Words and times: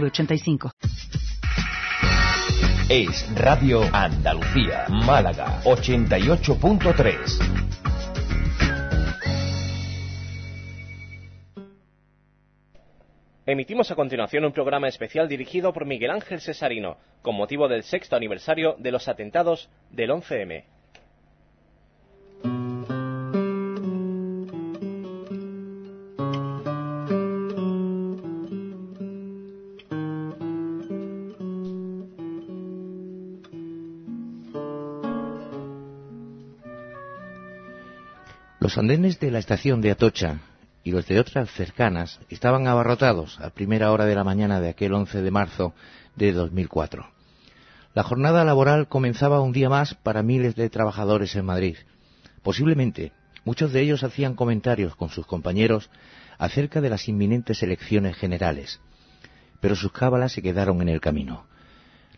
906985. 0.00 0.70
Es 2.88 3.34
Radio 3.34 3.82
Andalucía, 3.92 4.86
Málaga 4.88 5.60
88.3. 5.64 7.64
Emitimos 13.46 13.90
a 13.90 13.94
continuación 13.94 14.44
un 14.44 14.52
programa 14.52 14.88
especial 14.88 15.28
dirigido 15.28 15.72
por 15.72 15.84
Miguel 15.84 16.10
Ángel 16.10 16.40
Cesarino, 16.40 16.96
con 17.22 17.36
motivo 17.36 17.68
del 17.68 17.82
sexto 17.82 18.16
aniversario 18.16 18.76
de 18.78 18.90
los 18.90 19.06
atentados 19.06 19.68
del 19.90 20.10
11M. 20.10 20.64
Los 38.64 38.78
andenes 38.78 39.20
de 39.20 39.30
la 39.30 39.40
estación 39.40 39.82
de 39.82 39.90
Atocha 39.90 40.40
y 40.82 40.90
los 40.90 41.06
de 41.06 41.20
otras 41.20 41.50
cercanas 41.50 42.18
estaban 42.30 42.66
abarrotados 42.66 43.38
a 43.40 43.50
primera 43.50 43.92
hora 43.92 44.06
de 44.06 44.14
la 44.14 44.24
mañana 44.24 44.58
de 44.58 44.70
aquel 44.70 44.94
11 44.94 45.20
de 45.20 45.30
marzo 45.30 45.74
de 46.16 46.32
2004. 46.32 47.06
La 47.92 48.02
jornada 48.04 48.42
laboral 48.42 48.88
comenzaba 48.88 49.42
un 49.42 49.52
día 49.52 49.68
más 49.68 49.94
para 49.96 50.22
miles 50.22 50.54
de 50.54 50.70
trabajadores 50.70 51.36
en 51.36 51.44
Madrid. 51.44 51.76
Posiblemente 52.42 53.12
muchos 53.44 53.70
de 53.74 53.82
ellos 53.82 54.02
hacían 54.02 54.34
comentarios 54.34 54.96
con 54.96 55.10
sus 55.10 55.26
compañeros 55.26 55.90
acerca 56.38 56.80
de 56.80 56.88
las 56.88 57.06
inminentes 57.06 57.62
elecciones 57.62 58.16
generales, 58.16 58.80
pero 59.60 59.76
sus 59.76 59.92
cábalas 59.92 60.32
se 60.32 60.40
quedaron 60.40 60.80
en 60.80 60.88
el 60.88 61.02
camino. 61.02 61.44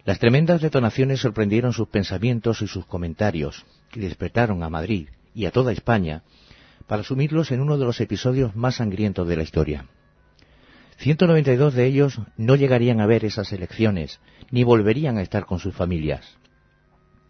Las 0.05 0.21
tremendas 0.21 0.61
detonaciones 0.61 1.19
sorprendieron 1.19 1.73
sus 1.73 1.89
pensamientos 1.89 2.63
y 2.63 2.69
sus 2.69 2.87
comentarios, 2.87 3.67
que 3.91 3.99
despertaron 3.99 4.63
a 4.63 4.71
Madrid 4.71 5.09
y 5.37 5.45
a 5.45 5.53
toda 5.53 5.71
España 5.71 6.23
para 6.87 7.03
sumirlos 7.03 7.53
en 7.53 7.61
uno 7.61 7.77
de 7.77 7.85
los 7.85 8.01
episodios 8.01 8.57
más 8.57 8.77
sangrientos 8.77 9.29
de 9.29 9.37
la 9.37 9.43
historia. 9.43 9.87
192 10.97 11.75
de 11.75 11.85
ellos 11.85 12.21
no 12.39 12.57
llegarían 12.57 13.01
a 13.01 13.07
ver 13.07 13.25
esas 13.25 13.53
elecciones, 13.53 14.19
ni 14.51 14.65
volverían 14.65 15.19
a 15.19 15.23
estar 15.23 15.45
con 15.45 15.59
sus 15.59 15.75
familias. 15.75 16.39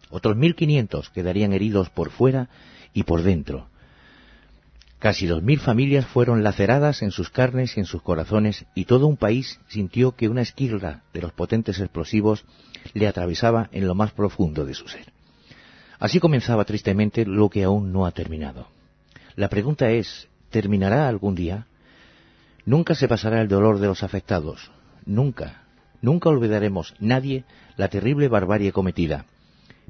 Otros 0.09 0.37
1.500 0.37 1.11
quedarían 1.11 1.51
heridos 1.51 1.89
por 1.89 2.11
fuera 2.11 2.49
y 2.93 3.03
por 3.03 3.23
dentro. 3.23 3.69
Casi 4.99 5.27
2.000 5.27 5.59
familias 5.59 6.05
fueron 6.05 6.43
laceradas 6.43 7.01
en 7.01 7.11
sus 7.11 7.29
carnes 7.29 7.75
y 7.75 7.81
en 7.81 7.85
sus 7.85 8.01
corazones 8.01 8.65
y 8.73 8.85
todo 8.85 9.05
un 9.05 9.17
país 9.17 9.59
sintió 9.67 10.15
que 10.15 10.29
una 10.29 10.41
esquirla 10.41 11.03
de 11.13 11.21
los 11.21 11.33
potentes 11.33 11.79
explosivos 11.79 12.45
le 12.93 13.07
atravesaba 13.07 13.69
en 13.73 13.85
lo 13.85 13.95
más 13.95 14.13
profundo 14.13 14.65
de 14.65 14.73
su 14.73 14.87
ser. 14.87 15.16
Así 15.99 16.19
comenzaba 16.19 16.65
tristemente 16.65 17.25
lo 17.25 17.49
que 17.49 17.63
aún 17.63 17.91
no 17.91 18.05
ha 18.05 18.11
terminado. 18.11 18.67
La 19.35 19.49
pregunta 19.49 19.89
es, 19.89 20.27
¿terminará 20.49 21.07
algún 21.07 21.35
día? 21.35 21.65
Nunca 22.65 22.95
se 22.95 23.07
pasará 23.07 23.41
el 23.41 23.47
dolor 23.47 23.79
de 23.79 23.87
los 23.87 24.03
afectados. 24.03 24.71
Nunca. 25.05 25.63
Nunca 26.01 26.29
olvidaremos 26.29 26.93
nadie 26.99 27.45
la 27.75 27.87
terrible 27.87 28.27
barbarie 28.27 28.71
cometida. 28.71 29.25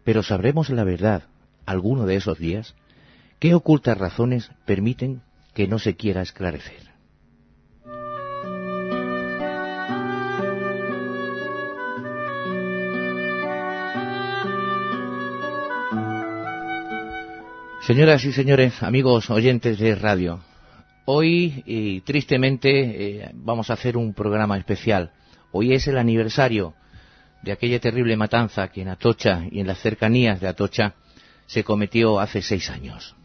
Pero 0.04 0.24
sabremos 0.24 0.70
la 0.70 0.84
verdad 0.84 1.24
alguno 1.66 2.06
de 2.06 2.16
esos 2.16 2.38
días. 2.38 2.76
¿Qué 3.40 3.54
ocultas 3.54 3.98
razones 3.98 4.52
permiten 4.66 5.22
que 5.54 5.68
no 5.68 5.80
se 5.80 5.96
quiera 5.96 6.22
esclarecer? 6.22 6.97
Señoras 17.88 18.26
y 18.26 18.34
señores, 18.34 18.84
amigos 18.84 19.30
oyentes 19.30 19.80
de 19.80 19.96
radio, 19.96 20.42
hoy, 21.06 21.64
y 21.66 22.02
tristemente, 22.02 23.22
eh, 23.22 23.32
vamos 23.34 23.70
a 23.70 23.76
hacer 23.76 23.96
un 23.96 24.14
programa 24.14 24.58
especial. 24.58 25.14
Hoy 25.54 25.72
es 25.72 25.88
el 25.88 25.98
aniversario 25.98 26.74
de 27.44 27.54
aquella 27.54 27.80
terrible 27.80 28.18
matanza 28.18 28.68
que 28.68 28.82
en 28.82 28.90
Atocha 28.90 29.46
y 29.50 29.62
en 29.62 29.68
las 29.68 29.80
cercanías 29.80 30.42
de 30.42 30.50
Atocha 30.50 30.96
se 31.46 31.64
cometió 31.64 32.20
hace 32.20 32.42
seis 32.42 32.70
años. 32.70 33.16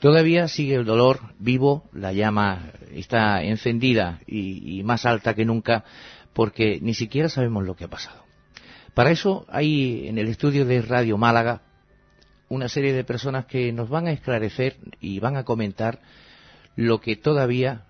Todavía 0.00 0.48
sigue 0.48 0.76
el 0.76 0.86
dolor 0.86 1.20
vivo, 1.38 1.84
la 1.92 2.14
llama 2.14 2.70
está 2.90 3.42
encendida 3.42 4.20
y 4.26 4.82
más 4.82 5.04
alta 5.04 5.34
que 5.34 5.44
nunca 5.44 5.84
porque 6.32 6.78
ni 6.80 6.94
siquiera 6.94 7.28
sabemos 7.28 7.66
lo 7.66 7.76
que 7.76 7.84
ha 7.84 7.88
pasado. 7.88 8.24
Para 8.94 9.10
eso 9.10 9.44
hay 9.50 10.08
en 10.08 10.16
el 10.16 10.28
estudio 10.28 10.64
de 10.64 10.80
Radio 10.80 11.18
Málaga 11.18 11.60
una 12.54 12.68
serie 12.68 12.92
de 12.92 13.04
personas 13.04 13.46
que 13.46 13.72
nos 13.72 13.88
van 13.88 14.06
a 14.06 14.12
esclarecer 14.12 14.76
y 15.00 15.18
van 15.18 15.36
a 15.36 15.44
comentar 15.44 16.00
lo 16.76 17.00
que 17.00 17.16
todavía 17.16 17.82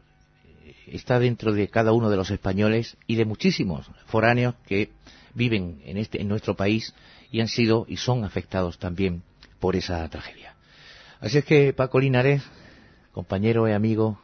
está 0.86 1.18
dentro 1.18 1.52
de 1.52 1.68
cada 1.68 1.92
uno 1.92 2.08
de 2.10 2.16
los 2.16 2.30
españoles 2.30 2.96
y 3.06 3.16
de 3.16 3.26
muchísimos 3.26 3.90
foráneos 4.06 4.54
que 4.66 4.90
viven 5.34 5.82
en, 5.84 5.98
este, 5.98 6.20
en 6.20 6.28
nuestro 6.28 6.56
país 6.56 6.94
y 7.30 7.40
han 7.40 7.48
sido 7.48 7.84
y 7.88 7.98
son 7.98 8.24
afectados 8.24 8.78
también 8.78 9.22
por 9.60 9.76
esa 9.76 10.08
tragedia. 10.08 10.54
Así 11.20 11.38
es 11.38 11.44
que 11.44 11.72
Paco 11.72 12.00
Linares, 12.00 12.42
compañero 13.12 13.68
y 13.68 13.72
amigo, 13.72 14.18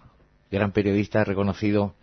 gran 0.50 0.72
periodista 0.72 1.24
reconocido, 1.24 1.94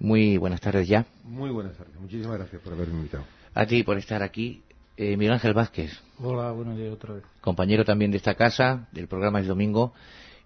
muy 0.00 0.36
buenas 0.36 0.60
tardes 0.60 0.88
ya. 0.88 1.06
Muy 1.24 1.50
buenas 1.50 1.76
tardes, 1.76 1.94
muchísimas 2.00 2.38
gracias 2.38 2.60
por 2.60 2.72
haberme 2.72 2.94
invitado. 2.94 3.24
A 3.54 3.66
ti 3.66 3.82
por 3.82 3.98
estar 3.98 4.22
aquí 4.22 4.62
eh, 4.98 5.16
Miguel 5.16 5.34
Ángel 5.34 5.54
Vázquez. 5.54 5.96
Hola, 6.18 6.50
buenos 6.50 6.76
días 6.76 6.92
otra 6.92 7.14
vez. 7.14 7.24
Compañero 7.40 7.84
también 7.84 8.10
de 8.10 8.16
esta 8.16 8.34
casa, 8.34 8.88
del 8.90 9.06
programa 9.06 9.38
El 9.38 9.46
Domingo, 9.46 9.94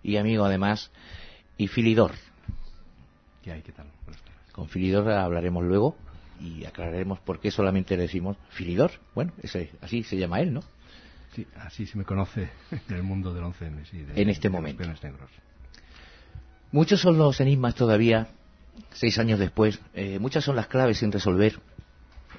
y 0.02 0.18
amigo 0.18 0.44
además, 0.44 0.90
y 1.56 1.68
Filidor. 1.68 2.12
¿Qué 3.42 3.50
hay? 3.50 3.62
¿Qué 3.62 3.72
tal? 3.72 3.86
Con 4.52 4.68
Filidor 4.68 5.10
hablaremos 5.10 5.64
luego 5.64 5.96
y 6.38 6.66
aclararemos 6.66 7.18
por 7.20 7.40
qué 7.40 7.50
solamente 7.50 7.96
le 7.96 8.02
decimos 8.02 8.36
Filidor. 8.50 8.90
Bueno, 9.14 9.32
ese, 9.42 9.70
así 9.80 10.02
se 10.02 10.18
llama 10.18 10.40
él, 10.40 10.52
¿no? 10.52 10.62
Sí, 11.34 11.46
así 11.56 11.86
se 11.86 11.96
me 11.96 12.04
conoce 12.04 12.50
en 12.90 12.94
el 12.94 13.02
mundo 13.02 13.32
del 13.32 13.44
11M, 13.44 13.86
sí, 13.86 14.02
de, 14.02 14.20
en 14.20 14.28
este 14.28 14.48
de 14.48 14.50
momento. 14.50 14.84
Los 14.84 15.02
negros. 15.02 15.30
Muchos 16.72 17.00
son 17.00 17.16
los 17.16 17.40
enigmas 17.40 17.74
todavía, 17.74 18.28
seis 18.92 19.18
años 19.18 19.38
después. 19.38 19.80
Eh, 19.94 20.18
muchas 20.18 20.44
son 20.44 20.56
las 20.56 20.66
claves 20.66 20.98
sin 20.98 21.10
resolver 21.10 21.58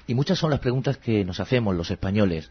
y 0.06 0.14
muchas 0.14 0.38
son 0.38 0.50
las 0.50 0.60
preguntas 0.60 0.98
que 0.98 1.24
nos 1.24 1.40
hacemos 1.40 1.74
los 1.74 1.90
españoles. 1.90 2.50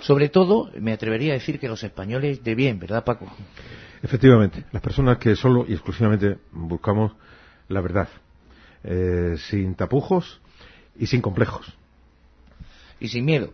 Sobre 0.00 0.28
todo, 0.28 0.70
me 0.80 0.92
atrevería 0.92 1.32
a 1.32 1.34
decir 1.34 1.58
que 1.58 1.68
los 1.68 1.82
españoles 1.82 2.42
de 2.44 2.54
bien, 2.54 2.78
¿verdad, 2.78 3.04
Paco? 3.04 3.26
Efectivamente, 4.02 4.64
las 4.70 4.80
personas 4.80 5.18
que 5.18 5.34
solo 5.34 5.64
y 5.68 5.72
exclusivamente 5.72 6.38
buscamos 6.52 7.12
la 7.68 7.80
verdad, 7.80 8.08
eh, 8.84 9.34
sin 9.38 9.74
tapujos 9.74 10.40
y 10.96 11.06
sin 11.06 11.20
complejos. 11.20 11.66
Y 13.00 13.08
sin 13.08 13.24
miedo. 13.24 13.52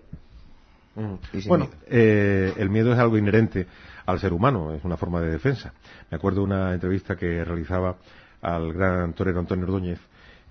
Mm. 0.95 1.15
Y 1.33 1.41
sin 1.41 1.49
Bueno, 1.49 1.65
miedo. 1.67 1.79
eh, 1.89 2.53
el 2.59 2.69
miedo 2.71 2.93
es 2.93 2.99
algo 2.99 3.17
inherente 3.17 3.67
al 4.07 4.21
ser 4.21 4.33
humano, 4.35 4.75
es 4.75 4.85
una 4.85 4.99
forma 4.99 5.21
de 5.23 5.31
defensa. 5.31 5.73
Me 6.11 6.17
acuerdo 6.17 6.41
de 6.41 6.45
una 6.45 6.75
entrevista 6.75 7.17
que 7.17 7.43
realizaba 7.43 7.97
al 8.43 8.73
gran 8.75 9.15
torero 9.15 9.41
Antonio 9.41 9.65
Ordóñez 9.65 9.99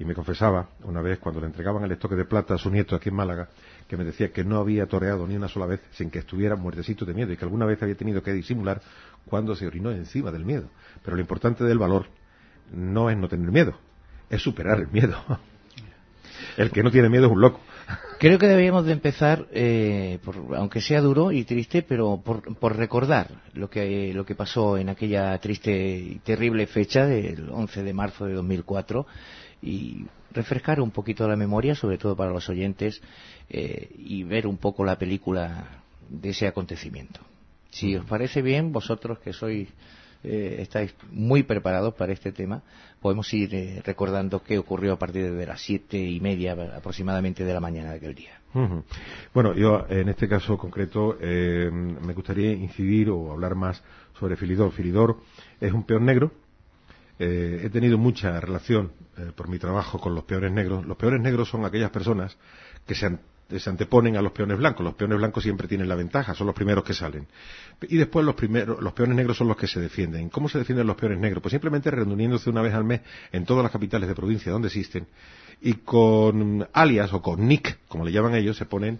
y 0.03 0.05
me 0.05 0.13
confesaba 0.13 0.67
una 0.83 1.01
vez 1.01 1.17
cuando 1.19 1.39
le 1.39 1.47
entregaban 1.47 1.81
el 1.85 1.91
estoque 1.93 2.15
de 2.15 2.25
plata 2.25 2.55
a 2.55 2.57
su 2.57 2.69
nieto 2.69 2.93
aquí 2.93 3.07
en 3.07 3.15
Málaga 3.15 3.47
que 3.87 3.95
me 3.95 4.03
decía 4.03 4.33
que 4.33 4.43
no 4.43 4.57
había 4.57 4.85
toreado 4.85 5.25
ni 5.25 5.37
una 5.37 5.47
sola 5.47 5.65
vez 5.65 5.79
sin 5.91 6.09
que 6.11 6.19
estuviera 6.19 6.57
muertecito 6.57 7.05
de 7.05 7.13
miedo 7.13 7.31
y 7.31 7.37
que 7.37 7.45
alguna 7.45 7.65
vez 7.65 7.81
había 7.81 7.95
tenido 7.95 8.21
que 8.21 8.33
disimular 8.33 8.81
cuando 9.25 9.55
se 9.55 9.65
orinó 9.65 9.91
encima 9.91 10.29
del 10.29 10.43
miedo. 10.43 10.67
Pero 11.05 11.15
lo 11.15 11.21
importante 11.21 11.63
del 11.63 11.77
valor 11.77 12.07
no 12.73 13.09
es 13.09 13.17
no 13.17 13.29
tener 13.29 13.49
miedo, 13.49 13.77
es 14.29 14.41
superar 14.41 14.79
el 14.81 14.89
miedo. 14.89 15.15
El 16.57 16.69
que 16.71 16.83
no 16.83 16.91
tiene 16.91 17.07
miedo 17.09 17.27
es 17.27 17.31
un 17.31 17.39
loco. 17.41 17.61
Creo 18.19 18.37
que 18.37 18.47
deberíamos 18.47 18.85
de 18.85 18.91
empezar, 18.91 19.47
eh, 19.51 20.19
por- 20.23 20.55
aunque 20.57 20.81
sea 20.81 20.99
duro 20.99 21.31
y 21.31 21.45
triste, 21.45 21.81
pero 21.81 22.21
por, 22.23 22.55
por 22.57 22.75
recordar 22.75 23.29
lo 23.53 23.69
que, 23.69 24.13
lo 24.13 24.25
que 24.25 24.35
pasó 24.35 24.77
en 24.77 24.89
aquella 24.89 25.37
triste 25.39 25.71
y 25.97 26.19
terrible 26.19 26.67
fecha 26.67 27.05
del 27.05 27.49
11 27.49 27.83
de 27.83 27.93
marzo 27.93 28.25
de 28.25 28.33
2004 28.33 29.05
y 29.63 30.05
refrescar 30.31 30.81
un 30.81 30.91
poquito 30.91 31.27
la 31.27 31.35
memoria, 31.35 31.75
sobre 31.75 31.97
todo 31.97 32.15
para 32.15 32.31
los 32.31 32.49
oyentes, 32.49 33.01
eh, 33.49 33.89
y 33.97 34.23
ver 34.23 34.45
un 34.45 34.57
poco 34.57 34.83
la 34.83 34.97
película 34.97 35.83
de 36.09 36.29
ese 36.29 36.47
acontecimiento. 36.47 37.21
Si 37.69 37.95
os 37.95 38.05
parece 38.05 38.41
bien, 38.41 38.71
vosotros 38.71 39.19
que 39.19 39.33
sois 39.33 39.69
eh, 40.23 40.57
estáis 40.59 40.95
muy 41.11 41.43
preparados 41.43 41.93
para 41.95 42.13
este 42.13 42.31
tema, 42.31 42.61
podemos 43.01 43.33
ir 43.33 43.53
eh, 43.53 43.81
recordando 43.83 44.41
qué 44.41 44.57
ocurrió 44.57 44.93
a 44.93 44.99
partir 44.99 45.33
de 45.33 45.45
las 45.45 45.61
siete 45.61 45.97
y 45.97 46.21
media 46.21 46.53
aproximadamente 46.77 47.43
de 47.43 47.53
la 47.53 47.59
mañana 47.59 47.91
de 47.91 47.97
aquel 47.97 48.15
día. 48.15 48.39
Bueno, 49.33 49.53
yo 49.55 49.85
en 49.89 50.09
este 50.09 50.29
caso 50.29 50.57
concreto 50.57 51.17
eh, 51.19 51.69
me 51.71 52.13
gustaría 52.13 52.53
incidir 52.53 53.09
o 53.09 53.31
hablar 53.31 53.55
más 53.55 53.83
sobre 54.17 54.37
Filidor. 54.37 54.71
Filidor 54.71 55.17
es 55.59 55.73
un 55.73 55.83
peón 55.83 56.05
negro. 56.05 56.31
He 57.19 57.69
tenido 57.71 57.97
mucha 57.97 58.39
relación 58.39 58.91
por 59.35 59.47
mi 59.47 59.59
trabajo 59.59 59.99
con 59.99 60.15
los 60.15 60.23
peones 60.23 60.51
negros. 60.51 60.85
Los 60.85 60.97
peones 60.97 61.21
negros 61.21 61.49
son 61.49 61.65
aquellas 61.65 61.91
personas 61.91 62.37
que 62.85 62.95
se 62.95 63.69
anteponen 63.69 64.17
a 64.17 64.21
los 64.21 64.31
peones 64.31 64.57
blancos. 64.57 64.83
Los 64.83 64.95
peones 64.95 65.17
blancos 65.17 65.43
siempre 65.43 65.67
tienen 65.67 65.87
la 65.87 65.95
ventaja, 65.95 66.33
son 66.33 66.47
los 66.47 66.55
primeros 66.55 66.83
que 66.83 66.93
salen. 66.93 67.27
Y 67.81 67.97
después 67.97 68.25
los, 68.25 68.35
primeros, 68.35 68.81
los 68.81 68.93
peones 68.93 69.15
negros 69.15 69.37
son 69.37 69.47
los 69.47 69.57
que 69.57 69.67
se 69.67 69.79
defienden. 69.79 70.29
¿Cómo 70.29 70.49
se 70.49 70.57
defienden 70.57 70.87
los 70.87 70.95
peones 70.95 71.19
negros? 71.19 71.41
Pues 71.41 71.51
simplemente 71.51 71.91
reuniéndose 71.91 72.49
una 72.49 72.61
vez 72.61 72.73
al 72.73 72.83
mes 72.83 73.01
en 73.31 73.45
todas 73.45 73.63
las 73.63 73.71
capitales 73.71 74.09
de 74.09 74.15
provincia 74.15 74.51
donde 74.51 74.67
existen 74.67 75.07
y 75.63 75.75
con 75.75 76.67
alias 76.73 77.13
o 77.13 77.21
con 77.21 77.47
nick, 77.47 77.79
como 77.87 78.03
le 78.03 78.11
llaman 78.11 78.35
ellos, 78.35 78.57
se 78.57 78.65
ponen 78.65 78.99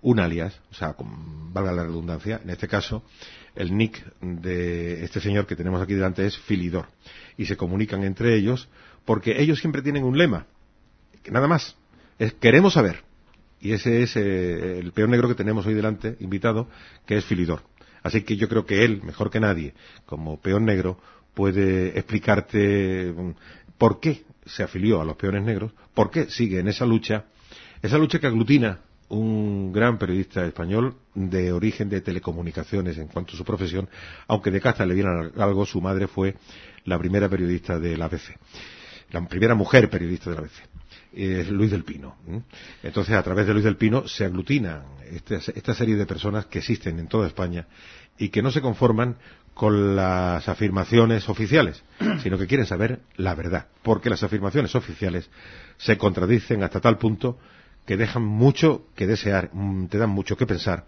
un 0.00 0.18
alias, 0.18 0.60
o 0.72 0.74
sea, 0.74 0.94
con, 0.94 1.52
valga 1.52 1.72
la 1.72 1.84
redundancia, 1.84 2.40
en 2.42 2.50
este 2.50 2.66
caso, 2.66 3.04
el 3.54 3.76
nick 3.76 4.04
de 4.20 5.04
este 5.04 5.20
señor 5.20 5.46
que 5.46 5.56
tenemos 5.56 5.82
aquí 5.82 5.94
delante 5.94 6.26
es 6.26 6.36
Filidor. 6.38 6.86
Y 7.36 7.46
se 7.46 7.56
comunican 7.56 8.04
entre 8.04 8.34
ellos 8.34 8.68
porque 9.04 9.40
ellos 9.40 9.58
siempre 9.58 9.82
tienen 9.82 10.04
un 10.04 10.16
lema, 10.16 10.46
que 11.22 11.30
nada 11.30 11.48
más, 11.48 11.76
es 12.18 12.32
queremos 12.34 12.74
saber. 12.74 13.02
Y 13.60 13.72
ese 13.72 14.02
es 14.02 14.16
eh, 14.16 14.78
el 14.78 14.92
peor 14.92 15.08
negro 15.08 15.28
que 15.28 15.34
tenemos 15.34 15.66
hoy 15.66 15.74
delante, 15.74 16.16
invitado, 16.20 16.68
que 17.06 17.16
es 17.16 17.24
Filidor. 17.24 17.62
Así 18.02 18.22
que 18.22 18.36
yo 18.36 18.48
creo 18.48 18.66
que 18.66 18.84
él, 18.84 19.02
mejor 19.02 19.30
que 19.30 19.40
nadie, 19.40 19.74
como 20.06 20.40
peón 20.40 20.64
negro, 20.64 20.98
puede 21.34 21.96
explicarte 21.98 23.12
mm, 23.16 23.30
por 23.78 24.00
qué 24.00 24.24
se 24.46 24.62
afilió 24.62 25.00
a 25.00 25.04
los 25.04 25.16
peones 25.16 25.44
negros, 25.44 25.72
por 25.94 26.10
qué 26.10 26.28
sigue 26.28 26.58
en 26.58 26.68
esa 26.68 26.84
lucha, 26.84 27.26
esa 27.82 27.98
lucha 27.98 28.18
que 28.18 28.26
aglutina 28.26 28.80
un 29.12 29.72
gran 29.72 29.98
periodista 29.98 30.44
español 30.44 30.96
de 31.14 31.52
origen 31.52 31.88
de 31.88 32.00
telecomunicaciones 32.00 32.96
en 32.98 33.08
cuanto 33.08 33.34
a 33.34 33.36
su 33.36 33.44
profesión, 33.44 33.88
aunque 34.26 34.50
de 34.50 34.60
caza 34.60 34.86
le 34.86 34.94
viene 34.94 35.10
algo, 35.36 35.66
su 35.66 35.80
madre 35.80 36.08
fue 36.08 36.34
la 36.84 36.98
primera 36.98 37.28
periodista 37.28 37.78
de 37.78 37.96
la 37.96 38.06
ABC, 38.06 38.36
la 39.10 39.26
primera 39.28 39.54
mujer 39.54 39.90
periodista 39.90 40.30
de 40.30 40.36
la 40.36 40.42
ABC 40.42 41.50
Luis 41.50 41.70
del 41.70 41.84
Pino. 41.84 42.16
Entonces, 42.82 43.14
a 43.14 43.22
través 43.22 43.46
de 43.46 43.52
Luis 43.52 43.64
del 43.64 43.76
Pino 43.76 44.08
se 44.08 44.24
aglutina 44.24 44.84
esta, 45.54 45.74
serie 45.74 45.96
de 45.96 46.06
personas 46.06 46.46
que 46.46 46.60
existen 46.60 46.98
en 46.98 47.06
toda 47.08 47.26
España 47.26 47.66
y 48.18 48.30
que 48.30 48.42
no 48.42 48.50
se 48.50 48.62
conforman 48.62 49.16
con 49.52 49.94
las 49.94 50.48
afirmaciones 50.48 51.28
oficiales, 51.28 51.82
sino 52.22 52.38
que 52.38 52.46
quieren 52.46 52.66
saber 52.66 53.00
la 53.16 53.34
verdad, 53.34 53.66
porque 53.82 54.08
las 54.08 54.22
afirmaciones 54.22 54.74
oficiales 54.74 55.28
se 55.76 55.98
contradicen 55.98 56.62
hasta 56.62 56.80
tal 56.80 56.96
punto 56.96 57.38
que 57.86 57.96
dejan 57.96 58.24
mucho 58.24 58.86
que 58.94 59.06
desear, 59.06 59.50
mm, 59.52 59.86
te 59.86 59.98
dan 59.98 60.10
mucho 60.10 60.36
que 60.36 60.46
pensar. 60.46 60.86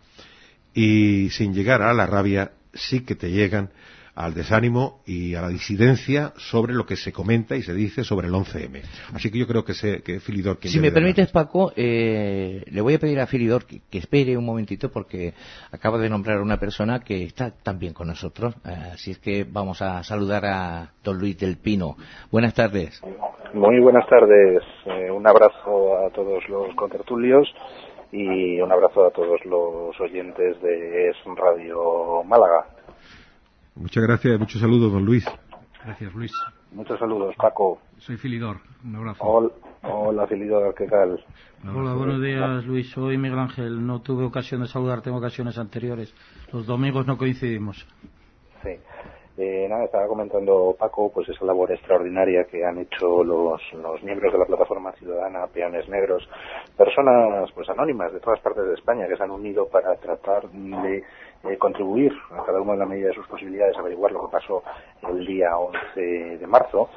Y 0.73 1.31
sin 1.31 1.55
llegar 1.55 1.83
a 1.83 1.93
la 1.95 2.07
rabia 2.07 2.53
sí 2.73 3.01
que 3.01 3.15
te 3.15 3.31
llegan 3.31 3.71
al 4.15 4.35
desánimo 4.35 5.01
y 5.07 5.35
a 5.35 5.43
la 5.43 5.49
disidencia 5.49 6.33
sobre 6.37 6.73
lo 6.73 6.87
que 6.87 6.97
se 6.97 7.13
comenta 7.13 7.57
y 7.57 7.63
se 7.63 7.75
dice 7.75 8.05
sobre 8.05 8.29
el 8.29 8.35
11M. 8.35 8.83
Así 9.13 9.31
que 9.31 9.39
yo 9.39 9.47
creo 9.47 9.65
que, 9.65 9.75
sé 9.75 10.03
que 10.03 10.21
Filidor... 10.21 10.59
si 10.63 10.79
me 10.79 10.93
permites, 10.93 11.31
Paco, 11.33 11.73
eh, 11.77 12.63
le 12.67 12.81
voy 12.81 12.95
a 12.95 12.99
pedir 12.99 13.19
a 13.21 13.27
Filidor 13.27 13.65
que, 13.67 13.81
espere 13.99 14.37
un 14.37 14.45
momentito 14.45 14.91
porque 14.91 15.35
acaba 15.73 15.99
de 15.99 16.09
nombrar 16.09 16.39
a 16.39 16.43
una 16.43 16.59
persona 16.59 17.01
que 17.01 17.25
está 17.25 17.51
también 17.51 17.93
con 17.93 18.07
nosotros. 18.07 18.55
Eh, 18.65 18.91
así 18.93 19.11
es 19.13 19.19
que 19.19 19.45
vamos 19.49 19.83
a 19.83 20.03
saludar 20.05 20.45
a 20.47 20.93
don 21.03 21.19
Luis 21.19 21.39
del 21.39 21.57
Pino. 21.57 21.97
Buenas 22.31 22.55
tardes. 22.55 23.01
Muy 23.53 23.81
buenas 23.81 24.07
tardes. 24.09 24.63
Eh, 24.87 25.11
un 25.11 25.27
abrazo 25.27 25.99
a 26.07 26.11
todos 26.11 26.49
los 26.49 26.75
contertulios 26.77 27.49
y 28.13 28.61
un 28.61 28.71
abrazo 28.71 29.07
a 29.07 29.11
todos 29.11 29.45
los 29.45 29.99
oyentes 30.01 30.61
de 30.63 31.11
Es 31.11 31.17
Radio 31.37 32.23
Málaga. 32.25 32.74
Muchas 33.77 34.05
gracias, 34.05 34.39
muchos 34.39 34.61
saludos, 34.61 34.93
don 34.93 35.05
Luis. 35.05 35.25
Gracias, 35.85 36.15
Luis. 36.15 36.33
Muchos 36.73 36.99
saludos, 36.99 37.35
Paco. 37.37 37.81
Soy 37.99 38.17
Filidor, 38.17 38.59
un 38.85 38.97
abrazo. 38.97 39.25
Hola, 39.83 40.27
Filidor, 40.27 40.75
¿qué 40.75 40.87
tal? 40.87 41.25
Hola, 41.65 41.95
buenos 41.95 42.23
días, 42.23 42.65
Luis. 42.65 42.91
Soy 42.91 43.19
Miguel 43.19 43.39
Ángel. 43.39 43.87
No 43.87 44.01
tuve 44.01 44.25
ocasión 44.25 44.63
de 44.63 44.69
saludar, 44.69 45.03
tengo 45.03 45.19
ocasiones 45.19 45.59
anteriores. 45.59 46.15
Los 46.53 46.67
domingos 46.67 47.07
no 47.07 47.19
coincidimos. 47.19 47.87
Sí. 48.63 48.79
Eh, 49.37 49.67
nada, 49.69 49.85
estaba 49.87 50.07
comentando 50.07 50.77
Paco, 50.79 51.11
pues 51.13 51.29
esa 51.29 51.45
labor 51.45 51.73
extraordinaria 51.73 52.45
que 52.45 52.65
han 52.65 52.79
hecho 52.79 53.25
los, 53.25 53.61
los 53.73 54.01
miembros 54.05 54.33
de 54.33 54.39
la 54.39 54.45
plataforma 54.45 54.93
ciudadana 54.93 55.49
Peones 55.49 55.89
Negros, 55.89 56.23
personas 56.77 57.51
pues 57.53 57.69
anónimas 57.69 58.13
de 58.13 58.21
todas 58.21 58.39
partes 58.41 58.65
de 58.65 58.75
España 58.75 59.09
que 59.09 59.17
se 59.17 59.23
han 59.25 59.33
unido 59.33 59.67
para 59.69 59.97
tratar 59.97 60.49
de 60.49 61.03
eh, 61.49 61.59
contribuir 61.59 62.13
a 62.31 62.45
cada 62.45 62.61
uno 62.61 62.73
en 62.73 62.79
la 62.79 62.87
medida 62.87 63.09
de 63.09 63.15
sus 63.15 63.27
posibilidades 63.27 63.77
a 63.77 63.81
averiguar 63.81 64.13
lo 64.13 64.27
que 64.27 64.33
pasó 64.33 64.63
el 65.09 65.27
día 65.27 65.57
11 65.57 66.39
de 66.39 66.47
marzo. 66.47 66.89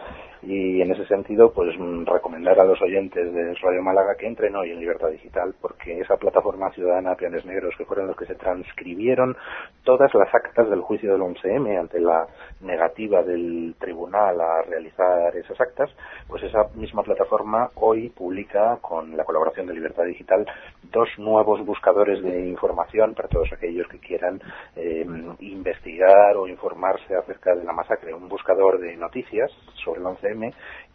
Y 0.43 0.81
en 0.81 0.91
ese 0.91 1.05
sentido 1.07 1.51
pues 1.51 1.77
mm, 1.77 2.05
recomendar 2.05 2.59
a 2.59 2.63
los 2.63 2.79
oyentes 2.81 3.33
de 3.33 3.55
Radio 3.55 3.81
Málaga 3.81 4.15
que 4.15 4.27
entren 4.27 4.55
hoy 4.55 4.71
en 4.71 4.79
Libertad 4.79 5.09
Digital 5.09 5.55
porque 5.59 5.99
esa 5.99 6.15
plataforma 6.17 6.71
ciudadana 6.71 7.15
Peones 7.15 7.45
Negros 7.45 7.73
que 7.77 7.85
fueron 7.85 8.07
los 8.07 8.15
que 8.15 8.27
se 8.27 8.35
transcribieron 8.35 9.35
todas 9.83 10.13
las 10.13 10.33
actas 10.33 10.69
del 10.69 10.81
juicio 10.81 11.11
del 11.11 11.21
11M 11.21 11.79
ante 11.79 11.99
la 11.99 12.27
negativa 12.61 13.23
del 13.23 13.75
tribunal 13.79 14.39
a 14.39 14.61
realizar 14.61 15.35
esas 15.35 15.59
actas 15.59 15.89
pues 16.27 16.43
esa 16.43 16.67
misma 16.75 17.01
plataforma 17.01 17.71
hoy 17.75 18.09
publica 18.09 18.77
con 18.79 19.17
la 19.17 19.23
colaboración 19.23 19.65
de 19.65 19.73
Libertad 19.73 20.05
Digital 20.05 20.45
dos 20.91 21.09
nuevos 21.17 21.65
buscadores 21.65 22.21
de 22.21 22.47
información 22.47 23.15
para 23.15 23.27
todos 23.27 23.51
aquellos 23.51 23.87
que 23.87 23.99
quieran 23.99 24.36
eh, 24.75 25.05
investigar 25.39 26.35
o 26.35 26.47
informarse 26.47 27.15
acerca 27.15 27.55
de 27.55 27.63
la 27.63 27.73
masacre. 27.73 28.13
Un 28.13 28.29
buscador 28.29 28.79
de 28.79 28.95
noticias 28.97 29.51
sobre 29.83 29.99
el 29.99 30.05
11 30.05 30.27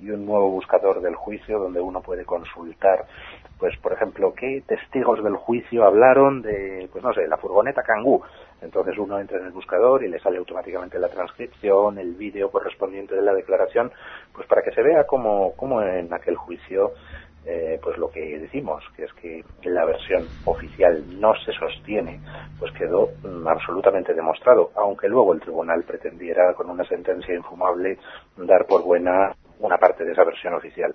y 0.01 0.11
un 0.11 0.27
nuevo 0.27 0.51
buscador 0.51 1.01
del 1.01 1.15
juicio 1.15 1.59
donde 1.59 1.81
uno 1.81 2.01
puede 2.03 2.25
consultar 2.25 3.07
pues 3.59 3.77
por 3.79 3.93
ejemplo 3.93 4.35
qué 4.35 4.65
testigos 4.67 5.23
del 5.23 5.37
juicio 5.37 5.85
hablaron 5.85 6.43
de 6.43 6.89
pues 6.91 7.05
no 7.05 7.13
sé 7.15 7.29
la 7.29 7.37
furgoneta 7.37 7.83
Kangoo. 7.83 8.23
Entonces 8.61 8.99
uno 8.99 9.21
entra 9.21 9.39
en 9.39 9.47
el 9.47 9.53
buscador 9.53 10.03
y 10.03 10.09
le 10.09 10.19
sale 10.19 10.39
automáticamente 10.39 10.99
la 10.99 11.09
transcripción 11.09 11.99
el 11.99 12.15
vídeo 12.15 12.51
correspondiente 12.51 13.15
de 13.15 13.23
la 13.23 13.33
declaración 13.33 13.93
pues 14.33 14.47
para 14.49 14.63
que 14.63 14.73
se 14.73 14.83
vea 14.83 15.05
cómo, 15.07 15.53
cómo 15.57 15.81
en 15.81 16.13
aquel 16.13 16.35
juicio 16.35 16.93
eh, 17.45 17.81
pues 17.83 17.99
lo 17.99 18.09
que 18.11 18.39
decimos, 18.39 18.85
que 18.97 19.05
es 19.05 19.13
que 19.15 19.45
la 19.65 19.85
versión 19.85 20.27
oficial 20.45 21.03
no 21.21 21.33
se 21.45 21.53
sostiene, 21.53 22.21
pues 22.59 22.73
quedó 22.73 23.11
mm, 23.23 23.47
absolutamente 23.49 24.15
demostrado, 24.15 24.71
aunque 24.77 25.09
luego 25.09 25.35
el 25.35 25.41
tribunal 25.41 25.83
pretendiera 25.83 26.55
con 26.55 26.71
una 26.71 26.85
sentencia 26.85 27.35
infumable 27.35 27.99
dar 28.37 28.67
por 28.67 28.85
buena 28.85 29.35
una 29.59 29.77
parte 29.77 30.05
de 30.05 30.13
esa 30.13 30.25
versión 30.25 30.55
oficial. 30.55 30.95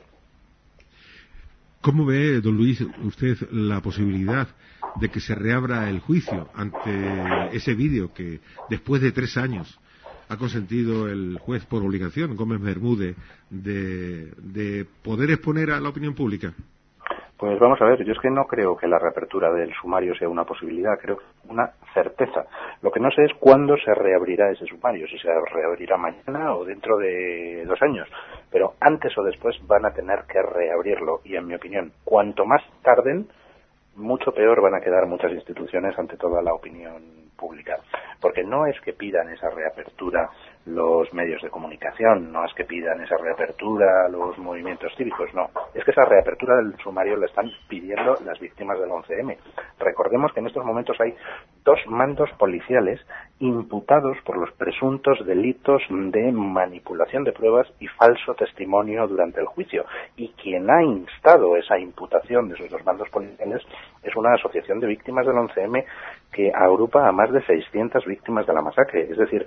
¿Cómo 1.82 2.06
ve, 2.06 2.42
don 2.42 2.58
Luis, 2.58 2.82
usted 3.04 3.38
la 3.51 3.82
posibilidad 3.82 4.48
de 5.00 5.10
que 5.10 5.20
se 5.20 5.36
reabra 5.36 5.89
el 5.89 6.00
juicio 6.00 6.50
ante 6.56 7.56
ese 7.56 7.75
vídeo 7.75 8.13
que 8.13 8.39
después 8.70 9.01
de 9.01 9.12
tres 9.12 9.38
años 9.38 9.80
ha 10.29 10.38
consentido 10.38 11.07
el 11.07 11.38
juez 11.39 11.65
por 11.65 11.84
obligación, 11.84 12.36
Gómez 12.36 12.62
Bermúdez, 12.62 13.15
de, 13.50 14.31
de 14.38 14.86
poder 15.03 15.31
exponer 15.31 15.72
a 15.72 15.79
la 15.79 15.89
opinión 15.89 16.13
pública? 16.13 16.53
Pues 17.38 17.60
vamos 17.60 17.79
a 17.81 17.86
ver, 17.86 18.03
yo 18.03 18.13
es 18.13 18.19
que 18.19 18.31
no 18.31 18.46
creo 18.46 18.75
que 18.75 18.88
la 18.88 18.98
reapertura 18.98 19.51
del 19.51 19.72
sumario 19.79 20.15
sea 20.15 20.27
una 20.27 20.43
posibilidad, 20.43 20.98
creo 21.00 21.17
que 21.17 21.25
una 21.48 21.69
certeza. 21.93 22.48
Lo 22.81 22.89
que 22.89 23.00
no 23.00 23.12
sé 23.12 23.25
es 23.25 23.34
cuándo 23.39 23.77
se 23.77 23.93
reabrirá 23.93 24.50
ese 24.50 24.65
sumario, 24.65 25.07
si 25.07 25.19
se 25.19 25.29
reabrirá 25.53 25.98
mañana 25.98 26.55
o 26.55 26.65
dentro 26.65 26.98
de 26.98 27.63
dos 27.67 27.79
años. 27.84 28.07
Pero 28.51 28.74
antes 28.79 29.15
o 29.19 29.24
después 29.24 29.55
van 29.67 29.86
a 29.86 29.93
tener 29.93 30.24
que 30.27 30.41
reabrirlo 30.41 31.22
y, 31.24 31.36
en 31.36 31.46
mi 31.46 31.53
opinión, 31.53 31.91
cuanto 32.03 32.43
más 32.43 32.63
tarden, 32.81 33.27
mucho 33.96 34.31
peor 34.31 34.60
van 34.60 34.74
a 34.74 34.81
quedar 34.81 35.05
muchas 35.05 35.31
instituciones 35.31 35.98
ante 36.00 36.17
toda 36.17 36.41
la 36.41 36.55
opinión 36.55 37.26
pública. 37.38 37.77
Porque 38.20 38.44
no 38.44 38.65
es 38.65 38.79
que 38.82 38.94
pidan 38.94 39.29
esa 39.29 39.50
reapertura 39.50 40.29
los 40.65 41.13
medios 41.13 41.41
de 41.41 41.50
comunicación, 41.50 42.32
no 42.32 42.44
es 42.44 42.53
que 42.53 42.65
pidan 42.65 43.01
esa 43.01 43.15
reapertura 43.17 44.10
los 44.10 44.38
movimientos 44.38 44.91
cívicos, 44.98 45.34
no. 45.34 45.50
Es 45.74 45.86
que 45.86 45.91
esa 45.91 46.03
reapertura 46.03 46.58
del 46.58 46.75
sumario 46.79 47.15
la 47.15 47.27
están 47.27 47.50
pidiendo 47.70 48.15
las 48.25 48.39
víctimas 48.39 48.79
del 48.79 48.89
11M. 48.89 49.38
Recordemos 49.79 50.34
que 50.34 50.41
en 50.41 50.48
estos 50.48 50.65
momentos 50.65 50.98
hay 51.00 51.15
dos 51.67 51.86
mandos 51.88 52.29
policiales 52.39 52.97
imputados 53.39 54.17
por 54.24 54.38
los 54.38 54.50
presuntos 54.53 55.19
delitos 55.25 55.81
de 55.89 56.31
manipulación 56.31 57.25
de 57.25 57.33
pruebas 57.33 57.67
y 57.81 57.88
falso 57.88 58.36
testimonio 58.36 59.05
durante 59.05 59.41
el 59.41 59.47
juicio. 59.47 59.83
Y 60.15 60.29
quien 60.41 60.69
ha 60.69 60.81
instado 60.81 61.57
esa 61.57 61.77
imputación 61.77 62.47
de 62.47 62.55
esos 62.55 62.69
dos 62.69 62.86
mandos 62.86 63.09
policiales 63.09 63.62
es 64.01 64.15
una 64.15 64.33
asociación 64.36 64.79
de 64.79 64.88
víctimas 64.88 65.25
del 65.25 65.36
11M 65.36 65.83
que 66.31 66.53
agrupa 66.55 67.05
a 67.05 67.12
más 67.12 67.33
de 67.33 67.45
600 67.45 68.05
víctimas 68.05 68.47
de 68.47 68.53
la 68.53 68.62
masacre. 68.62 69.01
Es 69.01 69.17
decir, 69.17 69.45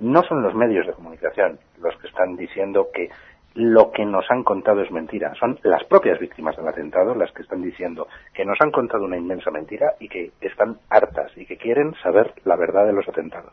no 0.00 0.22
son 0.22 0.42
los 0.42 0.54
medios 0.54 0.86
de 0.86 0.94
comunicación 0.94 1.58
los 1.82 1.94
que 1.98 2.06
están 2.06 2.34
diciendo 2.34 2.88
que 2.94 3.10
lo 3.58 3.90
que 3.90 4.06
nos 4.06 4.24
han 4.30 4.44
contado 4.44 4.82
es 4.82 4.90
mentira. 4.92 5.34
Son 5.38 5.58
las 5.64 5.82
propias 5.84 6.20
víctimas 6.20 6.56
del 6.56 6.68
atentado 6.68 7.14
las 7.16 7.32
que 7.32 7.42
están 7.42 7.60
diciendo 7.60 8.06
que 8.32 8.44
nos 8.44 8.56
han 8.60 8.70
contado 8.70 9.04
una 9.04 9.18
inmensa 9.18 9.50
mentira 9.50 9.94
y 9.98 10.08
que 10.08 10.30
están 10.40 10.78
hartas 10.88 11.32
y 11.36 11.44
que 11.44 11.56
quieren 11.56 11.92
saber 12.00 12.34
la 12.44 12.56
verdad 12.56 12.86
de 12.86 12.92
los 12.92 13.08
atentados. 13.08 13.52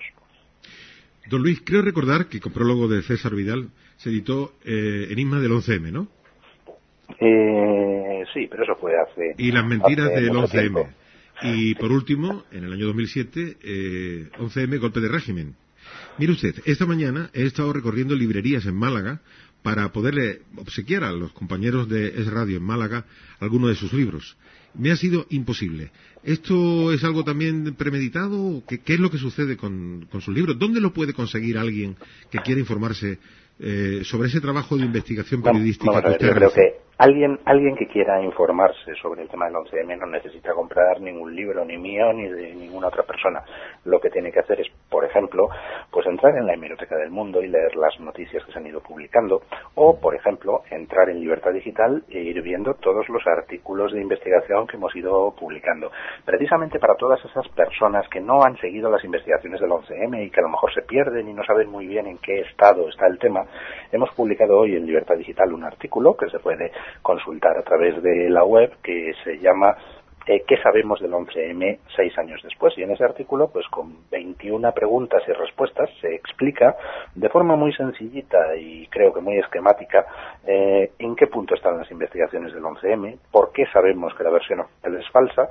Don 1.28 1.42
Luis, 1.42 1.60
creo 1.66 1.82
recordar 1.82 2.28
que 2.28 2.40
con 2.40 2.54
prólogo 2.54 2.88
de 2.88 3.02
César 3.02 3.34
Vidal 3.34 3.70
se 3.98 4.10
editó 4.10 4.54
eh, 4.64 5.08
Enigma 5.10 5.40
del 5.40 5.54
11M, 5.54 5.92
¿no? 5.92 6.08
Eh, 7.20 8.24
sí, 8.32 8.48
pero 8.48 8.64
eso 8.64 8.76
fue 8.76 8.94
hace. 8.96 9.34
Y 9.40 9.52
las 9.52 9.66
mentiras 9.66 10.10
del 10.10 10.28
mucho 10.28 10.48
11M. 10.48 10.60
tiempo. 10.60 10.88
Y 11.42 11.74
por 11.76 11.92
último, 11.92 12.44
en 12.52 12.66
el 12.66 12.74
año 12.74 12.86
2007, 12.86 13.58
eh, 13.60 14.30
11M, 14.38 14.78
golpe 14.80 15.00
de 15.00 15.10
régimen. 15.10 15.56
Mire 16.20 16.32
usted, 16.32 16.56
esta 16.66 16.86
mañana 16.86 17.30
he 17.34 17.44
estado 17.44 17.74
recorriendo 17.74 18.16
librerías 18.16 18.66
en 18.66 18.76
Málaga 18.76 19.22
para 19.66 19.92
poderle 19.92 20.42
obsequiar 20.58 21.04
a 21.04 21.12
los 21.12 21.32
compañeros 21.34 21.90
de 21.90 22.02
Es 22.22 22.28
Radio 22.28 22.58
en 22.58 22.64
Málaga 22.64 23.06
alguno 23.40 23.68
de 23.68 23.74
sus 23.76 23.92
libros. 23.94 24.38
Me 24.76 24.92
ha 24.92 24.96
sido 24.96 25.26
imposible. 25.32 25.90
¿Esto 26.24 26.92
es 26.94 27.04
algo 27.04 27.24
también 27.24 27.74
premeditado? 27.74 28.62
¿Qué, 28.68 28.80
qué 28.82 28.94
es 28.94 29.00
lo 29.00 29.10
que 29.10 29.18
sucede 29.18 29.58
con, 29.58 30.06
con 30.12 30.22
sus 30.22 30.36
libros? 30.36 30.60
¿Dónde 30.60 30.80
lo 30.82 30.94
puede 30.94 31.14
conseguir 31.14 31.58
alguien 31.58 31.96
que 32.30 32.38
quiera 32.46 32.60
informarse 32.60 33.18
eh, 33.60 34.02
sobre 34.04 34.28
ese 34.28 34.40
trabajo 34.40 34.78
de 34.78 34.86
investigación 34.86 35.42
Vamos- 35.42 35.54
periodística 35.58 35.92
ver, 35.94 36.04
que 36.04 36.10
yo 36.10 36.14
usted 36.32 36.36
creo 36.38 36.54
que 36.54 36.85
alguien, 36.98 37.40
alguien 37.46 37.76
que 37.76 37.88
quiera 37.88 38.22
informarse 38.22 38.96
sobre 39.02 39.24
el 39.24 39.30
tema 39.30 39.46
del 39.46 39.56
11M 39.56 39.98
no 39.98 40.06
necesita 40.06 40.54
comprar 40.54 41.02
ningún 41.02 41.36
libro, 41.36 41.66
ni 41.66 41.78
mío, 41.78 42.14
ni 42.14 42.28
de 42.28 42.56
ninguna 42.56 42.88
otra 42.88 43.04
persona. 43.04 43.44
Lo 43.86 44.00
que 44.00 44.10
tiene 44.10 44.32
que 44.32 44.40
hacer 44.40 44.62
es, 44.62 44.68
por 44.90 45.04
ejemplo, 45.04 45.50
pues 45.92 46.06
entrar 46.08 46.38
en 46.38 46.46
la 46.46 46.54
hemeroteca 46.54 46.96
del 46.96 47.12
mundo 47.12 47.42
y 47.42 47.48
leer 47.48 47.76
las 47.76 48.00
noticias 48.00 48.44
que 48.46 48.52
se 48.52 48.60
han 48.60 48.68
ido 48.68 48.82
publicando, 48.82 49.42
o, 49.76 50.00
por 50.00 50.16
ejemplo, 50.16 50.62
entrar 50.70 51.10
en 51.10 51.20
Libertad 51.20 51.52
Digital 51.52 52.04
e 52.10 52.20
ir 52.20 52.42
viendo 52.42 52.76
todos 52.76 53.08
los 53.10 53.26
artículos 53.28 53.92
de 53.92 54.02
investigación 54.02 54.68
que 54.68 54.78
hemos 54.78 54.96
ido 54.96 55.34
publicando. 55.38 55.92
Precisamente 56.24 56.80
para 56.80 56.96
todas 56.96 57.24
esas 57.26 57.48
personas 57.50 58.08
que 58.10 58.22
no 58.22 58.44
han 58.44 58.58
seguido 58.58 58.90
las 58.90 59.04
investigaciones 59.04 59.60
del 59.60 59.70
11M 59.70 60.26
y 60.26 60.30
que 60.30 60.40
a 60.40 60.44
lo 60.44 60.50
mejor 60.50 60.74
se 60.74 60.82
pierden 60.84 61.28
y 61.28 61.34
no 61.34 61.44
saben 61.44 61.70
muy 61.70 61.88
bien 61.88 62.08
en 62.08 62.18
qué 62.20 62.42
estado 62.42 62.88
está 62.90 63.08
el 63.08 63.20
tema, 63.20 63.46
hemos 63.92 64.10
publicado 64.12 64.60
hoy 64.60 64.76
en 64.76 64.86
Libertad 64.86 65.16
Digital 65.16 65.54
un 65.54 65.64
artículo 65.64 66.16
que 66.16 66.30
se 66.30 66.40
puede 66.40 66.72
consultar 67.02 67.58
a 67.58 67.64
través 67.64 68.02
de 68.02 68.30
la 68.30 68.44
web 68.44 68.72
que 68.82 69.14
se 69.24 69.40
llama 69.40 69.76
eh, 70.28 70.44
¿Qué 70.48 70.58
sabemos 70.58 71.00
del 71.00 71.12
11M 71.12 71.78
seis 71.96 72.18
años 72.18 72.42
después? 72.42 72.76
Y 72.78 72.82
en 72.82 72.90
ese 72.90 73.04
artículo, 73.04 73.50
pues 73.50 73.68
con 73.68 74.10
21 74.10 74.72
preguntas 74.72 75.22
y 75.28 75.32
respuestas, 75.32 75.88
se 76.02 76.16
explica 76.16 76.76
de 77.14 77.30
forma 77.30 77.56
muy 77.56 77.72
sencillita 77.74 78.56
y 78.56 78.88
creo 78.88 79.14
que 79.14 79.22
muy 79.22 79.38
esquemática 79.38 80.04
eh, 80.48 80.92
en 80.98 81.16
qué 81.16 81.28
punto 81.28 81.54
están 81.54 81.78
las 81.78 81.92
investigaciones 81.92 82.54
del 82.54 82.64
11M, 82.64 83.20
por 83.32 83.52
qué 83.52 83.68
sabemos 83.72 84.16
que 84.16 84.24
la 84.24 84.32
versión 84.32 84.62
oficial 84.62 84.96
es 84.96 85.08
falsa 85.12 85.48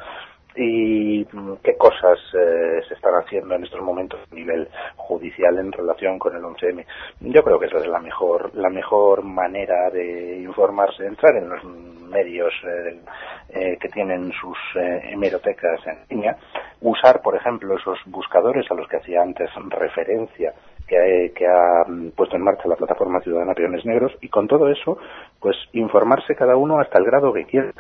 y 0.57 1.27
mm, 1.31 1.55
qué 1.63 1.77
cosas 1.77 2.19
eh, 2.35 2.81
se 2.89 2.95
están 2.95 3.15
haciendo 3.15 3.55
en 3.55 3.65
estos 3.65 3.81
momentos 3.81 4.21
a 4.31 4.35
nivel 4.35 4.69
judicial 4.97 5.59
en 5.59 5.73
relación 5.73 6.19
con 6.19 6.37
el 6.37 6.43
11M. 6.43 6.85
Yo 7.21 7.43
creo 7.43 7.59
que 7.59 7.67
esa 7.67 7.79
es 7.79 7.87
la 7.87 8.01
mejor 8.01 8.55
la 8.55 8.71
mejor 8.71 9.23
manera 9.23 9.91
de 9.91 10.39
informarse, 10.39 11.07
entrar 11.07 11.37
en 11.37 11.49
los 11.49 11.65
medios 12.15 12.53
eh, 12.65 13.01
eh, 13.49 13.79
que 13.81 13.89
tienen 13.89 14.33
sus 14.33 14.57
eh, 14.77 15.11
hemerotecas 15.13 15.81
en 15.87 15.99
línea, 16.09 16.37
usar, 16.81 17.21
por 17.23 17.35
ejemplo, 17.37 17.77
esos 17.77 17.99
buscadores 18.07 18.71
a 18.71 18.75
los 18.75 18.89
que 18.89 18.99
hacía 18.99 19.23
antes 19.23 19.51
referencia 19.71 20.55
que, 20.87 21.33
que 21.35 21.47
ha 21.47 21.85
mm, 21.87 22.11
puesto 22.11 22.37
en 22.37 22.43
marcha 22.43 22.69
la 22.69 22.77
plataforma 22.77 23.21
Ciudadana 23.21 23.55
Peones 23.55 23.85
Negros 23.85 24.13
y 24.21 24.29
con 24.29 24.49
todo 24.49 24.69
eso, 24.69 24.99
pues 25.41 25.57
informarse 25.73 26.35
cada 26.35 26.57
uno 26.57 26.79
hasta 26.79 26.99
el 26.99 27.05
grado 27.05 27.33
que 27.33 27.45
quiera. 27.45 27.71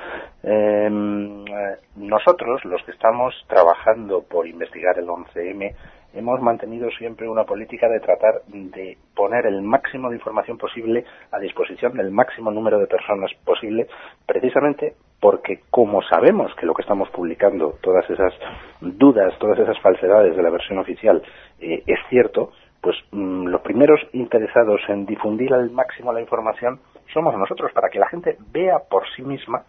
Eh, 0.42 0.88
eh, 0.88 1.76
nosotros, 1.96 2.64
los 2.64 2.82
que 2.84 2.92
estamos 2.92 3.34
trabajando 3.48 4.22
por 4.22 4.46
investigar 4.46 4.98
el 4.98 5.06
11M, 5.06 5.74
hemos 6.14 6.40
mantenido 6.40 6.88
siempre 6.90 7.28
una 7.28 7.44
política 7.44 7.88
de 7.88 8.00
tratar 8.00 8.42
de 8.46 8.96
poner 9.14 9.46
el 9.46 9.62
máximo 9.62 10.08
de 10.08 10.16
información 10.16 10.58
posible 10.58 11.04
a 11.32 11.38
disposición 11.38 11.94
del 11.96 12.10
máximo 12.10 12.50
número 12.50 12.78
de 12.78 12.86
personas 12.86 13.32
posible, 13.44 13.88
precisamente 14.26 14.94
porque 15.20 15.60
como 15.70 16.02
sabemos 16.02 16.54
que 16.56 16.66
lo 16.66 16.74
que 16.74 16.82
estamos 16.82 17.08
publicando, 17.10 17.78
todas 17.82 18.08
esas 18.10 18.32
dudas, 18.80 19.32
todas 19.38 19.58
esas 19.58 19.78
falsedades 19.80 20.36
de 20.36 20.42
la 20.42 20.50
versión 20.50 20.78
oficial, 20.78 21.22
eh, 21.60 21.82
es 21.86 21.98
cierto, 22.08 22.52
pues 22.84 22.96
mm, 23.12 23.46
los 23.46 23.62
primeros 23.62 23.98
interesados 24.12 24.78
en 24.88 25.06
difundir 25.06 25.54
al 25.54 25.70
máximo 25.70 26.12
la 26.12 26.20
información 26.20 26.78
somos 27.14 27.34
nosotros, 27.36 27.72
para 27.72 27.88
que 27.88 27.98
la 27.98 28.08
gente 28.08 28.36
vea 28.52 28.78
por 28.90 29.04
sí 29.16 29.22
misma 29.22 29.64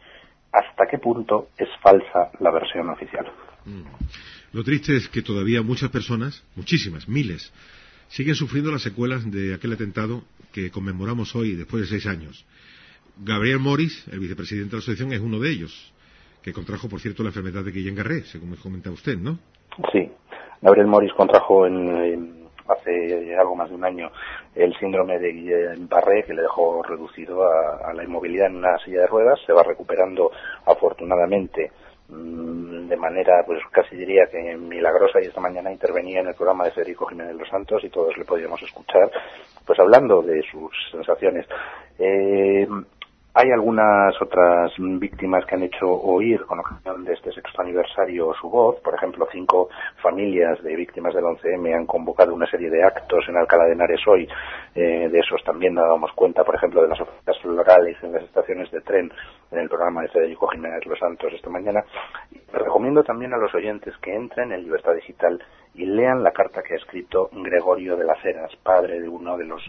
hasta 0.52 0.86
qué 0.90 0.98
punto 0.98 1.48
es 1.58 1.70
falsa 1.82 2.32
la 2.40 2.52
versión 2.52 2.90
oficial. 2.90 3.26
Lo 4.52 4.64
triste 4.64 4.96
es 4.98 5.08
que 5.08 5.22
todavía 5.22 5.62
muchas 5.62 5.90
personas, 5.90 6.44
muchísimas, 6.56 7.08
miles, 7.08 7.54
siguen 8.10 8.36
sufriendo 8.36 8.72
las 8.72 8.82
secuelas 8.84 9.30
de 9.32 9.54
aquel 9.54 9.74
atentado 9.74 10.24
que 10.54 10.70
conmemoramos 10.72 11.36
hoy, 11.36 11.56
después 11.56 11.84
de 11.84 11.88
seis 11.88 12.06
años. 12.08 12.46
Gabriel 13.18 13.60
Morris, 13.60 14.06
el 14.12 14.20
vicepresidente 14.20 14.72
de 14.72 14.76
la 14.78 14.80
asociación, 14.80 15.14
es 15.14 15.20
uno 15.22 15.40
de 15.40 15.50
ellos, 15.52 15.94
que 16.42 16.52
contrajo, 16.54 16.90
por 16.90 17.00
cierto, 17.00 17.24
la 17.24 17.30
enfermedad 17.30 17.64
de 17.64 17.72
Guillain-Barré, 17.72 18.24
según 18.26 18.52
me 18.52 18.58
comenta 18.58 18.92
usted, 18.92 19.18
¿no? 19.18 19.40
Sí, 19.92 20.10
Gabriel 20.62 20.88
Morris 20.88 21.14
contrajo 21.14 21.66
en, 21.68 21.88
en- 21.98 22.45
hace 22.68 23.36
algo 23.36 23.56
más 23.56 23.70
de 23.70 23.76
un 23.76 23.86
año 23.86 24.12
el 24.56 24.74
síndrome 24.78 25.20
de 25.20 25.34
Guillain-Barré 25.34 26.26
que 26.26 26.34
le 26.34 26.44
dejó 26.44 26.82
reducido 26.84 27.44
a, 27.44 27.94
la 27.94 28.04
inmovilidad 28.04 28.48
en 28.48 28.58
una 28.58 28.78
silla 28.80 29.02
de 29.02 29.08
ruedas. 29.08 29.40
Se 29.46 29.54
va 29.54 29.64
recuperando 29.64 30.32
afortunadamente 30.66 31.72
mm, 32.10 32.88
de 32.88 32.98
manera, 32.98 33.44
pues 33.46 33.60
casi 33.72 33.96
diría 33.96 34.26
que 34.32 34.56
milagrosa 34.58 35.20
y 35.22 35.28
esta 35.28 35.42
mañana 35.42 35.72
intervenía 35.72 36.22
en 36.22 36.28
el 36.28 36.36
programa 36.36 36.66
de 36.66 36.72
Federico 36.72 37.06
Jiménez 37.06 37.36
Los 37.36 37.50
Santos 37.50 37.84
y 37.84 37.90
todos 37.90 38.18
le 38.18 38.26
podíamos 38.26 38.62
escuchar, 38.62 39.12
pues 39.66 39.80
hablando 39.80 40.22
de 40.22 40.42
sus 40.52 40.72
sensaciones. 40.92 41.46
Eh, 42.00 42.68
hay 43.38 43.52
algunas 43.52 44.16
otras 44.22 44.72
víctimas 44.78 45.46
que 45.46 45.56
han 45.56 45.64
hecho 45.64 45.92
oír 45.92 46.46
con 46.46 46.60
ocasión 46.60 47.04
de 47.04 47.14
este 47.14 47.34
sexto 47.34 47.62
aniversario 47.62 48.34
su 48.40 48.50
voz. 48.50 48.80
Por 48.80 48.96
ejemplo, 48.96 49.28
cinco 49.30 49.68
familias 50.02 50.64
de 50.64 50.74
víctimas 50.74 51.14
del 51.14 51.26
11M 51.26 51.76
han 51.76 51.86
convocado 51.86 52.34
una 52.34 52.50
serie 52.50 52.70
de 52.70 52.82
actos 52.82 53.26
en 53.28 53.36
Alcalá 53.36 53.66
de 53.66 53.74
Henares 53.74 54.00
hoy. 54.08 54.26
Eh, 54.74 55.10
de 55.12 55.20
esos 55.20 55.44
también 55.44 55.74
nos 55.74 55.86
damos 55.86 56.14
cuenta, 56.14 56.46
por 56.46 56.56
ejemplo, 56.56 56.82
de 56.82 56.88
las 56.88 57.02
ofertas 57.02 57.38
florales 57.42 57.98
en 58.04 58.14
las 58.14 58.24
estaciones 58.24 58.72
de 58.72 58.80
tren 58.80 59.12
en 59.52 59.60
el 59.60 59.68
programa 59.68 60.04
de 60.04 60.08
Federico 60.08 60.48
Jiménez 60.48 60.86
Los 60.86 60.98
Santos 60.98 61.34
esta 61.34 61.50
mañana. 61.50 61.84
Recomiendo 62.54 63.04
también 63.04 63.34
a 63.34 63.38
los 63.38 63.54
oyentes 63.54 63.94
que 63.98 64.16
entren 64.16 64.54
en 64.54 64.64
Libertad 64.64 64.94
Digital 64.94 65.44
y 65.74 65.86
lean 65.86 66.24
la 66.24 66.32
carta 66.32 66.64
que 66.64 66.76
ha 66.76 66.78
escrito 66.78 67.30
Gregorio 67.34 67.98
de 67.98 68.06
las 68.06 68.24
Heras, 68.24 68.56
padre 68.64 69.02
de 69.02 69.10
uno 69.10 69.38
de 69.38 69.44
los 69.44 69.62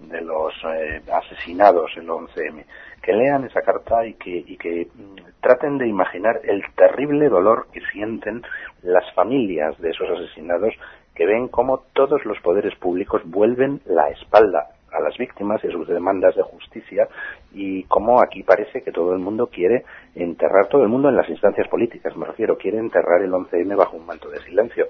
de 0.00 0.20
los 0.20 0.52
eh, 0.64 1.02
asesinados 1.12 1.90
el 1.96 2.08
11M, 2.08 2.64
que 3.02 3.12
lean 3.12 3.44
esa 3.44 3.62
carta 3.62 4.06
y 4.06 4.14
que, 4.14 4.44
y 4.46 4.56
que 4.56 4.88
mm, 4.94 5.40
traten 5.40 5.78
de 5.78 5.88
imaginar 5.88 6.40
el 6.44 6.62
terrible 6.74 7.28
dolor 7.28 7.66
que 7.72 7.80
sienten 7.92 8.42
las 8.82 9.10
familias 9.14 9.78
de 9.78 9.90
esos 9.90 10.08
asesinados 10.08 10.74
que 11.14 11.26
ven 11.26 11.48
cómo 11.48 11.84
todos 11.92 12.24
los 12.24 12.38
poderes 12.40 12.74
públicos 12.76 13.22
vuelven 13.24 13.80
la 13.84 14.08
espalda 14.08 14.70
a 14.92 15.00
las 15.00 15.16
víctimas 15.18 15.62
y 15.62 15.68
a 15.68 15.72
sus 15.72 15.86
demandas 15.88 16.34
de 16.34 16.42
justicia 16.42 17.08
y 17.52 17.84
cómo 17.84 18.20
aquí 18.20 18.42
parece 18.42 18.82
que 18.82 18.92
todo 18.92 19.12
el 19.12 19.20
mundo 19.20 19.46
quiere 19.46 19.84
enterrar, 20.14 20.68
todo 20.68 20.82
el 20.82 20.88
mundo 20.88 21.08
en 21.08 21.16
las 21.16 21.28
instancias 21.28 21.68
políticas, 21.68 22.16
me 22.16 22.26
refiero, 22.26 22.56
quiere 22.56 22.78
enterrar 22.78 23.22
el 23.22 23.32
11M 23.32 23.76
bajo 23.76 23.96
un 23.96 24.06
manto 24.06 24.28
de 24.30 24.40
silencio. 24.40 24.86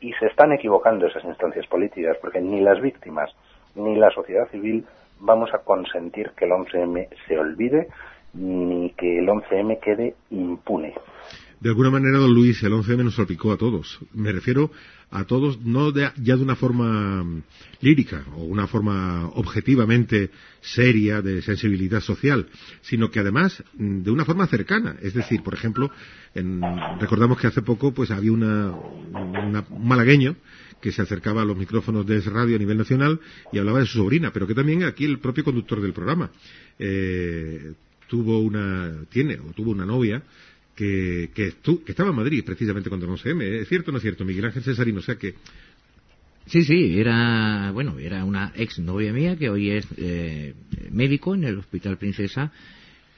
Y 0.00 0.12
se 0.14 0.26
están 0.26 0.52
equivocando 0.52 1.06
esas 1.06 1.24
instancias 1.24 1.66
políticas 1.66 2.16
porque 2.20 2.40
ni 2.40 2.60
las 2.60 2.80
víctimas 2.80 3.30
ni 3.74 3.96
la 3.96 4.10
sociedad 4.10 4.50
civil 4.50 4.84
vamos 5.20 5.50
a 5.52 5.58
consentir 5.58 6.30
que 6.36 6.46
el 6.46 6.52
11M 6.52 7.08
se 7.26 7.38
olvide 7.38 7.88
ni 8.34 8.90
que 8.90 9.18
el 9.18 9.26
11M 9.26 9.80
quede 9.80 10.14
impune. 10.30 10.94
De 11.60 11.68
alguna 11.68 11.90
manera, 11.90 12.18
don 12.18 12.32
Luis, 12.32 12.62
el 12.62 12.72
11M 12.72 13.04
nos 13.04 13.16
salpicó 13.16 13.52
a 13.52 13.58
todos. 13.58 13.98
Me 14.14 14.32
refiero 14.32 14.70
a 15.10 15.24
todos, 15.24 15.60
no 15.60 15.92
ya 15.92 16.36
de 16.36 16.42
una 16.42 16.56
forma 16.56 17.22
mm, 17.22 17.42
lírica 17.82 18.24
o 18.34 18.44
una 18.44 18.66
forma 18.66 19.28
objetivamente 19.34 20.30
seria 20.62 21.20
de 21.20 21.42
sensibilidad 21.42 22.00
social, 22.00 22.46
sino 22.80 23.10
que 23.10 23.20
además 23.20 23.62
mm, 23.74 24.02
de 24.02 24.10
una 24.10 24.24
forma 24.24 24.46
cercana. 24.46 24.96
Es 25.02 25.12
decir, 25.12 25.42
por 25.42 25.52
ejemplo, 25.52 25.90
recordamos 26.98 27.38
que 27.38 27.48
hace 27.48 27.60
poco 27.60 27.92
pues 27.92 28.10
había 28.10 28.32
una, 28.32 28.70
un 28.70 29.86
malagueño 29.86 30.36
que 30.80 30.92
se 30.92 31.02
acercaba 31.02 31.42
a 31.42 31.44
los 31.44 31.56
micrófonos 31.56 32.06
de 32.06 32.20
radio 32.22 32.56
a 32.56 32.58
nivel 32.58 32.78
nacional 32.78 33.20
y 33.52 33.58
hablaba 33.58 33.80
de 33.80 33.86
su 33.86 33.98
sobrina, 33.98 34.32
pero 34.32 34.46
que 34.46 34.54
también 34.54 34.84
aquí 34.84 35.04
el 35.04 35.18
propio 35.18 35.44
conductor 35.44 35.80
del 35.80 35.92
programa 35.92 36.30
eh, 36.78 37.72
tuvo 38.08 38.40
una, 38.40 39.04
tiene 39.10 39.38
o 39.38 39.52
tuvo 39.52 39.70
una 39.70 39.84
novia 39.84 40.22
que, 40.74 41.30
que, 41.34 41.54
estaba 41.86 42.10
en 42.10 42.16
Madrid 42.16 42.42
precisamente 42.44 42.88
cuando 42.88 43.06
no 43.06 43.16
se 43.16 43.30
¿Es 43.60 43.68
cierto 43.68 43.90
o 43.90 43.92
no 43.92 43.98
es 43.98 44.02
cierto, 44.02 44.24
Miguel 44.24 44.46
Ángel 44.46 44.62
Cesarino? 44.62 45.00
O 45.00 45.02
sea 45.02 45.16
que... 45.16 45.34
Sí, 46.46 46.64
sí, 46.64 46.98
era, 46.98 47.70
bueno, 47.72 47.98
era 47.98 48.24
una 48.24 48.52
ex 48.56 48.78
novia 48.78 49.12
mía 49.12 49.36
que 49.36 49.50
hoy 49.50 49.70
es 49.70 49.86
eh, 49.98 50.54
médico 50.90 51.34
en 51.34 51.44
el 51.44 51.58
Hospital 51.58 51.98
Princesa 51.98 52.50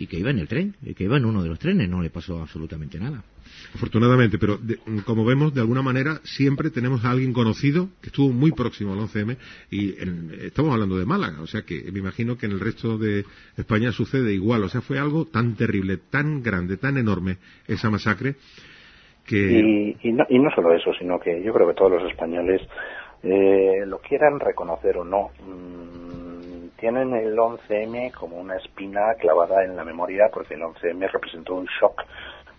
y 0.03 0.09
que 0.09 0.19
iba 0.19 0.31
en 0.31 0.41
el 0.41 0.49
tren, 0.49 0.75
que 0.97 1.05
iba 1.05 1.17
en 1.17 1.25
uno 1.25 1.45
de 1.45 1.49
los 1.49 1.61
trenes, 1.61 1.89
no 1.89 2.03
le 2.03 2.11
pasó 2.11 2.41
absolutamente 2.41 2.99
nada. 2.99 3.23
Afortunadamente, 3.73 4.37
pero 4.37 4.59
como 5.07 5.25
vemos, 5.25 5.55
de 5.55 5.61
alguna 5.61 5.81
manera 5.81 6.19
siempre 6.25 6.71
tenemos 6.71 7.05
a 7.05 7.13
alguien 7.13 7.33
conocido 7.33 7.89
que 8.01 8.09
estuvo 8.09 8.33
muy 8.33 8.51
próximo 8.51 8.95
al 8.95 8.99
11M 8.99 9.37
y 9.71 9.95
estamos 10.45 10.73
hablando 10.73 10.99
de 10.99 11.07
Málaga, 11.07 11.41
o 11.41 11.47
sea 11.47 11.63
que 11.63 11.85
me 11.93 12.01
imagino 12.01 12.37
que 12.37 12.47
en 12.47 12.53
el 12.53 12.59
resto 12.59 12.99
de 12.99 13.25
España 13.57 13.93
sucede 13.93 14.33
igual, 14.33 14.65
o 14.65 14.69
sea, 14.69 14.81
fue 14.81 14.99
algo 14.99 15.27
tan 15.27 15.55
terrible, 15.55 15.99
tan 16.11 16.43
grande, 16.43 16.79
tan 16.79 16.97
enorme 16.97 17.37
esa 17.69 17.89
masacre 17.89 18.35
que... 19.25 19.97
Y, 20.03 20.13
no, 20.13 20.27
y 20.29 20.39
no 20.41 20.51
solo 20.51 20.75
eso, 20.75 20.93
sino 20.99 21.21
que 21.21 21.45
yo 21.45 21.53
creo 21.53 21.69
que 21.69 21.75
todos 21.75 21.93
los 21.93 22.11
españoles, 22.11 22.61
eh, 23.23 23.85
lo 23.87 23.99
quieran 23.99 24.41
reconocer 24.41 24.97
o 24.97 25.05
no, 25.05 25.31
mm, 25.47 26.32
tienen 26.83 27.15
el 27.15 27.37
11M 27.39 28.11
como 28.11 28.39
una 28.39 28.57
espina 28.57 29.15
clavada 29.15 29.63
en 29.63 29.77
la 29.77 29.85
memoria 29.85 30.29
porque 30.35 30.55
el 30.55 30.63
11M 30.63 31.09
representó 31.13 31.55
un 31.55 31.67
shock 31.81 32.03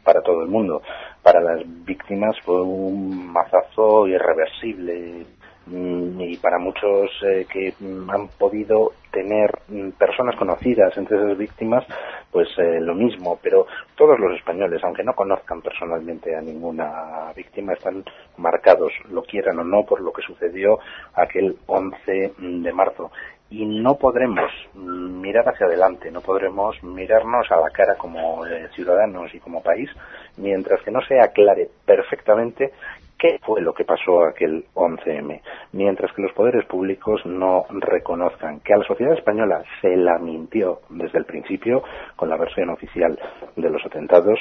para 0.02 0.22
todo 0.22 0.44
el 0.44 0.48
mundo. 0.48 0.82
Para 1.22 1.42
las 1.42 1.62
víctimas 1.84 2.34
fue 2.46 2.62
un 2.62 3.34
mazazo 3.34 4.08
irreversible 4.08 5.26
mm, 5.66 6.22
y 6.22 6.38
para 6.38 6.58
muchos 6.58 7.12
eh, 7.22 7.46
que 7.52 7.74
han 7.82 8.30
podido 8.40 8.94
tener 9.12 9.60
mm, 9.68 9.90
personas 10.00 10.38
conocidas 10.38 10.96
entre 10.98 11.18
esas 11.18 11.38
víctimas, 11.38 11.86
pues 12.32 12.48
eh, 12.58 12.80
lo 12.80 12.96
mismo, 12.96 13.38
pero 13.44 13.68
todos 13.98 14.18
los 14.22 14.38
españoles, 14.38 14.82
aunque 14.86 15.04
no 15.04 15.14
conozcan 15.14 15.62
personalmente 15.62 16.34
a 16.34 16.42
ninguna 16.42 17.34
víctima, 17.36 17.74
están 17.74 18.06
marcados, 18.38 18.94
lo 19.10 19.22
quieran 19.24 19.60
o 19.60 19.66
no, 19.66 19.84
por 19.84 20.00
lo 20.00 20.14
que 20.14 20.22
sucedió 20.22 20.80
aquel 21.14 21.58
11 21.68 22.34
de 22.40 22.72
marzo 22.72 23.12
y 23.54 23.66
no 23.68 23.96
podremos 23.96 24.52
mirar 24.74 25.48
hacia 25.48 25.68
adelante, 25.68 26.10
no 26.10 26.22
podremos 26.22 26.82
mirarnos 26.82 27.52
a 27.52 27.58
la 27.58 27.70
cara 27.70 27.96
como 27.96 28.44
eh, 28.48 28.68
ciudadanos 28.74 29.32
y 29.36 29.40
como 29.40 29.62
país, 29.62 29.92
mientras 30.38 30.82
que 30.82 30.90
no 30.90 31.02
se 31.02 31.20
aclare 31.20 31.70
perfectamente 31.86 32.72
qué 33.16 33.40
fue 33.46 33.62
lo 33.62 33.76
que 33.76 33.86
pasó 33.86 34.26
aquel 34.26 34.66
11M, 34.74 35.40
mientras 35.72 36.12
que 36.14 36.24
los 36.24 36.34
poderes 36.34 36.66
públicos 36.66 37.24
no 37.26 37.66
reconozcan 37.70 38.60
que 38.62 38.74
a 38.74 38.78
la 38.78 38.86
sociedad 38.86 39.14
española 39.14 39.64
se 39.82 39.96
la 39.98 40.18
mintió 40.18 40.80
desde 40.90 41.20
el 41.20 41.26
principio 41.26 41.84
con 42.16 42.30
la 42.30 42.38
versión 42.38 42.72
oficial 42.72 43.20
de 43.56 43.70
los 43.70 43.86
atentados 43.86 44.40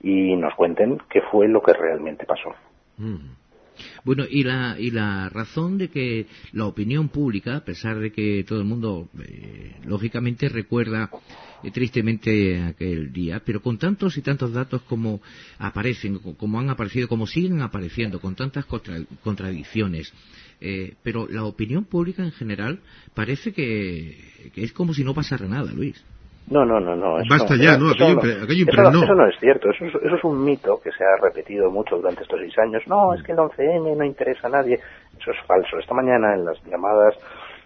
y 0.00 0.36
nos 0.36 0.54
cuenten 0.54 1.02
qué 1.10 1.20
fue 1.30 1.48
lo 1.48 1.60
que 1.60 1.74
realmente 1.74 2.24
pasó. 2.24 2.48
Mm. 2.96 3.43
Bueno, 4.04 4.24
y 4.28 4.44
la, 4.44 4.76
y 4.78 4.90
la 4.90 5.28
razón 5.28 5.78
de 5.78 5.88
que 5.88 6.26
la 6.52 6.66
opinión 6.66 7.08
pública, 7.08 7.56
a 7.56 7.64
pesar 7.64 7.98
de 7.98 8.12
que 8.12 8.44
todo 8.46 8.60
el 8.60 8.64
mundo, 8.64 9.08
eh, 9.20 9.76
lógicamente, 9.84 10.48
recuerda 10.48 11.10
eh, 11.62 11.70
tristemente 11.70 12.62
aquel 12.62 13.12
día, 13.12 13.42
pero 13.44 13.62
con 13.62 13.78
tantos 13.78 14.16
y 14.16 14.22
tantos 14.22 14.52
datos 14.52 14.82
como 14.82 15.20
aparecen, 15.58 16.18
como 16.18 16.60
han 16.60 16.70
aparecido, 16.70 17.08
como 17.08 17.26
siguen 17.26 17.62
apareciendo, 17.62 18.20
con 18.20 18.34
tantas 18.34 18.66
contradicciones, 19.22 20.12
eh, 20.60 20.94
pero 21.02 21.26
la 21.28 21.44
opinión 21.44 21.84
pública 21.84 22.22
en 22.22 22.32
general 22.32 22.80
parece 23.14 23.52
que 23.52 24.52
es 24.54 24.72
como 24.72 24.94
si 24.94 25.04
no 25.04 25.14
pasara 25.14 25.46
nada, 25.48 25.72
Luis. 25.72 26.02
No, 26.50 26.64
no, 26.64 26.78
no, 26.78 26.94
no. 26.94 27.16
Basta 27.28 27.56
ya, 27.56 27.78
¿no? 27.78 27.90
Aquello, 27.90 28.16
no, 28.16 29.02
eso, 29.02 29.14
no. 29.14 29.26
es 29.28 29.38
cierto. 29.40 29.70
Eso 29.70 29.86
es, 29.86 29.94
eso 29.94 30.16
es 30.16 30.24
un 30.24 30.44
mito 30.44 30.78
que 30.82 30.90
se 30.92 31.02
ha 31.02 31.16
repetido 31.22 31.70
mucho 31.70 31.96
durante 31.96 32.22
estos 32.22 32.38
seis 32.38 32.52
años. 32.58 32.82
No, 32.86 33.14
es 33.14 33.22
que 33.22 33.32
el 33.32 33.38
11M 33.38 33.96
no 33.96 34.04
interesa 34.04 34.48
a 34.48 34.50
nadie. 34.50 34.78
Eso 35.18 35.30
es 35.30 35.46
falso. 35.46 35.78
Esta 35.78 35.94
mañana 35.94 36.34
en 36.34 36.44
las 36.44 36.62
llamadas 36.66 37.14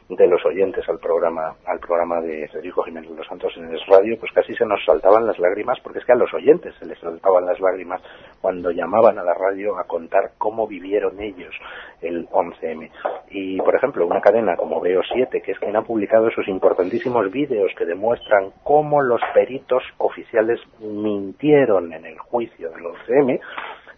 de 0.09 0.27
los 0.27 0.45
oyentes 0.47 0.89
al 0.89 0.99
programa 0.99 1.55
al 1.67 1.79
programa 1.81 2.21
de 2.21 2.49
Federico 2.49 2.83
Jiménez 2.83 3.11
de 3.11 3.17
los 3.17 3.27
Santos 3.27 3.53
en 3.57 3.71
el 3.71 3.81
radio, 3.87 4.19
pues 4.19 4.33
casi 4.33 4.55
se 4.55 4.65
nos 4.65 4.83
saltaban 4.85 5.27
las 5.27 5.39
lágrimas, 5.39 5.79
porque 5.83 5.99
es 5.99 6.05
que 6.05 6.13
a 6.13 6.17
los 6.17 6.33
oyentes 6.33 6.75
se 6.79 6.87
les 6.87 6.99
saltaban 6.99 7.45
las 7.45 7.61
lágrimas 7.61 8.01
cuando 8.41 8.71
llamaban 8.71 9.19
a 9.19 9.23
la 9.23 9.35
radio 9.35 9.79
a 9.79 9.85
contar 9.85 10.33
cómo 10.39 10.67
vivieron 10.67 11.21
ellos 11.21 11.55
el 12.01 12.27
11M. 12.29 12.91
Y, 13.31 13.59
por 13.59 13.75
ejemplo, 13.75 14.07
una 14.07 14.21
cadena 14.21 14.57
como 14.57 14.81
Veo 14.81 15.03
7, 15.03 15.43
que 15.43 15.53
es 15.53 15.59
quien 15.59 15.77
ha 15.77 15.83
publicado 15.83 16.29
esos 16.29 16.49
importantísimos 16.49 17.31
vídeos 17.31 17.71
que 17.77 17.85
demuestran 17.85 18.53
cómo 18.63 19.03
los 19.03 19.21
peritos 19.35 19.83
oficiales 19.99 20.59
mintieron 20.81 21.93
en 21.93 22.07
el 22.07 22.19
juicio 22.19 22.71
del 22.71 22.83
11M, 22.83 23.41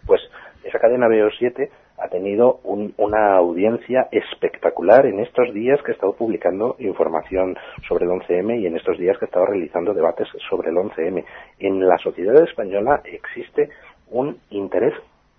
pues 0.05 0.21
esa 0.63 0.79
cadena 0.79 1.07
Veo 1.07 1.29
7 1.37 1.69
ha 2.01 2.07
tenido 2.07 2.59
una 2.63 3.35
audiencia 3.35 4.07
espectacular 4.11 5.05
en 5.05 5.19
estos 5.19 5.53
días 5.53 5.79
que 5.83 5.91
ha 5.91 5.93
estado 5.93 6.13
publicando 6.13 6.75
información 6.79 7.55
sobre 7.87 8.05
el 8.05 8.11
11M 8.11 8.59
y 8.59 8.65
en 8.65 8.75
estos 8.75 8.97
días 8.97 9.17
que 9.19 9.25
ha 9.25 9.27
estado 9.27 9.45
realizando 9.45 9.93
debates 9.93 10.27
sobre 10.49 10.71
el 10.71 10.77
11M. 10.77 11.23
En 11.59 11.87
la 11.87 11.97
sociedad 11.99 12.41
española 12.43 13.01
existe 13.05 13.69
un 14.09 14.37
interés 14.49 14.93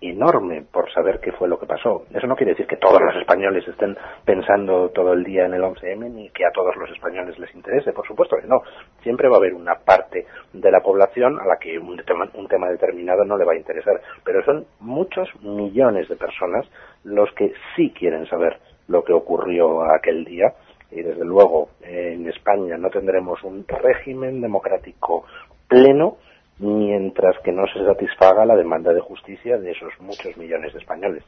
enorme 0.09 0.63
por 0.71 0.91
saber 0.91 1.19
qué 1.19 1.31
fue 1.31 1.47
lo 1.47 1.59
que 1.59 1.65
pasó. 1.65 2.05
Eso 2.13 2.27
no 2.27 2.35
quiere 2.35 2.51
decir 2.51 2.67
que 2.67 2.77
todos 2.77 3.01
los 3.01 3.15
españoles 3.15 3.67
estén 3.67 3.97
pensando 4.25 4.89
todo 4.89 5.13
el 5.13 5.23
día 5.23 5.45
en 5.45 5.53
el 5.53 5.61
11M 5.61 6.11
ni 6.11 6.29
que 6.29 6.45
a 6.45 6.51
todos 6.51 6.75
los 6.75 6.89
españoles 6.91 7.37
les 7.39 7.53
interese, 7.55 7.93
por 7.93 8.07
supuesto 8.07 8.37
que 8.37 8.47
no. 8.47 8.61
Siempre 9.01 9.27
va 9.27 9.35
a 9.35 9.39
haber 9.39 9.53
una 9.53 9.75
parte 9.75 10.25
de 10.51 10.71
la 10.71 10.81
población 10.81 11.39
a 11.39 11.45
la 11.45 11.57
que 11.57 11.77
un 11.77 11.97
tema, 12.05 12.29
un 12.33 12.47
tema 12.47 12.69
determinado 12.69 13.25
no 13.25 13.37
le 13.37 13.45
va 13.45 13.53
a 13.53 13.57
interesar, 13.57 14.01
pero 14.23 14.43
son 14.43 14.65
muchos 14.79 15.29
millones 15.41 16.07
de 16.09 16.15
personas 16.15 16.65
los 17.03 17.31
que 17.33 17.53
sí 17.75 17.91
quieren 17.91 18.25
saber 18.27 18.59
lo 18.87 19.03
que 19.03 19.13
ocurrió 19.13 19.83
aquel 19.83 20.25
día 20.25 20.53
y 20.91 21.01
desde 21.01 21.25
luego 21.25 21.69
en 21.81 22.27
España 22.27 22.77
no 22.77 22.89
tendremos 22.89 23.43
un 23.43 23.65
régimen 23.67 24.41
democrático 24.41 25.25
pleno 25.67 26.17
mientras 26.63 27.35
que 27.43 27.51
no 27.51 27.65
se 27.67 27.85
satisfaga 27.85 28.45
la 28.45 28.55
demanda 28.55 28.93
de 28.93 29.01
justicia 29.01 29.57
de 29.57 29.71
esos 29.71 29.93
muchos 29.99 30.35
millones 30.37 30.73
de 30.73 30.79
españoles. 30.79 31.23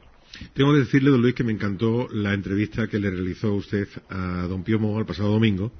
Tengo 0.54 0.72
que 0.72 0.80
decirle, 0.80 1.10
don 1.10 1.22
Luis, 1.22 1.34
que 1.34 1.44
me 1.44 1.52
encantó 1.52 2.08
la 2.10 2.32
entrevista 2.32 2.88
que 2.88 2.98
le 2.98 3.10
realizó 3.10 3.52
usted 3.54 3.86
a 4.10 4.46
don 4.48 4.64
Piomo 4.64 4.98
el 4.98 5.06
pasado 5.06 5.30
domingo, 5.30 5.70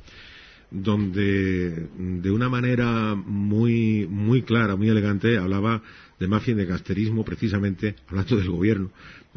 donde 0.82 1.88
de 1.98 2.30
una 2.30 2.48
manera 2.48 3.14
muy, 3.14 4.06
muy 4.08 4.42
clara, 4.42 4.76
muy 4.76 4.88
elegante, 4.88 5.38
hablaba 5.38 5.82
de 6.18 6.28
mafia 6.28 6.52
y 6.52 6.56
de 6.56 6.66
gasterismo, 6.66 7.24
precisamente 7.24 7.96
hablando 8.08 8.36
del 8.36 8.50
gobierno, 8.50 8.90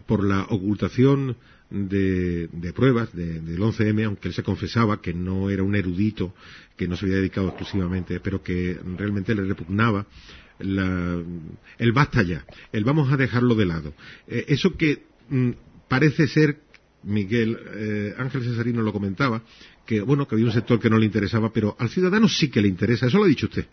por 0.05 0.23
la 0.23 0.43
ocultación 0.43 1.35
de, 1.69 2.73
pruebas 2.75 3.13
del 3.15 3.59
11M, 3.59 4.05
aunque 4.05 4.29
él 4.29 4.33
se 4.33 4.43
confesaba 4.43 5.01
que 5.01 5.13
no 5.13 5.49
era 5.49 5.63
un 5.63 5.75
erudito, 5.75 6.33
que 6.75 6.87
no 6.87 6.95
se 6.95 7.05
había 7.05 7.17
dedicado 7.17 7.49
exclusivamente, 7.49 8.19
pero 8.19 8.41
que 8.41 8.79
realmente 8.97 9.35
le 9.35 9.43
repugnaba 9.43 10.05
el 10.59 11.91
basta 11.93 12.21
ya, 12.23 12.45
el 12.71 12.83
vamos 12.83 13.11
a 13.11 13.17
dejarlo 13.17 13.55
de 13.55 13.65
lado. 13.65 13.93
Eh, 14.27 14.45
eso 14.49 14.75
que 14.75 15.03
mm, 15.29 15.51
parece 15.87 16.27
ser, 16.27 16.59
Miguel 17.03 17.57
eh, 17.75 18.13
Ángel 18.17 18.43
Cesarino 18.43 18.81
lo 18.81 18.91
comentaba, 18.91 19.41
que 19.89 20.01
bueno, 20.01 20.27
que 20.27 20.35
había 20.35 20.45
un 20.45 20.51
sector 20.51 20.79
que 20.79 20.87
no 20.87 20.99
le 20.99 21.07
interesaba, 21.07 21.49
pero 21.51 21.73
al 21.79 21.89
ciudadano 21.89 22.27
sí 22.27 22.51
que 22.51 22.61
le 22.61 22.67
interesa, 22.67 23.07
eso 23.07 23.17
lo 23.17 23.23
ha 23.23 23.27
dicho 23.27 23.47
usted. 23.47 23.65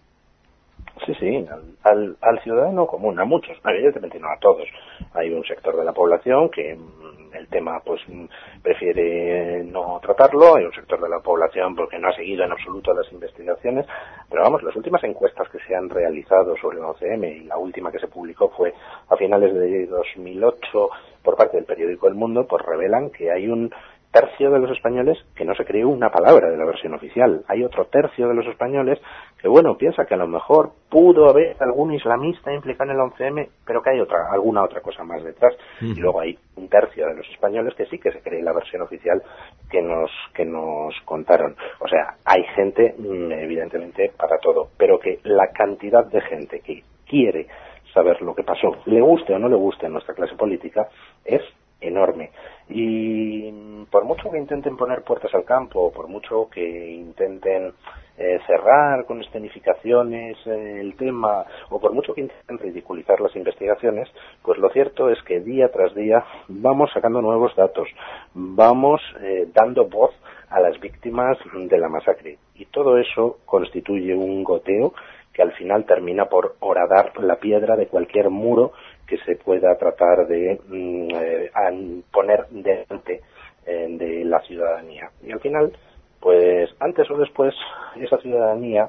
Sí, 1.05 1.13
sí, 1.21 1.47
al, 1.85 2.17
al, 2.23 2.43
ciudadano 2.43 2.87
común, 2.87 3.21
a 3.21 3.25
muchos, 3.27 3.55
evidentemente 3.63 4.19
no 4.19 4.29
a 4.29 4.39
todos. 4.41 4.67
Hay 5.13 5.29
un 5.31 5.45
sector 5.45 5.77
de 5.77 5.85
la 5.85 5.93
población 5.93 6.49
que 6.49 6.75
mm, 6.75 7.35
el 7.35 7.49
tema 7.49 7.81
pues 7.85 8.01
mm, 8.09 8.25
prefiere 8.63 9.63
no 9.65 10.01
tratarlo, 10.03 10.57
hay 10.57 10.65
un 10.65 10.73
sector 10.73 10.99
de 11.03 11.09
la 11.11 11.21
población 11.21 11.77
porque 11.77 11.99
no 11.99 12.09
ha 12.09 12.17
seguido 12.17 12.45
en 12.45 12.53
absoluto 12.53 12.95
las 12.95 13.13
investigaciones, 13.13 13.87
pero 14.31 14.43
vamos, 14.43 14.63
las 14.63 14.75
últimas 14.75 15.05
encuestas 15.05 15.51
que 15.51 15.59
se 15.69 15.77
han 15.77 15.91
realizado 15.91 16.57
sobre 16.57 16.79
el 16.79 16.85
OCM 16.85 17.25
y 17.25 17.41
la 17.45 17.59
última 17.59 17.93
que 17.93 17.99
se 17.99 18.09
publicó 18.09 18.49
fue 18.57 18.73
a 19.11 19.17
finales 19.17 19.53
de 19.53 19.87
2008 19.87 20.89
por 21.23 21.37
parte 21.37 21.59
del 21.59 21.67
periódico 21.67 22.09
El 22.09 22.15
Mundo, 22.15 22.47
pues 22.49 22.65
revelan 22.65 23.11
que 23.11 23.31
hay 23.31 23.49
un 23.49 23.71
tercio 24.19 24.51
de 24.51 24.59
los 24.59 24.71
españoles 24.71 25.19
que 25.35 25.45
no 25.45 25.55
se 25.55 25.65
cree 25.67 25.85
una 25.85 26.11
palabra 26.11 26.49
de 26.49 26.57
la 26.57 26.65
versión 26.65 26.95
oficial. 26.95 27.45
Hay 27.49 27.63
otro 27.63 27.87
tercio 27.87 28.29
de 28.29 28.35
los 28.35 28.47
españoles 28.47 28.99
que, 29.39 29.47
bueno, 29.47 29.77
piensa 29.77 30.07
que 30.07 30.15
a 30.15 30.17
lo 30.17 30.27
mejor 30.27 30.71
pudo 30.89 31.29
haber 31.29 31.55
algún 31.61 31.93
islamista 31.93 32.53
implicado 32.53 32.91
en 32.91 32.97
el 32.97 33.03
11M, 33.03 33.49
pero 33.67 33.83
que 33.83 33.91
hay 33.91 34.01
otra, 34.01 34.31
alguna 34.33 34.65
otra 34.65 34.81
cosa 34.81 35.05
más 35.05 35.23
detrás. 35.23 35.55
Y 35.83 36.01
luego 36.01 36.21
hay 36.21 36.39
un 36.57 36.69
tercio 36.69 37.07
de 37.07 37.15
los 37.15 37.29
españoles 37.29 37.75
que 37.75 37.85
sí 37.87 37.99
que 37.99 38.11
se 38.11 38.23
cree 38.23 38.43
la 38.43 38.55
versión 38.55 38.81
oficial 38.81 39.23
que 39.71 39.83
nos, 39.83 40.11
que 40.35 40.47
nos 40.47 40.95
contaron. 41.05 41.55
O 41.81 41.89
sea, 41.89 42.17
hay 42.25 42.43
gente, 42.55 42.95
mm, 42.97 43.33
evidentemente, 43.33 44.13
para 44.17 44.39
todo, 44.39 44.69
pero 44.79 44.99
que 44.99 45.21
la 45.25 45.49
cantidad 45.53 46.07
de 46.07 46.23
gente 46.23 46.61
que 46.61 46.83
quiere 47.07 47.49
saber 47.93 48.23
lo 48.23 48.35
que 48.35 48.45
pasó, 48.45 48.77
le 48.87 49.01
guste 49.03 49.35
o 49.35 49.39
no 49.39 49.49
le 49.49 49.57
guste 49.57 49.87
a 49.87 49.91
nuestra 49.91 50.15
clase 50.15 50.37
política, 50.37 50.89
es 51.25 51.43
enorme. 51.81 52.31
Y 52.69 53.51
por 53.91 54.05
mucho 54.05 54.31
que 54.31 54.39
intenten 54.39 54.77
poner 54.77 55.03
puertas 55.03 55.35
al 55.35 55.45
campo, 55.45 55.93
por 55.93 56.09
mucho 56.09 56.49
que 56.51 56.91
intenten 56.93 57.73
eh, 58.19 58.39
cerrar 58.47 59.05
con 59.05 59.21
escenificaciones 59.21 60.39
eh, 60.47 60.81
el 60.81 60.97
tema, 60.97 61.45
o 61.69 61.79
por 61.79 61.93
mucho 61.93 62.15
que 62.15 62.23
intenten 62.23 62.59
ridiculizar 62.59 63.21
las 63.21 63.37
investigaciones, 63.37 64.09
pues 64.43 64.59
lo 64.59 64.71
cierto 64.71 65.11
es 65.11 65.23
que 65.23 65.41
día 65.41 65.71
tras 65.71 65.95
día 65.95 66.25
vamos 66.49 66.91
sacando 66.95 67.21
nuevos 67.21 67.55
datos, 67.55 67.89
vamos 68.35 69.03
eh, 69.21 69.49
dando 69.53 69.87
voz 69.87 70.15
a 70.49 70.61
las 70.61 70.81
víctimas 70.81 71.37
de 71.55 71.79
la 71.79 71.89
masacre. 71.89 72.39
Y 72.55 72.65
todo 72.67 72.97
eso 72.99 73.39
constituye 73.45 74.15
un 74.15 74.43
goteo 74.45 74.95
que 75.37 75.43
al 75.43 75.53
final 75.53 75.85
termina 75.85 76.25
por 76.25 76.57
horadar 76.61 77.13
la 77.21 77.37
piedra 77.37 77.77
de 77.77 77.89
cualquier 77.89 78.31
muro 78.31 78.73
que 79.07 79.19
se 79.19 79.37
pueda 79.37 79.77
tratar 79.77 80.27
de 80.27 80.61
mm, 80.69 81.09
eh, 81.15 82.03
poner 82.13 82.47
delante 82.51 83.23
eh, 83.67 83.87
de 83.91 84.25
la 84.25 84.41
ciudadanía. 84.41 85.11
Y 85.23 85.33
al 85.33 85.41
final, 85.41 85.73
pues 86.21 86.71
antes 86.81 87.11
o 87.11 87.17
después, 87.17 87.55
esa 87.97 88.19
ciudadanía 88.19 88.89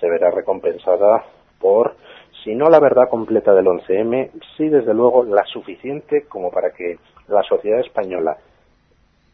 se 0.00 0.08
verá 0.08 0.30
recompensada 0.30 1.24
por, 1.60 1.96
si 2.44 2.54
no 2.54 2.70
la 2.70 2.80
verdad 2.80 3.08
completa 3.08 3.52
del 3.52 3.66
11M, 3.66 4.30
sí 4.56 4.68
desde 4.68 4.94
luego 4.94 5.24
la 5.24 5.44
suficiente 5.44 6.24
como 6.28 6.50
para 6.50 6.70
que 6.70 6.98
la 7.28 7.42
sociedad 7.42 7.80
española 7.80 8.36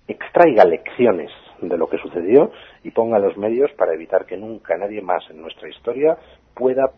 extraiga 0.08 0.64
lecciones 0.64 1.30
de 1.60 1.78
lo 1.78 1.88
que 1.88 1.98
sucedió 1.98 2.50
y 2.82 2.90
ponga 2.90 3.18
los 3.18 3.36
medios 3.36 3.70
para 3.72 3.94
evitar 3.94 4.26
que 4.26 4.36
nunca 4.36 4.76
nadie 4.76 5.00
más 5.00 5.28
en 5.30 5.40
nuestra 5.40 5.68
historia 5.68 6.16
pueda 6.54 6.90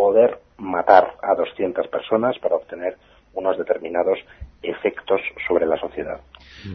poder 0.00 0.40
matar 0.56 1.18
a 1.22 1.34
200 1.34 1.86
personas 1.88 2.38
para 2.38 2.54
obtener 2.54 2.96
unos 3.34 3.58
determinados 3.58 4.18
efectos 4.62 5.20
sobre 5.46 5.66
la 5.66 5.78
sociedad. 5.78 6.22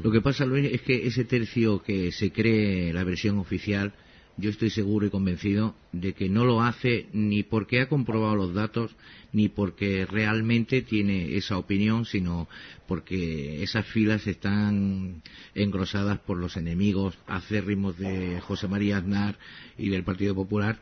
Lo 0.03 0.11
que 0.11 0.21
pasa, 0.21 0.45
Luis, 0.45 0.71
es 0.71 0.83
que 0.83 1.07
ese 1.07 1.25
tercio 1.25 1.81
que 1.81 2.11
se 2.11 2.31
cree 2.31 2.93
la 2.93 3.03
versión 3.03 3.39
oficial, 3.39 3.93
yo 4.37 4.51
estoy 4.51 4.69
seguro 4.69 5.07
y 5.07 5.09
convencido 5.09 5.73
de 5.91 6.13
que 6.13 6.29
no 6.29 6.45
lo 6.45 6.61
hace 6.61 7.07
ni 7.13 7.41
porque 7.41 7.81
ha 7.81 7.89
comprobado 7.89 8.35
los 8.35 8.53
datos, 8.53 8.95
ni 9.33 9.49
porque 9.49 10.05
realmente 10.05 10.83
tiene 10.83 11.35
esa 11.35 11.57
opinión, 11.57 12.05
sino 12.05 12.47
porque 12.87 13.63
esas 13.63 13.85
filas 13.87 14.25
están 14.27 15.21
engrosadas 15.53 16.19
por 16.19 16.37
los 16.37 16.57
enemigos 16.57 17.17
acérrimos 17.27 17.97
de 17.97 18.39
José 18.41 18.67
María 18.67 18.97
Aznar 18.97 19.37
y 19.77 19.89
del 19.89 20.03
Partido 20.03 20.35
Popular 20.35 20.79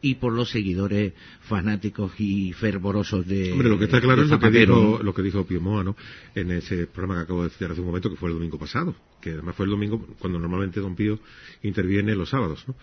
y 0.00 0.16
por 0.16 0.32
los 0.32 0.50
seguidores 0.50 1.12
fanáticos 1.42 2.12
y 2.18 2.52
fervorosos 2.52 3.26
de 3.26 3.52
Hombre, 3.52 3.68
lo 3.68 3.78
que 3.78 3.84
está 3.84 4.00
claro 4.00 4.22
es 4.22 4.28
lo 4.28 4.38
que 4.38 4.50
dijo, 4.50 5.00
lo 5.02 5.14
que 5.14 5.22
dijo 5.22 5.46
Pío 5.46 5.60
Moa, 5.60 5.84
¿no? 5.84 5.96
En 6.34 6.50
ese 6.50 6.86
programa 6.86 7.16
que 7.16 7.24
acabo 7.24 7.44
de 7.44 7.50
citar 7.50 7.72
hace 7.72 7.80
un 7.80 7.86
momento, 7.88 8.10
que 8.10 8.16
fue 8.16 8.28
el 8.28 8.34
domingo 8.34 8.58
pasado, 8.58 8.94
que 9.20 9.30
además 9.30 9.56
fue 9.56 9.64
el 9.66 9.70
domingo 9.70 10.06
cuando 10.18 10.38
normalmente 10.38 10.80
Don 10.80 10.94
Pío 10.94 11.18
interviene 11.62 12.14
los 12.14 12.30
sábados, 12.30 12.64
¿no? 12.66 12.76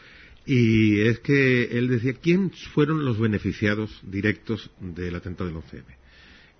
Y 0.45 0.99
es 1.01 1.19
que 1.19 1.77
él 1.77 1.87
decía, 1.87 2.13
¿quién 2.13 2.51
fueron 2.73 3.05
los 3.05 3.17
beneficiados 3.17 4.01
directos 4.03 4.69
del 4.81 5.15
atentado 5.15 5.49
del 5.49 5.57
11M? 5.57 6.02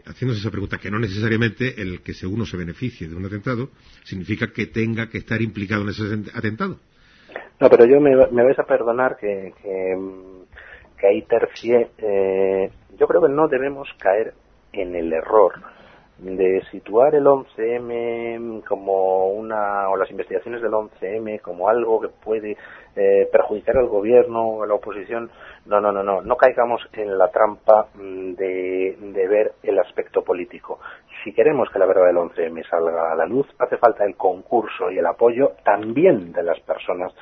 Haciéndose 0.05 0.41
esa 0.41 0.51
pregunta, 0.51 0.77
que 0.77 0.91
no 0.91 0.99
necesariamente 0.99 1.81
el 1.81 2.01
que 2.01 2.13
uno 2.25 2.45
se 2.45 2.57
beneficie 2.57 3.07
de 3.07 3.15
un 3.15 3.25
atentado 3.25 3.69
significa 4.03 4.51
que 4.51 4.67
tenga 4.67 5.09
que 5.09 5.19
estar 5.19 5.41
implicado 5.41 5.83
en 5.83 5.89
ese 5.89 6.03
atentado. 6.37 6.77
No, 7.59 7.69
pero 7.69 7.85
yo 7.85 7.99
me, 8.01 8.15
vais 8.15 8.59
a 8.59 8.63
perdonar 8.63 9.15
que, 9.17 9.53
que, 9.61 9.95
que 10.99 11.07
ahí 11.07 11.21
tercie. 11.23 11.89
eh, 11.97 12.69
yo 12.97 13.07
creo 13.07 13.21
que 13.21 13.29
no 13.29 13.47
debemos 13.47 13.89
caer 13.99 14.33
en 14.73 14.95
el 14.95 15.13
error 15.13 15.53
de 16.23 16.63
situar 16.71 17.13
el 17.15 17.25
11M 17.25 18.63
como 18.63 19.27
una, 19.27 19.89
o 19.89 19.97
las 19.97 20.09
investigaciones 20.09 20.61
del 20.61 20.71
11M 20.71 21.41
como 21.41 21.67
algo 21.67 21.99
que 21.99 22.07
puede 22.07 22.57
eh, 22.95 23.27
perjudicar 23.31 23.77
al 23.77 23.87
gobierno 23.87 24.41
o 24.41 24.63
a 24.63 24.67
la 24.67 24.73
oposición. 24.73 25.29
No, 25.65 25.81
no, 25.81 25.91
no, 25.91 26.01
no, 26.01 26.21
no 26.21 26.35
caigamos 26.37 26.81
en 26.93 27.17
la 27.17 27.29
trampa 27.29 27.87
mm, 27.93 28.33
de, 28.33 28.97
de 28.99 29.27
ver 29.27 29.53
el 29.63 29.77
aspecto 29.79 30.23
político. 30.23 30.79
Si 31.23 31.33
queremos 31.33 31.69
que 31.69 31.79
la 31.79 31.85
verdad 31.85 32.05
del 32.05 32.17
11M 32.17 32.67
salga 32.69 33.11
a 33.11 33.15
la 33.15 33.25
luz, 33.25 33.47
hace 33.59 33.77
falta 33.77 34.05
el 34.05 34.15
concurso 34.15 34.89
y 34.91 34.97
el 34.97 35.05
apoyo 35.05 35.53
también 35.63 36.31
de 36.31 36.43
las 36.43 36.59
personas 36.61 37.13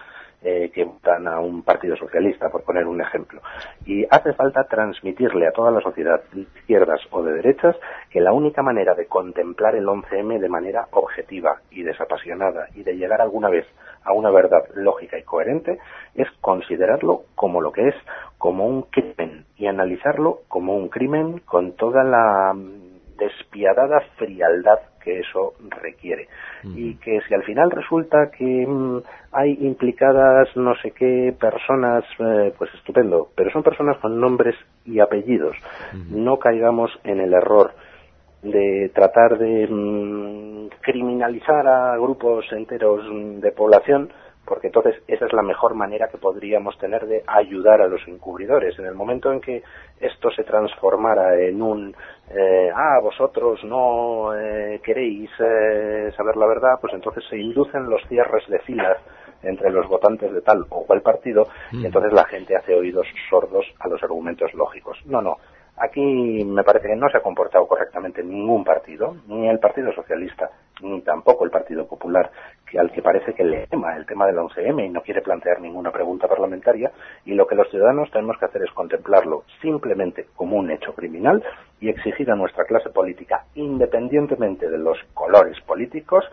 eh, 0.43 0.71
que 0.73 0.83
votan 0.83 1.27
a 1.27 1.39
un 1.39 1.61
partido 1.63 1.95
socialista, 1.95 2.49
por 2.49 2.63
poner 2.63 2.87
un 2.87 2.99
ejemplo. 2.99 3.41
Y 3.85 4.05
hace 4.09 4.33
falta 4.33 4.63
transmitirle 4.63 5.47
a 5.47 5.51
toda 5.51 5.71
la 5.71 5.81
sociedad, 5.81 6.21
de 6.33 6.41
izquierdas 6.41 6.99
o 7.11 7.21
de 7.23 7.33
derechas, 7.33 7.75
que 8.09 8.21
la 8.21 8.33
única 8.33 8.61
manera 8.61 8.95
de 8.95 9.05
contemplar 9.05 9.75
el 9.75 9.85
11M 9.85 10.39
de 10.39 10.49
manera 10.49 10.87
objetiva 10.91 11.61
y 11.69 11.83
desapasionada 11.83 12.67
y 12.73 12.83
de 12.83 12.97
llegar 12.97 13.21
alguna 13.21 13.49
vez 13.49 13.67
a 14.03 14.13
una 14.13 14.31
verdad 14.31 14.63
lógica 14.73 15.17
y 15.17 15.23
coherente 15.23 15.77
es 16.15 16.27
considerarlo 16.41 17.23
como 17.35 17.61
lo 17.61 17.71
que 17.71 17.89
es, 17.89 17.95
como 18.37 18.65
un 18.65 18.83
crimen 18.83 19.45
y 19.57 19.67
analizarlo 19.67 20.39
como 20.47 20.75
un 20.75 20.89
crimen 20.89 21.39
con 21.45 21.73
toda 21.73 22.03
la 22.03 22.53
mm, 22.53 23.17
despiadada 23.17 24.01
frialdad 24.17 24.79
que 25.03 25.19
eso 25.19 25.53
requiere. 25.81 26.27
Y 26.63 26.95
que 26.95 27.19
si 27.27 27.33
al 27.33 27.43
final 27.43 27.71
resulta 27.71 28.31
que 28.31 28.65
mm, 28.67 29.01
hay 29.31 29.57
implicadas 29.61 30.55
no 30.55 30.75
sé 30.75 30.91
qué 30.91 31.35
personas, 31.39 32.03
eh, 32.19 32.53
pues 32.57 32.73
estupendo, 32.75 33.29
pero 33.35 33.51
son 33.51 33.63
personas 33.63 33.97
con 33.97 34.19
nombres 34.19 34.55
y 34.85 34.99
apellidos. 34.99 35.55
No 36.09 36.37
caigamos 36.37 36.91
en 37.03 37.19
el 37.19 37.33
error 37.33 37.71
de 38.43 38.91
tratar 38.93 39.37
de 39.37 39.67
mm, 39.67 40.69
criminalizar 40.81 41.67
a 41.67 41.97
grupos 41.97 42.45
enteros 42.51 43.01
mm, 43.11 43.39
de 43.39 43.51
población, 43.51 44.09
porque 44.45 44.67
entonces 44.67 44.95
esa 45.07 45.25
es 45.25 45.33
la 45.33 45.43
mejor 45.43 45.75
manera 45.75 46.07
que 46.09 46.17
podríamos 46.17 46.77
tener 46.79 47.05
de 47.05 47.23
ayudar 47.27 47.81
a 47.81 47.87
los 47.87 48.01
encubridores. 48.07 48.77
En 48.79 48.85
el 48.85 48.95
momento 48.95 49.31
en 49.31 49.39
que 49.39 49.61
esto 49.99 50.31
se 50.31 50.43
transformara 50.43 51.39
en 51.39 51.61
un 51.61 51.95
eh, 52.33 52.71
ah, 52.73 52.99
vosotros 53.01 53.63
no 53.63 54.33
eh, 54.35 54.79
queréis 54.83 55.29
eh, 55.39 56.11
saber 56.15 56.37
la 56.37 56.47
verdad, 56.47 56.79
pues 56.79 56.93
entonces 56.93 57.23
se 57.29 57.37
inducen 57.37 57.89
los 57.89 58.01
cierres 58.07 58.47
de 58.47 58.59
filas 58.59 58.97
entre 59.43 59.71
los 59.71 59.87
votantes 59.87 60.31
de 60.31 60.41
tal 60.41 60.65
o 60.69 60.85
cual 60.85 61.01
partido 61.01 61.47
y 61.71 61.85
entonces 61.85 62.13
la 62.13 62.25
gente 62.25 62.55
hace 62.55 62.75
oídos 62.75 63.07
sordos 63.29 63.65
a 63.79 63.87
los 63.87 64.01
argumentos 64.03 64.53
lógicos. 64.53 64.99
No, 65.05 65.21
no. 65.21 65.37
Aquí 65.77 66.43
me 66.45 66.63
parece 66.63 66.89
que 66.89 66.95
no 66.95 67.09
se 67.09 67.17
ha 67.17 67.21
comportado 67.21 67.67
correctamente 67.67 68.23
ningún 68.23 68.63
partido, 68.63 69.15
ni 69.27 69.49
el 69.49 69.59
Partido 69.59 69.91
Socialista, 69.93 70.49
ni 70.81 71.01
tampoco 71.01 71.43
el 71.43 71.49
Partido 71.49 71.87
Popular, 71.87 72.29
que 72.69 72.77
al 72.77 72.91
que 72.91 73.01
parece 73.01 73.33
que 73.33 73.43
le 73.43 73.67
tema 73.67 73.95
el 73.95 74.05
tema 74.05 74.27
del 74.27 74.37
11M 74.37 74.85
y 74.85 74.89
no 74.89 75.01
quiere 75.01 75.21
plantear 75.21 75.59
ninguna 75.59 75.91
pregunta 75.91 76.27
parlamentaria, 76.27 76.91
y 77.25 77.33
lo 77.33 77.47
que 77.47 77.55
los 77.55 77.69
ciudadanos 77.69 78.11
tenemos 78.11 78.37
que 78.37 78.45
hacer 78.45 78.61
es 78.61 78.71
contemplarlo 78.71 79.43
simplemente 79.61 80.27
como 80.35 80.57
un 80.57 80.69
hecho 80.69 80.93
criminal 80.93 81.43
y 81.79 81.89
exigir 81.89 82.29
a 82.29 82.35
nuestra 82.35 82.65
clase 82.65 82.89
política, 82.89 83.45
independientemente 83.55 84.69
de 84.69 84.77
los 84.77 84.99
colores 85.13 85.59
políticos, 85.61 86.25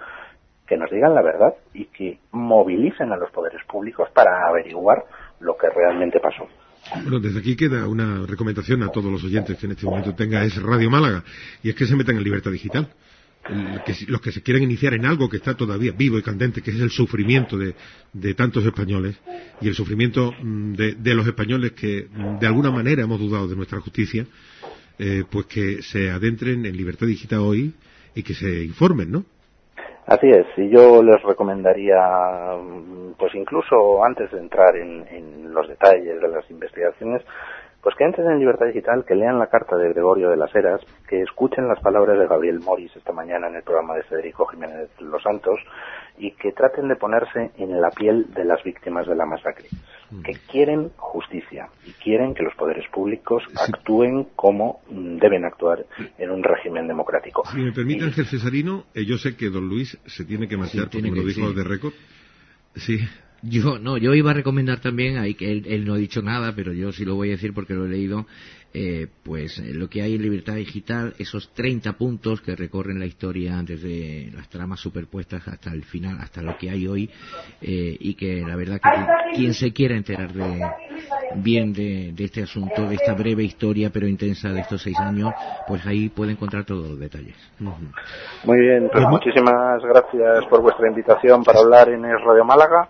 que 0.66 0.76
nos 0.76 0.90
digan 0.90 1.14
la 1.14 1.22
verdad 1.22 1.54
y 1.72 1.86
que 1.86 2.18
movilicen 2.32 3.12
a 3.12 3.16
los 3.16 3.30
poderes 3.30 3.64
públicos 3.64 4.10
para 4.10 4.46
averiguar 4.46 5.04
lo 5.40 5.56
que 5.56 5.70
realmente 5.70 6.20
pasó. 6.20 6.46
Bueno, 6.94 7.20
desde 7.20 7.38
aquí 7.40 7.56
queda 7.56 7.86
una 7.86 8.24
recomendación 8.26 8.82
a 8.82 8.88
todos 8.88 9.10
los 9.12 9.22
oyentes 9.24 9.58
que 9.58 9.66
en 9.66 9.72
este 9.72 9.84
momento 9.84 10.14
tenga 10.14 10.44
es 10.44 10.56
Radio 10.56 10.90
Málaga, 10.90 11.22
y 11.62 11.68
es 11.70 11.74
que 11.74 11.86
se 11.86 11.94
metan 11.94 12.16
en 12.16 12.24
libertad 12.24 12.50
digital. 12.50 12.88
Que 13.86 13.96
los 14.08 14.20
que 14.20 14.30
se 14.32 14.42
quieran 14.42 14.62
iniciar 14.62 14.92
en 14.92 15.06
algo 15.06 15.28
que 15.28 15.38
está 15.38 15.54
todavía 15.54 15.92
vivo 15.92 16.18
y 16.18 16.22
candente, 16.22 16.60
que 16.60 16.70
es 16.70 16.80
el 16.80 16.90
sufrimiento 16.90 17.56
de, 17.56 17.74
de 18.12 18.34
tantos 18.34 18.64
españoles 18.66 19.16
y 19.60 19.68
el 19.68 19.74
sufrimiento 19.74 20.32
mm, 20.32 20.74
de, 20.74 20.94
de 20.94 21.14
los 21.14 21.26
españoles 21.26 21.72
que 21.72 22.08
mm, 22.12 22.40
de 22.40 22.46
alguna 22.46 22.70
manera 22.70 23.02
hemos 23.02 23.18
dudado 23.18 23.48
de 23.48 23.56
nuestra 23.56 23.80
justicia, 23.80 24.26
eh, 24.98 25.24
pues 25.30 25.46
que 25.46 25.82
se 25.82 26.10
adentren 26.10 26.66
en 26.66 26.76
libertad 26.76 27.06
digital 27.06 27.38
hoy 27.38 27.72
y 28.14 28.22
que 28.22 28.34
se 28.34 28.64
informen, 28.64 29.10
¿no? 29.10 29.24
Así 30.08 30.26
es, 30.26 30.46
y 30.56 30.70
yo 30.70 31.02
les 31.02 31.22
recomendaría, 31.22 32.00
mm, 32.56 33.12
pues 33.18 33.34
incluso 33.34 34.02
antes 34.02 34.30
de 34.30 34.38
entrar 34.38 34.74
en, 34.74 35.52
los 35.52 35.68
detalles 35.68 36.20
de 36.20 36.28
las 36.28 36.50
investigaciones, 36.50 37.22
Pues 37.80 37.94
que 37.94 38.04
entren 38.04 38.28
en 38.28 38.40
Libertad 38.40 38.66
Digital, 38.66 39.04
que 39.04 39.14
lean 39.14 39.38
la 39.38 39.46
carta 39.46 39.76
de 39.76 39.90
Gregorio 39.90 40.30
de 40.30 40.36
las 40.36 40.52
Heras, 40.54 40.80
que 41.08 41.22
escuchen 41.22 41.68
las 41.68 41.78
palabras 41.80 42.18
de 42.18 42.26
Gabriel 42.26 42.58
Moris 42.58 42.94
esta 42.96 43.12
mañana 43.12 43.46
en 43.46 43.54
el 43.54 43.62
programa 43.62 43.94
de 43.94 44.02
Federico 44.02 44.46
Jiménez 44.46 44.90
Los 45.00 45.22
Santos 45.22 45.60
y 46.16 46.32
que 46.32 46.50
traten 46.50 46.88
de 46.88 46.96
ponerse 46.96 47.52
en 47.56 47.80
la 47.80 47.90
piel 47.90 48.34
de 48.34 48.44
las 48.44 48.62
víctimas 48.64 49.06
de 49.06 49.14
la 49.14 49.26
masacre. 49.26 49.68
Que 50.24 50.32
quieren 50.50 50.90
justicia 50.96 51.68
y 51.86 51.92
quieren 51.92 52.34
que 52.34 52.42
los 52.42 52.54
poderes 52.54 52.84
públicos 52.90 53.42
actúen 53.56 54.24
como 54.36 54.80
mm, 54.90 55.18
deben 55.18 55.44
actuar 55.44 55.84
en 56.16 56.30
un 56.30 56.42
régimen 56.42 56.88
democrático. 56.88 57.42
Si 57.50 57.58
me 57.58 57.72
permite, 57.72 58.04
Y- 58.04 58.06
Ángel 58.08 58.26
Cesarino, 58.26 58.84
eh, 58.94 59.04
yo 59.04 59.18
sé 59.18 59.36
que 59.36 59.50
don 59.50 59.68
Luis 59.68 59.98
se 60.06 60.24
tiene 60.24 60.48
que 60.48 60.56
marchar, 60.56 60.84
porque 60.84 61.02
tiene 61.02 61.10
me 61.10 61.16
lo 61.20 61.26
dijo 61.26 61.48
sí. 61.50 61.54
de 61.54 61.64
récord. 61.64 61.92
Sí, 62.76 62.98
Yo 63.42 63.78
no, 63.78 63.96
yo 63.98 64.14
iba 64.14 64.32
a 64.32 64.34
recomendar 64.34 64.80
también, 64.80 65.16
ahí 65.16 65.34
que 65.34 65.50
él, 65.52 65.64
él 65.68 65.84
no 65.84 65.94
ha 65.94 65.98
dicho 65.98 66.22
nada, 66.22 66.52
pero 66.56 66.72
yo 66.72 66.90
sí 66.92 67.04
lo 67.04 67.14
voy 67.14 67.28
a 67.28 67.32
decir 67.32 67.54
porque 67.54 67.72
lo 67.74 67.86
he 67.86 67.88
leído, 67.88 68.26
eh, 68.74 69.06
pues 69.22 69.58
eh, 69.60 69.72
lo 69.74 69.88
que 69.88 70.02
hay 70.02 70.16
en 70.16 70.22
Libertad 70.22 70.54
Digital, 70.56 71.14
esos 71.18 71.48
30 71.54 71.92
puntos 71.92 72.40
que 72.40 72.56
recorren 72.56 72.98
la 72.98 73.06
historia 73.06 73.62
desde 73.64 74.30
las 74.34 74.48
tramas 74.48 74.80
superpuestas 74.80 75.46
hasta 75.46 75.72
el 75.72 75.84
final, 75.84 76.18
hasta 76.20 76.42
lo 76.42 76.58
que 76.58 76.68
hay 76.70 76.86
hoy, 76.88 77.08
eh, 77.62 77.96
y 78.00 78.14
que 78.14 78.40
la 78.42 78.56
verdad 78.56 78.80
que 78.82 79.36
quien- 79.36 79.54
se 79.54 79.72
quiera 79.72 79.96
enterar 79.96 80.32
de, 80.32 80.60
bien 81.36 81.72
de, 81.72 82.12
de 82.12 82.24
este 82.24 82.42
asunto, 82.42 82.86
de 82.88 82.96
esta 82.96 83.14
breve 83.14 83.44
historia 83.44 83.90
pero 83.90 84.06
intensa 84.08 84.50
de 84.52 84.60
estos 84.60 84.82
seis 84.82 84.98
años, 84.98 85.32
pues 85.66 85.86
ahí 85.86 86.08
puede 86.08 86.32
encontrar 86.32 86.64
todos 86.64 86.88
los 86.90 86.98
detalles. 86.98 87.36
Muy 88.44 88.58
bien, 88.58 88.88
pues 88.92 89.04
muchísimas 89.06 89.80
gracias 89.82 90.44
por 90.50 90.60
vuestra 90.60 90.88
invitación 90.88 91.44
para 91.44 91.60
hablar 91.60 91.88
en 91.88 92.04
Es 92.04 92.20
Radio 92.24 92.44
Málaga. 92.44 92.88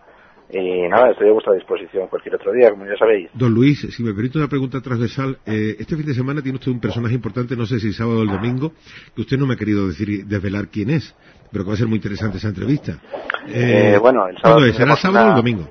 Y 0.51 0.89
nada, 0.89 1.11
estoy 1.11 1.29
a 1.29 1.33
vuestra 1.33 1.53
disposición 1.53 2.09
cualquier 2.09 2.37
otro 2.37 2.53
día, 2.53 2.71
como 2.71 2.87
ya 2.87 2.97
sabéis. 2.97 3.29
Don 3.35 3.53
Luis, 3.53 3.81
si 3.95 4.03
me 4.03 4.15
permite 4.15 4.39
una 4.39 4.49
pregunta 4.49 4.81
transversal, 4.81 5.39
eh, 5.45 5.77
este 5.79 5.95
fin 5.95 6.07
de 6.07 6.15
semana 6.15 6.41
tiene 6.41 6.57
usted 6.57 6.73
un 6.73 6.81
personaje 6.81 7.15
importante, 7.15 7.55
no 7.55 7.67
sé 7.67 7.79
si 7.79 7.93
sábado 7.93 8.21
o 8.21 8.23
el 8.23 8.29
domingo, 8.29 8.73
que 9.15 9.23
usted 9.23 9.37
no 9.37 9.47
me 9.47 9.55
ha 9.55 9.57
querido 9.57 9.87
decir 9.87 10.25
desvelar 10.25 10.69
quién 10.69 10.89
es, 10.89 11.15
pero 11.53 11.65
que 11.65 11.69
va 11.69 11.75
a 11.75 11.77
ser 11.77 11.87
muy 11.87 11.97
interesante 11.97 12.39
esa 12.39 12.49
entrevista. 12.49 12.99
Eh, 13.47 13.99
bueno, 14.01 14.27
el 14.27 14.39
sábado. 14.39 14.61
¿Será 14.73 14.97
sábado 14.97 15.27
o 15.27 15.31
el 15.31 15.37
domingo? 15.37 15.69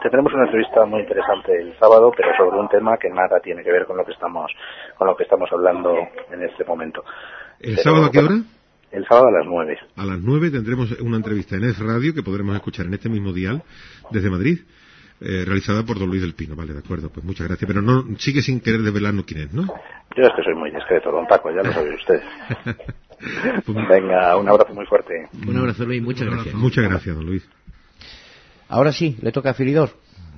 Tendremos 0.00 0.32
una 0.32 0.44
entrevista 0.44 0.86
muy 0.86 1.00
interesante 1.00 1.60
el 1.60 1.76
sábado, 1.78 2.10
pero 2.16 2.30
sobre 2.36 2.58
un 2.58 2.68
tema 2.68 2.96
que 2.96 3.10
nada 3.10 3.40
tiene 3.40 3.62
que 3.62 3.72
ver 3.72 3.84
con 3.84 3.96
lo 3.96 4.04
que 4.04 4.12
estamos, 4.12 4.50
con 4.96 5.06
lo 5.06 5.16
que 5.16 5.24
estamos 5.24 5.50
hablando 5.52 5.92
en 6.32 6.42
este 6.44 6.64
momento. 6.64 7.04
¿El 7.60 7.74
Pero, 7.74 7.82
sábado 7.82 8.04
a 8.06 8.10
qué 8.10 8.18
hora? 8.20 8.36
El 8.90 9.06
sábado 9.06 9.28
a 9.28 9.32
las 9.32 9.46
nueve. 9.46 9.78
A 9.96 10.04
las 10.04 10.18
nueve 10.20 10.50
tendremos 10.50 10.90
una 11.00 11.16
entrevista 11.16 11.56
en 11.56 11.64
Es 11.64 11.78
Radio 11.78 12.14
que 12.14 12.22
podremos 12.22 12.56
escuchar 12.56 12.86
en 12.86 12.94
este 12.94 13.08
mismo 13.08 13.32
dial 13.32 13.62
desde 14.10 14.30
Madrid, 14.30 14.60
eh, 15.20 15.44
realizada 15.44 15.84
por 15.84 15.98
don 15.98 16.08
Luis 16.08 16.22
del 16.22 16.34
Pino. 16.34 16.56
Vale, 16.56 16.72
de 16.72 16.78
acuerdo, 16.78 17.10
pues 17.10 17.24
muchas 17.24 17.46
gracias. 17.48 17.68
Pero 17.68 17.82
no 17.82 18.04
sigue 18.18 18.40
sin 18.40 18.60
querer 18.60 18.80
desvelarnos 18.80 19.24
quién 19.26 19.40
es, 19.42 19.52
¿no? 19.52 19.62
Yo 20.16 20.24
es 20.24 20.32
que 20.34 20.42
soy 20.42 20.54
muy 20.54 20.70
discreto, 20.70 21.12
don 21.12 21.26
Paco, 21.26 21.50
ya 21.50 21.62
lo 21.62 21.72
saben 21.72 21.94
ustedes. 21.94 22.22
Pues, 23.66 23.88
Venga, 23.88 24.36
un 24.36 24.48
abrazo 24.48 24.72
muy 24.74 24.86
fuerte. 24.86 25.28
Un 25.44 25.56
abrazo 25.56 25.84
Luis, 25.84 26.00
muchas 26.00 26.28
gracias. 26.28 26.54
muchas 26.54 26.84
gracias, 26.84 27.16
don 27.16 27.26
Luis. 27.26 27.48
Ahora 28.68 28.92
sí, 28.92 29.16
le 29.20 29.32
toca 29.32 29.50
a 29.50 29.54
Filidor, 29.54 29.90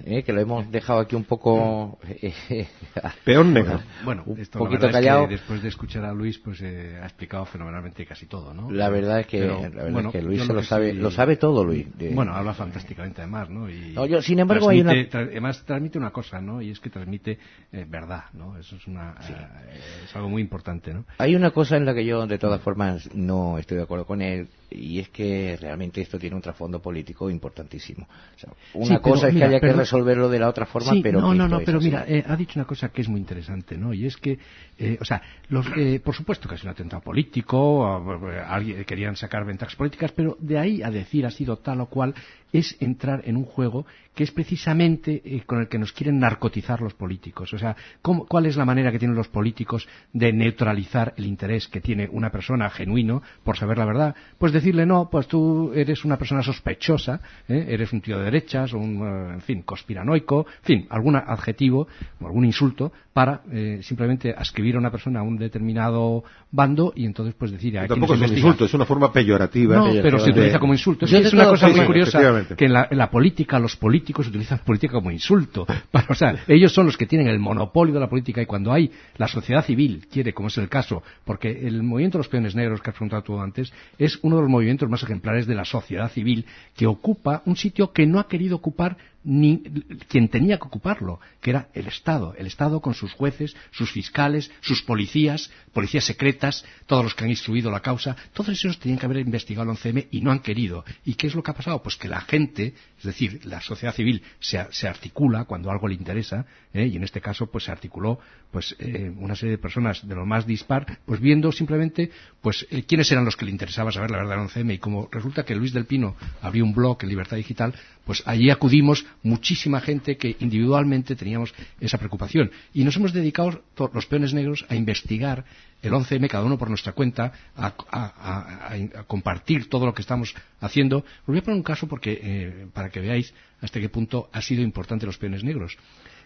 eh, 0.05 0.23
que 0.23 0.33
lo 0.33 0.41
hemos 0.41 0.71
dejado 0.71 1.01
aquí 1.01 1.15
un 1.17 1.25
poco... 1.25 1.99
eh, 2.09 2.33
Peón 3.25 3.53
negro. 3.53 3.81
Bueno, 4.05 4.23
un 4.27 4.39
esto 4.41 4.59
la 4.59 4.65
poquito 4.65 4.87
es 4.87 4.93
callado. 4.93 5.27
que 5.29 5.35
después 5.35 5.63
de 5.63 5.69
escuchar 5.69 6.05
a 6.05 6.13
Luis, 6.13 6.39
pues 6.39 6.61
eh, 6.63 6.99
ha 7.01 7.05
explicado 7.07 7.45
fenomenalmente 7.47 8.05
casi 8.07 8.27
todo, 8.27 8.53
¿no? 8.55 8.71
La 8.71 8.89
verdad 8.89 9.21
es 9.21 9.27
que, 9.27 9.39
Pero, 9.41 9.61
la 9.63 9.69
verdad 9.69 9.93
bueno, 9.93 10.09
es 10.09 10.13
que 10.13 10.23
Luis 10.23 10.43
se 10.47 10.53
lo 10.53 10.61
que 10.61 10.67
sabe, 10.67 10.93
lo 10.95 11.11
sabe 11.11 11.37
todo 11.37 11.65
Luis. 11.65 11.87
de- 11.99 12.15
Bueno, 12.15 12.33
habla 12.35 12.55
fantásticamente 12.55 13.21
además, 13.23 13.49
¿no? 13.51 13.69
Y 13.71 13.93
No, 13.95 14.07
yo, 14.07 14.23
sin 14.23 14.39
embargo, 14.39 14.69
hay 14.69 14.81
una- 14.81 14.93
tra- 14.93 15.29
además 15.29 15.63
transmite 15.65 15.99
una 15.99 16.11
cosa, 16.11 16.41
¿no? 16.41 16.61
Y 16.63 16.71
es 16.71 16.81
que 16.81 16.91
transmite 16.91 17.39
eh, 17.73 17.87
verdad, 17.89 18.25
¿no? 18.33 18.57
Eso 18.59 18.77
es 18.77 18.87
una 18.87 19.15
eh, 19.29 19.81
es 20.05 20.17
algo 20.17 20.29
muy 20.29 20.43
importante, 20.43 20.93
¿no? 20.95 21.05
Hay 21.19 21.35
una 21.35 21.51
cosa 21.51 21.77
en 21.77 21.85
la 21.85 21.95
que 21.95 22.05
yo, 22.05 22.27
de 22.27 22.39
todas 22.39 22.61
formas, 22.61 23.09
no 23.15 23.59
estoy 23.59 23.77
de 23.77 23.83
acuerdo 23.85 24.05
con 24.07 24.23
él, 24.23 24.49
y 24.71 25.01
es 25.01 25.09
que 25.09 25.59
realmente 25.61 26.01
esto 26.01 26.19
tiene 26.19 26.37
un 26.37 26.43
trasfondo 26.43 26.81
político 26.81 27.29
importantísimo. 27.31 28.07
O 28.37 28.39
sea, 28.39 28.51
una 28.75 28.87
Sí, 28.87 28.91
pero 28.91 29.03
cosa 29.03 29.29
es 29.29 29.35
mira, 29.35 29.47
que 29.49 29.51
haya 29.57 29.61
que 29.61 29.67
resolverlo 29.91 30.29
de 30.29 30.39
la 30.39 30.49
otra 30.49 30.67
forma, 30.67 30.93
Sí, 30.93 31.01
pero 31.03 31.21
no, 31.21 31.35
no, 31.35 31.49
no, 31.49 31.61
pero 31.65 31.79
así. 31.79 31.87
mira, 31.87 32.05
eh, 32.07 32.25
ha 32.27 32.37
dicho 32.37 32.53
una 32.59 32.67
cosa 32.67 32.91
que 32.91 33.03
es 33.03 33.09
muy 33.09 33.21
interesante, 33.21 33.77
¿no? 33.77 33.93
Y 33.93 34.07
es 34.07 34.17
que, 34.17 34.39
eh, 34.79 34.97
o 35.01 35.05
sea, 35.05 35.21
los, 35.49 35.67
eh, 35.77 36.01
por 36.03 36.15
supuesto 36.15 36.49
que 36.49 36.55
es 36.55 36.63
un 36.65 36.71
atentado 36.71 37.03
político, 37.03 37.87
a- 37.87 38.61
querían 38.87 39.17
sacar 39.17 39.45
ventajas 39.45 39.75
políticas, 39.77 40.13
pero 40.13 40.37
de 40.41 40.59
ahí 40.59 40.83
a 40.83 40.91
decir 40.91 41.27
ha 41.27 41.31
sido 41.31 41.57
tal 41.59 41.81
o 41.81 41.87
cual 41.87 42.15
es 42.53 42.77
entrar 42.81 43.23
en 43.25 43.37
un 43.37 43.45
juego 43.45 43.87
que 44.15 44.25
es 44.25 44.33
precisamente 44.33 45.23
eh, 45.25 45.43
con 45.47 45.61
el 45.61 45.69
que 45.69 45.79
nos 45.79 45.93
quieren 45.93 46.19
narcotizar 46.19 46.81
los 46.83 46.95
políticos. 46.95 47.53
O 47.55 47.59
sea, 47.59 47.77
¿cómo- 48.03 48.27
¿cuál 48.27 48.47
es 48.47 48.57
la 48.57 48.65
manera 48.65 48.91
que 48.91 48.99
tienen 48.99 49.17
los 49.17 49.29
políticos 49.29 49.87
de 50.13 50.33
neutralizar 50.33 51.15
el 51.17 51.27
interés 51.27 51.69
que 51.69 51.81
tiene 51.81 52.09
una 52.11 52.31
persona 52.31 52.69
genuino 52.71 53.23
por 53.45 53.57
saber 53.57 53.79
la 53.79 53.85
verdad? 53.85 54.15
Pues 54.37 54.53
decirle, 54.53 54.85
no, 54.85 55.09
pues 55.11 55.27
tú 55.29 55.73
eres 55.75 56.05
una 56.05 56.17
persona 56.19 56.43
sospechosa, 56.43 57.21
¿eh? 57.49 57.67
eres 57.69 57.93
un 57.93 58.01
tío 58.01 58.19
de 58.19 58.25
derechas, 58.25 58.75
o 58.75 58.79
un, 58.79 58.97
eh, 59.01 59.35
en 59.35 59.41
fin, 59.43 59.63
conspiranoico, 59.63 60.47
en 60.63 60.65
fin, 60.65 60.87
algún 60.91 61.17
adjetivo 61.17 61.87
o 62.21 62.27
algún 62.27 62.45
insulto 62.45 62.93
para 63.13 63.43
eh, 63.53 63.81
simplemente 63.83 64.35
ascribir 64.37 64.77
a 64.77 64.79
una 64.79 64.91
persona 64.91 65.21
a 65.21 65.23
un 65.23 65.37
determinado 65.37 66.25
bando 66.51 66.93
y 66.97 67.07
entonces 67.07 67.35
pues 67.39 67.53
decir 67.53 67.75
Tampoco 67.89 68.15
es 68.15 68.21
un 68.21 68.37
insulto, 68.37 68.65
es 68.65 68.75
una 68.75 68.87
forma 68.87 69.13
peyorativa. 69.13 69.77
No, 69.77 69.85
pero 70.03 70.19
se 70.19 70.31
utiliza 70.31 70.59
como 70.59 70.73
insulto. 70.75 71.07
Yo 71.07 71.19
es 71.19 71.33
una 71.33 71.49
cosa 71.49 71.69
muy 71.69 71.87
curiosa. 71.87 72.19
Que 72.57 72.67
en 72.67 72.73
la, 72.73 73.11
política 73.11 73.59
los 73.59 73.77
políticos 73.77 74.29
utilizan 74.29 74.59
política 74.59 74.95
como 74.95 75.11
insulto. 75.11 75.67
Para- 75.91 76.07
o 76.09 76.15
sea, 76.15 76.45
ellos 76.47 76.73
son 76.73 76.87
los 76.87 76.97
que 76.97 77.07
tienen 77.07 77.29
el 77.29 77.39
monopolio 77.39 77.95
de 77.95 78.01
la 78.01 78.09
política 78.09 78.43
y 78.43 78.47
cuando 78.47 78.73
hay 78.73 78.91
la 79.17 79.29
sociedad 79.29 79.65
civil 79.65 80.07
quiere, 80.11 80.33
como 80.33 80.49
es 80.49 80.59
el 80.59 80.69
caso, 80.69 81.03
porque 81.25 81.51
el 81.51 81.83
movimiento 81.83 82.19
de 82.19 82.21
los 82.21 82.29
peones 82.29 82.55
negros 82.55 82.81
que 82.81 82.91
has 82.91 82.97
preguntado 82.97 83.23
tú 83.23 83.41
antes 83.41 83.73
es 83.99 84.19
uno 84.23 84.37
de 84.37 84.43
los 84.43 84.51
movimientos 84.51 84.89
más 84.89 85.03
ejemplares 85.03 85.47
de 85.47 85.55
la 85.55 85.65
sociedad 85.65 86.11
civil 86.11 86.47
que 86.77 86.87
ocupa 86.87 87.43
un 87.47 87.57
sitio 87.57 87.93
que 87.93 88.07
no 88.07 88.19
ha 88.19 88.29
querido 88.29 88.57
ocupar 88.57 88.97
ni 89.23 89.63
quien 90.09 90.29
tenía 90.29 90.59
que 90.59 90.67
ocuparlo, 90.67 91.21
que 91.41 91.51
era 91.51 91.69
el 91.75 91.87
Estado. 91.87 92.35
El 92.39 92.47
Estado 92.47 92.81
con 92.81 92.95
sus 92.95 93.13
jueces, 93.13 93.55
sus 93.71 93.91
fiscales, 93.91 94.51
sus 94.61 94.83
policías, 94.83 95.51
policías 95.73 96.05
secretas, 96.05 96.65
todos 96.87 97.05
los 97.05 97.15
que 97.15 97.25
han 97.25 97.31
instruido 97.31 97.71
la 97.71 97.81
causa, 97.81 98.17
todos 98.33 98.51
esos 98.51 98.79
tenían 98.79 98.99
que 98.99 99.07
haber 99.07 99.19
investigado 99.19 99.71
el 99.71 99.77
11M 99.77 100.09
y 100.11 100.21
no 100.23 100.31
han 100.31 100.41
querido. 100.41 100.85
¿Y 101.05 101.15
qué 101.15 101.27
es 101.27 101.35
lo 101.35 101.43
que 101.43 101.51
ha 101.51 101.55
pasado? 101.55 101.83
Pues 101.83 101.97
que 101.97 102.09
la 102.09 102.21
gente, 102.23 102.75
es 102.99 103.05
decir, 103.05 103.45
la 103.45 103.61
sociedad 103.61 103.95
civil 103.95 104.23
se, 104.39 104.89
articula 104.89 105.45
cuando 105.45 105.71
algo 105.71 105.89
le 105.89 105.95
interesa, 105.95 106.47
¿eh? 106.73 106.87
y 106.87 106.97
en 106.97 107.05
este 107.05 107.21
caso 107.21 107.51
pues 107.51 107.65
se 107.65 107.73
articuló 107.73 108.19
pues 108.51 108.75
eh, 108.79 109.13
una 109.17 109.37
serie 109.37 109.53
de 109.53 109.59
personas 109.59 110.07
de 110.07 110.15
lo 110.15 110.27
más 110.27 110.47
dispar, 110.47 110.99
pues 111.07 111.21
viendo 111.21 111.53
simplemente 111.53 112.11
pues 112.41 112.67
eh, 112.71 112.83
quiénes 112.85 113.11
eran 113.13 113.25
los 113.25 113.37
que 113.37 113.45
le 113.45 113.51
interesaba 113.51 113.93
saber 113.93 114.11
la 114.11 114.19
verdad 114.19 114.37
del 114.39 114.49
11M 114.49 114.75
y 114.75 114.79
como 114.79 115.09
resulta 115.13 115.45
que 115.45 115.55
Luis 115.55 115.73
del 115.73 115.87
Pino 115.87 116.17
abrió 116.43 116.65
un 116.65 116.75
blog 116.75 116.99
en 117.03 117.09
Libertad 117.11 117.37
Digital, 117.37 117.75
pues 118.05 118.23
allí 118.27 118.51
acudimos 118.51 119.07
muchísima 119.23 119.81
gente 119.81 120.17
que 120.17 120.37
individualmente 120.41 121.15
teníamos 121.17 121.55
esa 121.81 121.99
preocupación 121.99 122.51
y 122.75 122.83
nos 122.85 122.97
hemos 122.97 123.13
dedicado 123.13 123.63
los 123.95 124.07
peones 124.07 124.35
negros 124.35 124.65
a 124.69 124.75
investigar 124.75 125.45
el 125.83 125.93
11M, 125.93 126.29
cada 126.29 126.45
uno 126.45 126.59
por 126.59 126.69
nuestra 126.69 126.93
cuenta, 126.93 127.33
a- 127.57 127.75
a 127.91 129.05
compartir 129.05 129.69
todo 129.69 129.87
lo 129.87 129.95
que 129.95 130.03
estamos 130.03 130.35
haciendo. 130.61 130.99
Os 130.99 131.27
voy 131.27 131.39
a 131.39 131.43
poner 131.43 131.57
un 131.57 131.63
caso 131.63 131.89
porque, 131.89 132.21
eh, 132.23 132.67
para 132.75 132.91
que 132.91 133.01
veáis 133.01 133.33
hasta 133.63 133.81
qué 133.81 133.89
punto 133.89 134.29
ha 134.33 134.43
sido 134.43 134.63
importante 134.63 135.07
los 135.07 135.17
peones 135.19 135.43
negros. 135.45 135.79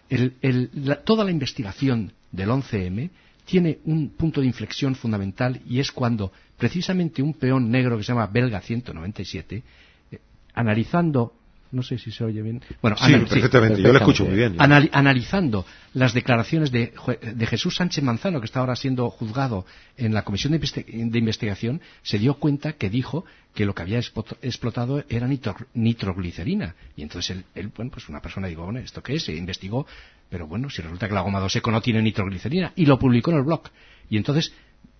La- 0.09 1.01
toda 1.03 1.23
la 1.23 1.31
investigación 1.31 2.11
del 2.31 2.49
11M 2.49 3.09
tiene 3.45 3.79
un 3.85 4.09
punto 4.09 4.41
de 4.41 4.47
inflexión 4.47 4.95
fundamental 4.95 5.61
y 5.67 5.79
es 5.79 5.91
cuando 5.91 6.31
precisamente 6.57 7.21
un 7.21 7.33
peón 7.33 7.69
negro 7.69 7.97
que 7.97 8.03
se 8.03 8.09
llama 8.11 8.27
Belga 8.27 8.61
197, 8.61 9.63
eh, 10.11 10.19
analizando, 10.53 11.33
no 11.75 11.83
sé 11.83 11.97
si 11.97 12.11
se 12.11 12.23
oye 12.23 12.41
bien, 12.41 12.61
bueno, 12.81 12.97
Sí, 12.97 13.13
anal- 13.13 13.27
perfectamente, 13.27 13.81
yo 13.81 13.91
lo 13.91 13.97
escucho 13.99 14.25
muy 14.25 14.35
bien. 14.35 14.57
Anali- 14.57 14.89
analizando 14.93 15.65
las 15.93 16.13
declaraciones 16.13 16.71
de, 16.71 16.93
Jue- 16.95 17.19
de 17.19 17.45
Jesús 17.45 17.75
Sánchez 17.75 18.03
Manzano, 18.03 18.39
que 18.39 18.45
está 18.45 18.61
ahora 18.61 18.75
siendo 18.75 19.09
juzgado 19.09 19.65
en 19.97 20.13
la 20.13 20.23
Comisión 20.23 20.51
de, 20.53 20.59
Investi- 20.59 20.85
de 21.11 21.19
Investigación, 21.19 21.81
se 22.01 22.17
dio 22.17 22.35
cuenta 22.35 22.73
que 22.73 22.89
dijo 22.89 23.25
que 23.53 23.65
lo 23.65 23.73
que 23.75 23.81
había 23.83 23.99
expo- 23.99 24.37
explotado 24.41 25.03
era 25.09 25.27
nitro- 25.27 25.55
nitroglicerina. 25.73 26.75
Y 26.95 27.03
entonces 27.03 27.35
él, 27.37 27.45
él, 27.55 27.71
bueno, 27.75 27.91
pues 27.91 28.07
una 28.09 28.21
persona 28.21 28.47
dijo, 28.47 28.63
bueno, 28.63 28.79
¿esto 28.79 29.01
qué 29.03 29.15
es? 29.15 29.23
Se 29.25 29.33
investigó, 29.35 29.85
pero 30.29 30.47
bueno, 30.47 30.69
si 30.69 30.81
resulta 30.81 31.07
que 31.07 31.13
la 31.13 31.21
goma 31.21 31.39
2 31.39 31.55
eco 31.55 31.71
no 31.71 31.81
tiene 31.81 32.01
nitroglicerina, 32.01 32.73
y 32.75 32.85
lo 32.85 32.97
publicó 32.99 33.31
en 33.31 33.37
el 33.37 33.43
blog. 33.43 33.63
Y 34.09 34.17
entonces 34.17 34.53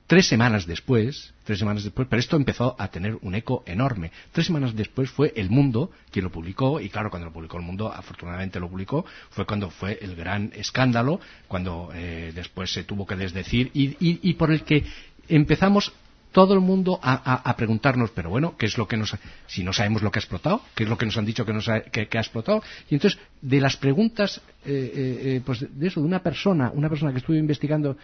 Tres 0.07 0.27
semanas 0.27 0.67
después, 0.67 1.33
tres 1.45 1.57
semanas 1.57 1.83
después, 1.83 2.07
pero 2.07 2.19
esto 2.19 2.35
empezó 2.37 2.75
a 2.77 2.89
tener 2.89 3.17
un 3.23 3.33
eco 3.33 3.63
enorme. 3.65 4.11
Tres 4.31 4.45
semanas 4.45 4.75
después 4.75 5.09
fue 5.09 5.33
El 5.35 5.49
Mundo 5.49 5.89
quien 6.11 6.25
lo 6.25 6.31
publicó, 6.31 6.79
y 6.79 6.89
claro, 6.89 7.09
cuando 7.09 7.25
lo 7.25 7.33
publicó 7.33 7.57
El 7.57 7.63
Mundo, 7.63 7.91
afortunadamente 7.91 8.59
lo 8.59 8.69
publicó, 8.69 9.03
fue 9.31 9.47
cuando 9.47 9.71
fue 9.71 9.97
el 10.01 10.15
gran 10.15 10.51
escándalo, 10.55 11.19
cuando 11.47 11.89
eh, 11.95 12.31
después 12.35 12.71
se 12.71 12.83
tuvo 12.83 13.07
que 13.07 13.15
desdecir, 13.15 13.71
y, 13.73 13.95
y- 13.99 14.19
y 14.21 14.33
por 14.35 14.51
el 14.51 14.61
que 14.63 14.85
empezamos 15.27 15.91
todo 16.35 16.53
el 16.53 16.59
mundo 16.59 16.99
a, 17.01 17.55
preguntarnos, 17.55 18.11
pero 18.11 18.29
bueno, 18.29 18.57
¿qué 18.57 18.65
es 18.65 18.77
lo 18.77 18.89
que 18.89 18.97
nos, 18.97 19.15
si 19.47 19.63
no 19.63 19.71
sabemos 19.71 20.01
lo 20.01 20.11
que 20.11 20.19
ha 20.19 20.21
explotado, 20.21 20.59
qué 20.75 20.83
es 20.83 20.89
lo 20.89 20.97
que 20.97 21.05
nos 21.05 21.15
han 21.17 21.23
dicho 21.23 21.45
que, 21.45 21.53
nos 21.53 21.69
ha, 21.69 21.79
que, 21.79 22.01
ha 22.01 22.19
explotado? 22.19 22.61
Y 22.89 22.95
entonces, 22.95 23.17
de 23.41 23.61
las 23.61 23.77
preguntas, 23.77 24.41
eh, 24.65 24.73
eh, 24.93 25.19
eh, 25.23 25.41
pues 25.45 25.61
de 25.61 25.87
eso, 25.87 26.01
de 26.01 26.05
una 26.05 26.21
persona, 26.21 26.71
una 26.73 26.89
persona 26.89 27.13
que 27.13 27.19
estuvo 27.19 27.37
investigando, 27.37 27.95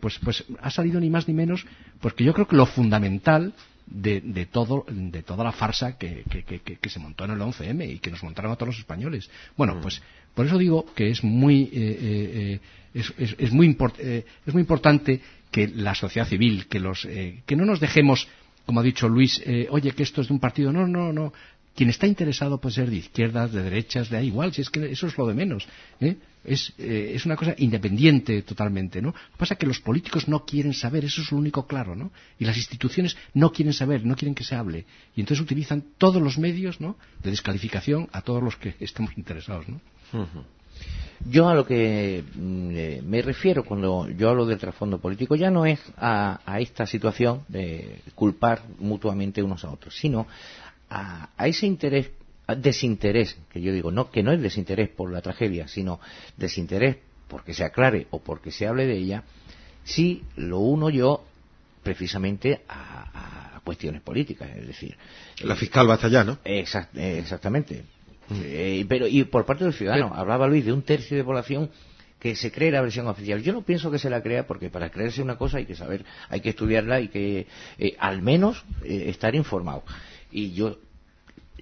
pues, 0.00 0.20
pues 0.22 0.44
ha 0.60 0.70
salido 0.70 1.00
ni 1.00 1.10
más 1.10 1.26
ni 1.26 1.34
menos, 1.34 1.66
pues 2.00 2.14
que 2.14 2.22
yo 2.22 2.32
creo 2.32 2.46
que 2.46 2.54
lo 2.54 2.66
fundamental 2.66 3.52
de, 3.84 4.20
de, 4.20 4.46
todo, 4.46 4.86
de 4.88 5.24
toda 5.24 5.42
la 5.42 5.50
farsa 5.50 5.98
que, 5.98 6.22
que, 6.30 6.88
se 6.88 7.00
montó 7.00 7.24
en 7.24 7.32
el 7.32 7.40
11M 7.40 7.94
y 7.94 7.98
que 7.98 8.12
nos 8.12 8.22
montaron 8.22 8.52
a 8.52 8.54
todos 8.54 8.68
los 8.68 8.78
españoles. 8.78 9.28
Bueno, 9.56 9.74
mm. 9.74 9.80
pues 9.80 10.00
por 10.36 10.46
eso 10.46 10.56
digo 10.56 10.86
que 10.94 11.10
es 11.10 11.24
muy, 11.24 11.68
es, 12.94 13.12
es, 13.18 13.52
muy 13.52 13.76
es 13.76 14.54
muy 14.54 14.60
importante 14.60 15.20
que 15.50 15.68
la 15.68 15.94
sociedad 15.94 16.28
civil, 16.28 16.66
que, 16.66 16.80
los, 16.80 17.04
eh, 17.04 17.42
que 17.46 17.56
no 17.56 17.64
nos 17.64 17.80
dejemos, 17.80 18.28
como 18.66 18.80
ha 18.80 18.82
dicho 18.82 19.08
Luis, 19.08 19.42
eh, 19.44 19.66
oye, 19.70 19.92
que 19.92 20.02
esto 20.02 20.20
es 20.20 20.28
de 20.28 20.34
un 20.34 20.40
partido. 20.40 20.72
No, 20.72 20.86
no, 20.86 21.12
no. 21.12 21.32
Quien 21.74 21.88
está 21.88 22.06
interesado 22.06 22.60
puede 22.60 22.74
ser 22.74 22.90
de 22.90 22.96
izquierdas, 22.96 23.52
de 23.52 23.62
derechas, 23.62 24.10
de 24.10 24.16
ahí 24.16 24.26
igual, 24.26 24.52
si 24.52 24.60
es 24.60 24.70
que 24.70 24.90
eso 24.90 25.06
es 25.06 25.16
lo 25.16 25.26
de 25.26 25.34
menos. 25.34 25.66
¿eh? 26.00 26.16
Es, 26.44 26.72
es, 26.78 27.24
una 27.26 27.36
cosa 27.36 27.54
independiente 27.58 28.42
totalmente, 28.42 29.00
¿no? 29.00 29.08
Lo 29.08 29.12
que 29.12 29.38
pasa 29.38 29.54
es 29.54 29.60
que 29.60 29.66
los 29.66 29.80
políticos 29.80 30.26
no 30.26 30.44
quieren 30.44 30.74
saber, 30.74 31.04
eso 31.04 31.22
es 31.22 31.30
lo 31.30 31.38
único 31.38 31.66
claro, 31.66 31.94
¿no? 31.94 32.12
Y 32.38 32.44
las 32.44 32.56
instituciones 32.56 33.16
no 33.34 33.52
quieren 33.52 33.72
saber, 33.72 34.04
no 34.04 34.16
quieren 34.16 34.34
que 34.34 34.42
se 34.42 34.56
hable. 34.56 34.84
Y 35.14 35.20
entonces 35.20 35.44
utilizan 35.44 35.84
todos 35.96 36.20
los 36.20 36.38
medios, 36.38 36.80
¿no? 36.80 36.96
De 37.22 37.30
descalificación 37.30 38.08
a 38.12 38.22
todos 38.22 38.42
los 38.42 38.56
que 38.56 38.74
estemos 38.80 39.16
interesados, 39.16 39.66
¿no? 39.68 39.80
Yo 41.28 41.48
a 41.48 41.54
lo 41.54 41.66
que 41.66 42.24
mm, 42.34 42.70
eh, 42.72 43.02
me 43.04 43.20
refiero 43.20 43.64
cuando 43.64 44.08
yo 44.08 44.30
hablo 44.30 44.46
del 44.46 44.58
trasfondo 44.58 44.98
político 44.98 45.36
ya 45.36 45.50
no 45.50 45.66
es 45.66 45.80
a, 45.96 46.40
esta 46.60 46.86
situación 46.86 47.44
de 47.48 48.00
culpar 48.14 48.62
mutuamente 48.78 49.42
unos 49.42 49.64
a 49.64 49.70
otros, 49.70 49.94
sino 49.96 50.26
a, 50.88 51.28
ese 51.38 51.66
interés, 51.66 52.10
desinterés, 52.56 53.38
que 53.52 53.60
yo 53.60 53.72
digo, 53.72 53.90
no, 53.90 54.10
que 54.10 54.22
no 54.22 54.32
es 54.32 54.40
desinterés 54.40 54.88
por 54.88 55.12
la 55.12 55.20
tragedia, 55.20 55.68
sino 55.68 56.00
desinterés 56.36 56.96
porque 57.28 57.54
se 57.54 57.64
aclare 57.64 58.06
o 58.10 58.20
porque 58.20 58.50
se 58.50 58.66
hable 58.66 58.86
de 58.86 58.96
ella, 58.96 59.22
si 59.84 60.24
lo 60.36 60.58
uno 60.58 60.88
yo 60.90 61.24
precisamente 61.82 62.62
a, 62.68 63.60
cuestiones 63.62 64.00
políticas, 64.00 64.50
es 64.56 64.66
decir. 64.66 64.96
La 65.42 65.54
fiscal 65.54 65.88
va 65.88 65.94
hasta 65.94 66.06
allá, 66.06 66.24
¿no? 66.24 66.38
exactamente 66.44 67.84
eh, 68.30 68.84
pero 68.88 69.06
y 69.06 69.24
por 69.24 69.44
parte 69.44 69.64
del 69.64 69.72
ciudadano, 69.72 70.12
hablaba 70.14 70.46
Luis 70.46 70.64
de 70.64 70.72
un 70.72 70.82
tercio 70.82 71.16
de 71.16 71.24
población 71.24 71.70
que 72.18 72.36
se 72.36 72.52
cree 72.52 72.70
la 72.70 72.82
versión 72.82 73.06
oficial. 73.08 73.42
Yo 73.42 73.52
no 73.52 73.62
pienso 73.62 73.90
que 73.90 73.98
se 73.98 74.10
la 74.10 74.22
crea 74.22 74.46
porque 74.46 74.68
para 74.68 74.90
creerse 74.90 75.22
una 75.22 75.36
cosa 75.36 75.58
hay 75.58 75.66
que 75.66 75.74
saber, 75.74 76.04
hay 76.28 76.40
que 76.40 76.50
estudiarla 76.50 77.00
y 77.00 77.08
que 77.08 77.46
eh, 77.78 77.96
al 77.98 78.22
menos 78.22 78.64
eh, 78.84 79.04
estar 79.08 79.34
informado. 79.34 79.84
Y 80.30 80.52
yo 80.52 80.76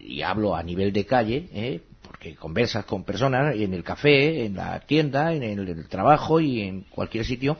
y 0.01 0.23
hablo 0.23 0.55
a 0.55 0.63
nivel 0.63 0.93
de 0.93 1.07
calle, 1.07 1.83
porque 2.03 2.35
conversas 2.35 2.85
con 2.85 3.05
personas 3.05 3.55
en 3.55 3.75
el 3.75 3.83
café, 3.83 4.45
en 4.45 4.55
la 4.55 4.81
tienda, 4.81 5.35
en 5.35 5.43
el, 5.43 5.89
trabajo 5.89 6.41
y 6.41 6.63
en 6.63 6.83
cualquier 6.83 7.25
sitio. 7.25 7.59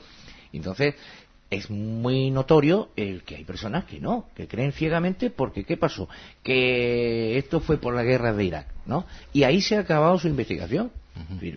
Entonces, 0.53 0.95
es 1.49 1.69
muy 1.69 2.29
notorio 2.31 2.89
el 2.95 3.23
que 3.23 3.35
hay 3.35 3.43
personas 3.43 3.85
que 3.85 3.99
no, 3.99 4.27
que 4.35 4.47
creen 4.47 4.71
ciegamente 4.71 5.29
porque 5.29 5.63
¿qué 5.63 5.77
pasó? 5.77 6.07
Que 6.43 7.37
esto 7.37 7.59
fue 7.59 7.77
por 7.77 7.95
la 7.95 8.03
guerra 8.03 8.33
de 8.33 8.43
Irak, 8.43 8.67
¿no? 8.85 9.05
Y 9.33 9.43
ahí 9.43 9.61
se 9.61 9.75
ha 9.75 9.79
acabado 9.79 10.17
su 10.19 10.27
investigación. 10.27 10.91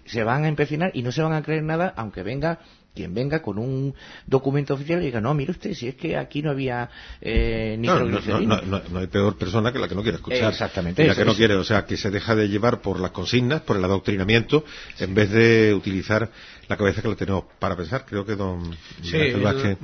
Se 0.07 0.25
van 0.25 0.45
a 0.45 0.49
empecinar 0.49 0.91
y 0.93 1.03
no 1.03 1.13
se 1.13 1.23
van 1.23 1.35
a 1.35 1.43
creer 1.43 1.63
nada 1.63 1.95
aunque 1.97 2.25
venga 2.25 2.59
quien 2.95 3.15
venga 3.15 3.41
con 3.41 3.59
un 3.59 3.95
documento 4.27 4.75
oficial 4.75 5.01
y 5.03 5.07
diga, 5.07 5.21
no, 5.21 5.33
mire 5.35 5.53
usted, 5.53 5.73
si 5.73 5.89
es 5.89 5.95
que 5.95 6.17
aquí 6.17 6.43
no 6.43 6.51
había 6.51 6.91
eh, 7.21 7.77
ni 7.79 7.89
no, 7.89 8.01
no, 8.01 8.99
hay 8.99 9.07
peor 9.07 9.37
persona 9.37 9.73
que 9.73 9.79
la 9.79 9.89
que 9.89 9.95
no 9.95 10.03
quiere 10.03 10.17
escuchar. 10.17 10.51
Exactamente. 10.51 11.07
la 11.07 11.15
que 11.15 11.25
no 11.25 11.35
quiere, 11.35 11.55
o 11.55 11.65
sea, 11.65 11.87
que 11.87 11.97
se 11.97 12.11
deja 12.11 12.35
de 12.35 12.49
llevar 12.49 12.83
por 12.83 13.01
las 13.01 13.11
consignas, 13.13 13.63
por 13.63 13.77
el 13.77 13.85
adoctrinamiento, 13.85 14.65
en 14.99 15.15
vez 15.15 15.31
de 15.31 15.75
utilizar 15.75 16.31
la 16.69 16.77
cabeza 16.77 17.03
que 17.03 17.09
le 17.09 17.17
tenemos 17.17 17.45
para 17.59 17.77
pensar. 17.77 18.05
Creo 18.05 18.25
que 18.25 18.37
don 18.37 18.77
sí, 19.03 19.19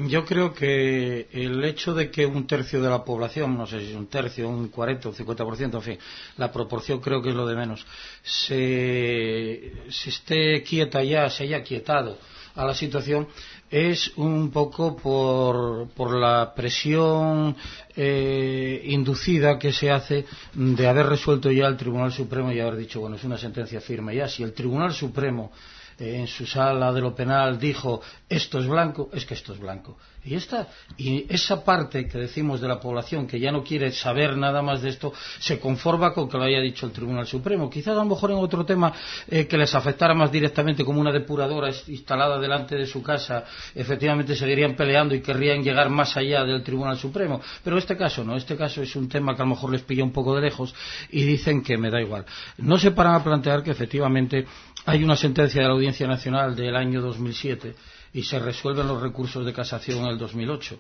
yo 0.09 0.25
creo 0.25 0.53
que 0.53 1.29
el 1.33 1.64
hecho 1.64 1.94
de 1.94 2.11
que 2.11 2.27
un 2.27 2.47
tercio 2.47 2.83
de 2.83 2.90
la 2.90 3.05
población, 3.05 3.57
no 3.57 3.66
sé 3.66 3.81
si 3.81 3.90
es 3.90 3.97
un 3.97 4.07
tercio, 4.09 4.49
un 4.49 4.68
40 4.68 5.09
o 5.09 5.12
un 5.12 5.16
50%, 5.16 5.75
en 5.75 5.83
fin, 5.83 5.99
la 6.37 6.53
proporción 6.53 7.01
creo 7.01 7.23
que 7.23 7.31
es 7.31 7.35
lo 7.35 7.47
de 7.47 7.57
menos, 7.57 7.87
se, 8.23 9.73
se 9.88 10.11
esté 10.11 10.62
quieta 10.62 11.03
ya, 11.03 11.31
se 11.31 11.44
haya 11.44 11.62
quietado 11.62 12.18
a 12.59 12.64
la 12.64 12.75
situación 12.75 13.29
es 13.71 14.11
un 14.16 14.51
poco 14.51 14.97
por, 14.97 15.88
por 15.90 16.12
la 16.12 16.53
presión 16.55 17.55
eh, 17.94 18.83
inducida 18.87 19.61
que 19.61 19.73
se 19.73 19.92
hace 19.92 20.25
de 20.55 20.88
haber 20.88 21.07
resuelto 21.07 21.53
ya 21.53 21.68
el 21.68 21.77
Tribunal 21.77 22.11
Supremo 22.11 22.51
y 22.51 22.59
haber 22.59 22.77
dicho, 22.77 23.01
bueno, 23.01 23.14
es 23.14 23.23
una 23.23 23.38
sentencia 23.38 23.81
firme 23.81 24.16
ya. 24.16 24.27
Si 24.27 24.42
el 24.42 24.55
Tribunal 24.55 24.92
Supremo 24.92 25.53
en 25.98 26.26
su 26.26 26.46
sala 26.46 26.92
de 26.92 27.00
lo 27.00 27.14
penal 27.14 27.58
dijo 27.58 28.00
esto 28.28 28.58
es 28.58 28.66
blanco, 28.66 29.08
es 29.12 29.24
que 29.24 29.34
esto 29.34 29.52
es 29.52 29.58
blanco. 29.58 29.96
Y, 30.24 30.34
esta, 30.34 30.68
y 30.98 31.24
esa 31.32 31.64
parte 31.64 32.06
que 32.06 32.18
decimos 32.18 32.61
de 32.61 32.68
la 32.68 32.78
población 32.78 33.26
que 33.26 33.40
ya 33.40 33.50
no 33.50 33.62
quiere 33.62 33.90
saber 33.92 34.37
nada 34.37 34.61
más 34.61 34.82
de 34.82 34.90
esto, 34.90 35.12
se 35.38 35.58
conforma 35.58 36.12
con 36.12 36.28
que 36.28 36.37
lo 36.37 36.44
haya 36.44 36.61
dicho 36.61 36.84
el 36.84 36.92
Tribunal 36.92 37.26
Supremo. 37.26 37.70
Quizás 37.70 37.94
a 37.94 38.00
lo 38.00 38.04
mejor 38.04 38.32
en 38.32 38.37
otro 38.37 38.66
tema 38.66 38.92
eh, 39.28 39.46
que 39.46 39.56
les 39.56 39.74
afectara 39.74 40.14
más 40.14 40.30
directamente 40.30 40.84
como 40.84 41.00
una 41.00 41.12
depuradora 41.12 41.70
instalada 41.87 42.38
delante 42.38 42.76
de 42.76 42.84
su 42.84 43.02
casa, 43.02 43.44
efectivamente 43.74 44.37
seguirían 44.37 44.76
peleando 44.76 45.14
y 45.14 45.22
querrían 45.22 45.62
llegar 45.62 45.88
más 45.88 46.14
allá 46.16 46.44
del 46.44 46.62
Tribunal 46.62 46.98
Supremo. 46.98 47.40
Pero 47.64 47.78
este 47.78 47.96
caso 47.96 48.22
no, 48.22 48.37
este 48.37 48.56
caso 48.56 48.82
es 48.82 48.94
un 48.96 49.08
tema 49.08 49.34
que 49.34 49.42
a 49.42 49.46
lo 49.46 49.52
mejor 49.52 49.70
les 49.70 49.82
pilla 49.82 50.04
un 50.04 50.12
poco 50.12 50.34
de 50.34 50.42
lejos 50.42 50.74
y 51.11 51.22
dicen 51.22 51.62
que 51.62 51.78
me 51.78 51.90
da 51.90 52.02
igual. 52.02 52.26
No 52.58 52.76
se 52.76 52.90
paran 52.90 53.14
a 53.14 53.24
plantear 53.24 53.62
que 53.62 53.70
efectivamente 53.70 54.44
hay 54.84 55.04
una 55.04 55.16
sentencia 55.16 55.61
de 55.61 55.68
la 55.68 55.74
Audiencia 55.74 55.88
Nacional 56.07 56.55
del 56.55 56.77
año 56.77 57.01
2007 57.01 57.74
y 58.12 58.22
se 58.22 58.38
resuelven 58.38 58.88
los 58.88 59.01
recursos 59.01 59.44
de 59.44 59.53
casación 59.53 60.01
en 60.01 60.07
el 60.07 60.18
2008. 60.18 60.79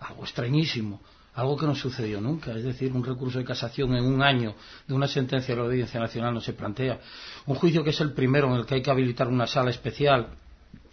Algo 0.00 0.22
extrañísimo, 0.22 1.00
algo 1.34 1.56
que 1.56 1.66
no 1.66 1.74
sucedió 1.74 2.20
nunca. 2.20 2.52
Es 2.52 2.64
decir, 2.64 2.92
un 2.92 3.04
recurso 3.04 3.38
de 3.38 3.44
casación 3.44 3.94
en 3.94 4.04
un 4.04 4.22
año 4.22 4.54
de 4.86 4.94
una 4.94 5.08
sentencia 5.08 5.54
de 5.54 5.60
la 5.60 5.66
Audiencia 5.66 6.00
Nacional 6.00 6.34
no 6.34 6.40
se 6.40 6.52
plantea. 6.52 7.00
Un 7.46 7.56
juicio 7.56 7.84
que 7.84 7.90
es 7.90 8.00
el 8.00 8.12
primero 8.12 8.48
en 8.48 8.60
el 8.60 8.66
que 8.66 8.76
hay 8.76 8.82
que 8.82 8.90
habilitar 8.90 9.28
una 9.28 9.46
sala 9.46 9.70
especial 9.70 10.28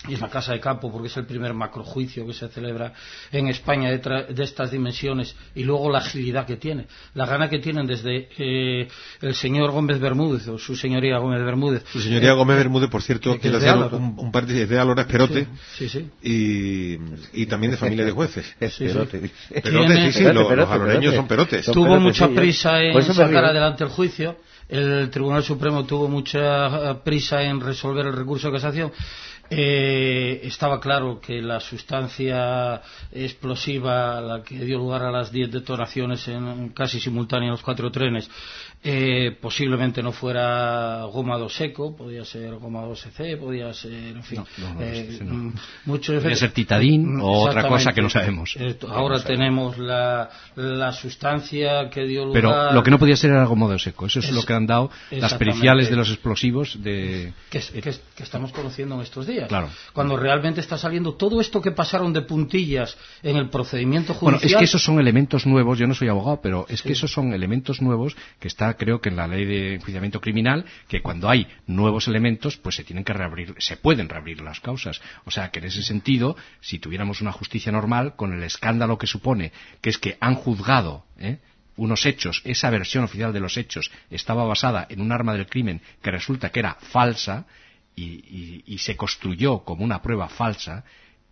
y 0.08 0.14
es 0.14 0.22
la 0.22 0.30
Casa 0.30 0.54
de 0.54 0.60
Campo 0.60 0.92
porque 0.92 1.08
es 1.08 1.18
el 1.18 1.26
primer 1.26 1.54
macrojuicio 1.54 2.26
que 2.26 2.34
se 2.34 2.48
celebra 2.50 2.94
en 3.32 3.48
España 3.48 3.90
de, 3.90 4.44
estas 4.44 4.72
dimensiones 4.72 5.36
y 5.56 5.64
luego 5.64 5.90
la 5.90 6.00
agilidad 6.00 6.46
que 6.46 6.58
tiene, 6.58 6.88
la 7.14 7.26
gana 7.26 7.50
que 7.50 7.60
tienen 7.60 7.88
desde 7.88 8.28
eh, 8.38 8.88
el 9.22 9.36
señor 9.36 9.72
Gómez 9.72 10.00
Bermúdez 10.00 10.48
o 10.48 10.58
su 10.58 10.76
señoría 10.76 11.18
Gómez 11.20 11.44
Bermúdez. 11.44 11.84
Su 11.92 12.02
señoría 12.02 12.32
eh, 12.32 12.34
Gómez 12.34 12.58
Bermúdez, 12.58 12.90
por 12.90 13.02
cierto, 13.02 13.38
quiere 13.40 13.58
hacer 13.58 13.76
un, 13.94 14.16
un, 14.18 14.32
par 14.32 14.46
de, 14.46 14.66
de 14.66 14.94
Esperote 15.04 15.48
sí, 15.78 15.90
sí, 15.90 16.10
Y, 16.22 17.42
y, 17.42 17.46
también 17.46 17.72
de 17.72 17.78
familia 17.78 18.06
de 18.06 18.12
jueces. 18.12 18.56
Esperote. 18.60 19.32
Perote, 19.62 20.12
sí, 20.12 20.20
sí, 20.20 20.24
los, 20.24 20.52
aloreños 20.52 21.16
son 21.16 21.28
perotes. 21.28 21.66
Tuvo 21.68 22.00
mucha 22.00 22.28
prisa 22.30 22.82
en 22.82 23.02
sacar 23.04 23.46
adelante 23.46 23.84
el 23.84 23.90
juicio. 23.90 24.38
El 24.70 25.10
Tribunal 25.10 25.44
Supremo 25.44 25.86
tuvo 25.86 26.08
mucha 26.08 27.04
prisa 27.04 27.44
en 27.44 27.60
resolver 27.60 28.08
el 28.08 28.14
recurso 28.14 28.48
de 28.48 28.54
casación 28.54 28.92
eh, 29.50 30.42
estaba 30.44 30.80
claro 30.80 31.20
que 31.20 31.42
la 31.42 31.60
sustancia 31.60 32.82
explosiva, 33.12 34.20
la 34.22 34.44
que 34.44 34.60
dio 34.66 34.78
lugar 34.78 35.04
a 35.04 35.12
las 35.12 35.32
diez 35.32 35.52
detonaciones 35.52 36.28
en, 36.28 36.70
casi 36.70 37.00
simultánea 37.00 37.52
los 37.52 37.62
cuatro 37.62 37.92
trenes, 37.92 38.30
eh, 38.84 39.38
posiblemente 39.40 40.04
no 40.04 40.12
fuera 40.12 41.06
goma 41.06 41.38
2 41.38 41.54
seco, 41.54 41.96
podía 41.96 42.26
ser 42.26 42.56
goma 42.56 42.82
2 42.82 43.08
c 43.16 43.38
podía 43.38 43.74
ser, 43.74 43.94
en 43.94 44.24
fin, 44.24 44.44
eh, 44.80 45.20
podía 45.86 46.36
ser 46.36 46.52
titadín 46.52 47.20
o 47.22 47.44
otra 47.44 47.68
cosa 47.68 47.94
que 47.94 48.02
no 48.02 48.10
sabemos. 48.10 48.58
ahora 48.90 49.24
tenemos 49.24 49.78
la, 49.78 50.30
sustancia 50.94 51.90
que 51.90 52.04
dio 52.06 52.26
lugar. 52.26 52.42
Pero 52.42 52.74
lo 52.74 52.84
que 52.84 52.92
no 52.92 53.00
podía 53.00 53.16
ser 53.16 53.32
era 53.32 53.46
goma 53.46 53.68
2 53.68 53.82
seco, 53.82 54.06
eso 54.08 54.20
es, 54.20 54.32
lo 54.32 54.44
que 54.44 54.54
han 54.54 54.68
dado 54.68 54.92
las 55.12 55.34
periciales 55.36 55.90
de 55.90 55.96
los 55.96 56.10
explosivos 56.10 56.82
de 56.84 57.34
que, 57.50 57.62
que 57.62 58.24
estamos 58.24 58.52
conociendo 58.52 58.96
en 58.96 59.02
estos 59.02 59.26
días. 59.26 59.48
Claro. 59.48 59.70
Cuando 59.94 60.18
realmente 60.18 60.60
está 60.60 60.78
saliendo 60.78 61.14
todo 61.14 61.40
esto 61.40 61.62
que 61.62 61.72
pasaron 61.72 62.14
de 62.14 62.22
puntillas 62.22 62.98
en 63.22 63.38
el 63.38 63.50
procedimiento 63.50 64.14
judicial. 64.14 64.40
Bueno, 64.42 64.46
es 64.46 64.56
que 64.56 64.66
esos 64.66 64.84
son 64.84 65.00
elementos 65.00 65.46
nuevos, 65.46 65.78
yo 65.78 65.88
no 65.88 65.94
soy 65.94 66.10
abogado, 66.10 66.40
pero 66.42 66.66
es 66.70 66.82
que 66.82 66.94
esos 66.94 67.12
son 67.12 67.34
elementos 67.34 67.82
nuevos 67.82 68.16
que 68.40 68.48
está, 68.48 68.73
creo 68.76 69.02
que 69.02 69.10
en 69.10 69.16
la 69.16 69.28
ley 69.28 69.46
de 69.46 69.76
enjuiciamiento 69.76 70.22
criminal, 70.22 70.66
que 70.88 71.02
cuando 71.02 71.30
hay 71.30 71.48
nuevos 71.68 72.08
elementos, 72.08 72.58
pues 72.58 72.76
se 72.76 72.84
tienen 72.84 73.04
que 73.04 73.14
reabrir, 73.14 73.56
se 73.60 73.78
pueden 73.78 74.10
reabrir 74.10 74.42
las 74.42 74.60
causas. 74.60 75.02
O 75.26 75.32
sea, 75.32 75.50
que 75.52 75.60
en 75.60 75.66
ese 75.66 75.84
sentido, 75.84 76.36
si 76.62 76.80
tuviéramos 76.80 77.22
una 77.22 77.32
justicia 77.32 77.72
normal, 77.72 78.16
con 78.16 78.34
el 78.34 78.44
escándalo 78.44 78.98
que 78.98 79.08
supone, 79.08 79.52
que 79.82 79.90
es 79.90 79.98
que 79.98 80.18
han 80.20 80.36
juzgado, 80.36 81.06
¿eh? 81.18 81.40
unos 81.76 82.06
hechos, 82.06 82.42
esa 82.46 82.70
versión 82.70 83.04
oficial 83.04 83.34
de 83.34 83.40
los 83.40 83.58
hechos 83.58 83.92
estaba 84.12 84.46
basada 84.46 84.86
en 84.90 85.02
un 85.02 85.12
arma 85.12 85.34
del 85.34 85.48
crimen 85.48 85.82
que 86.02 86.12
resulta 86.12 86.52
que 86.52 86.60
era 86.60 86.76
falsa, 86.76 87.48
y, 87.96 88.78
se 88.80 88.96
construyó 88.96 89.64
como 89.64 89.84
una 89.84 90.02
prueba 90.02 90.28
falsa, 90.30 90.84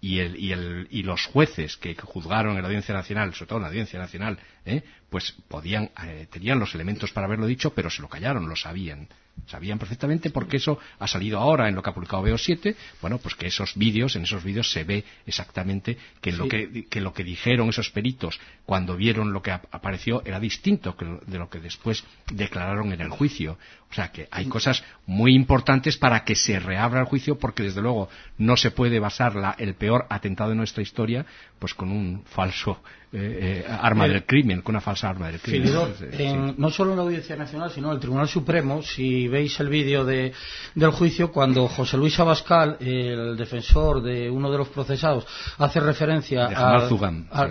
y, 0.01 1.03
los 1.03 1.25
jueces 1.27 1.77
que 1.77 1.95
juzgaron 1.95 2.55
en 2.55 2.63
la 2.63 2.67
Audiencia 2.67 2.95
Nacional, 2.95 3.33
sobre 3.33 3.47
todo 3.47 3.57
en 3.59 3.63
la 3.63 3.67
Audiencia 3.69 3.99
Nacional, 3.99 4.39
¿eh? 4.65 4.81
pues 5.09 5.35
podían, 5.47 5.91
eh, 6.03 6.27
tenían 6.29 6.59
los 6.59 6.73
elementos 6.73 7.11
para 7.11 7.27
haberlo 7.27 7.45
dicho, 7.45 7.73
pero 7.73 7.89
se 7.91 8.01
lo 8.01 8.09
callaron, 8.09 8.49
lo 8.49 8.55
sabían. 8.55 9.07
Sabían 9.47 9.79
perfectamente 9.79 10.29
porque 10.29 10.57
eso 10.57 10.79
ha 10.99 11.07
salido 11.07 11.39
ahora 11.39 11.67
en 11.67 11.75
lo 11.75 11.81
que 11.81 11.89
ha 11.89 11.93
publicado 11.93 12.23
BO7, 12.23 12.75
bueno, 13.01 13.17
pues 13.17 13.35
que 13.35 13.47
esos 13.47 13.75
vídeos, 13.75 14.15
en 14.15 14.23
esos 14.23 14.43
vídeos 14.43 14.71
se 14.71 14.83
ve 14.83 15.03
exactamente 15.25 15.97
que, 16.21 16.31
lo 16.31 16.47
que, 16.47 16.85
que, 16.89 17.01
lo 17.01 17.13
que 17.13 17.23
dijeron 17.23 17.69
esos 17.69 17.89
peritos 17.89 18.39
cuando 18.65 18.95
vieron 18.95 19.33
lo 19.33 19.41
que 19.41 19.51
apareció 19.51 20.21
era 20.25 20.39
distinto 20.39 20.95
de 21.25 21.37
lo 21.37 21.49
que 21.49 21.59
después 21.59 22.03
declararon 22.31 22.93
en 22.93 23.01
el 23.01 23.09
juicio. 23.09 23.57
O 23.89 23.93
sea 23.93 24.11
que 24.11 24.29
hay 24.31 24.45
cosas 24.45 24.83
muy 25.05 25.35
importantes 25.35 25.97
para 25.97 26.23
que 26.23 26.35
se 26.35 26.59
reabra 26.59 27.01
el 27.01 27.07
juicio 27.07 27.37
porque 27.37 27.63
desde 27.63 27.81
luego 27.81 28.09
no 28.37 28.55
se 28.55 28.71
puede 28.71 28.99
basar 28.99 29.35
la, 29.35 29.55
el 29.57 29.75
peor 29.75 30.05
atentado 30.09 30.51
de 30.51 30.55
nuestra 30.55 30.81
historia 30.81 31.25
pues 31.59 31.73
con 31.73 31.91
un 31.91 32.23
falso 32.23 32.81
eh, 33.13 33.63
eh, 33.65 33.65
arma 33.67 34.07
del 34.07 34.25
crimen, 34.25 34.61
con 34.61 34.73
una 34.73 34.79
falsa 34.79 35.09
arma 35.09 35.27
del 35.27 35.41
crimen. 35.41 36.55
no 36.57 36.69
solo 36.69 36.91
en 36.91 36.97
la 36.97 37.03
Audiencia 37.03 37.35
Nacional, 37.35 37.69
sino 37.69 37.89
en 37.89 37.95
el 37.95 37.99
Tribunal 37.99 38.29
Supremo, 38.29 38.81
si 38.81 39.27
veis 39.27 39.59
el 39.59 39.67
vídeo 39.67 40.05
de, 40.05 40.31
del 40.75 40.91
juicio, 40.91 41.29
cuando 41.29 41.67
José 41.67 41.97
Luis 41.97 42.17
Abascal, 42.21 42.77
el 42.79 43.35
defensor 43.35 44.01
de 44.01 44.29
uno 44.29 44.49
de 44.49 44.57
los 44.57 44.69
procesados, 44.69 45.27
hace 45.57 45.81
referencia 45.81 46.45
al, 46.45 46.87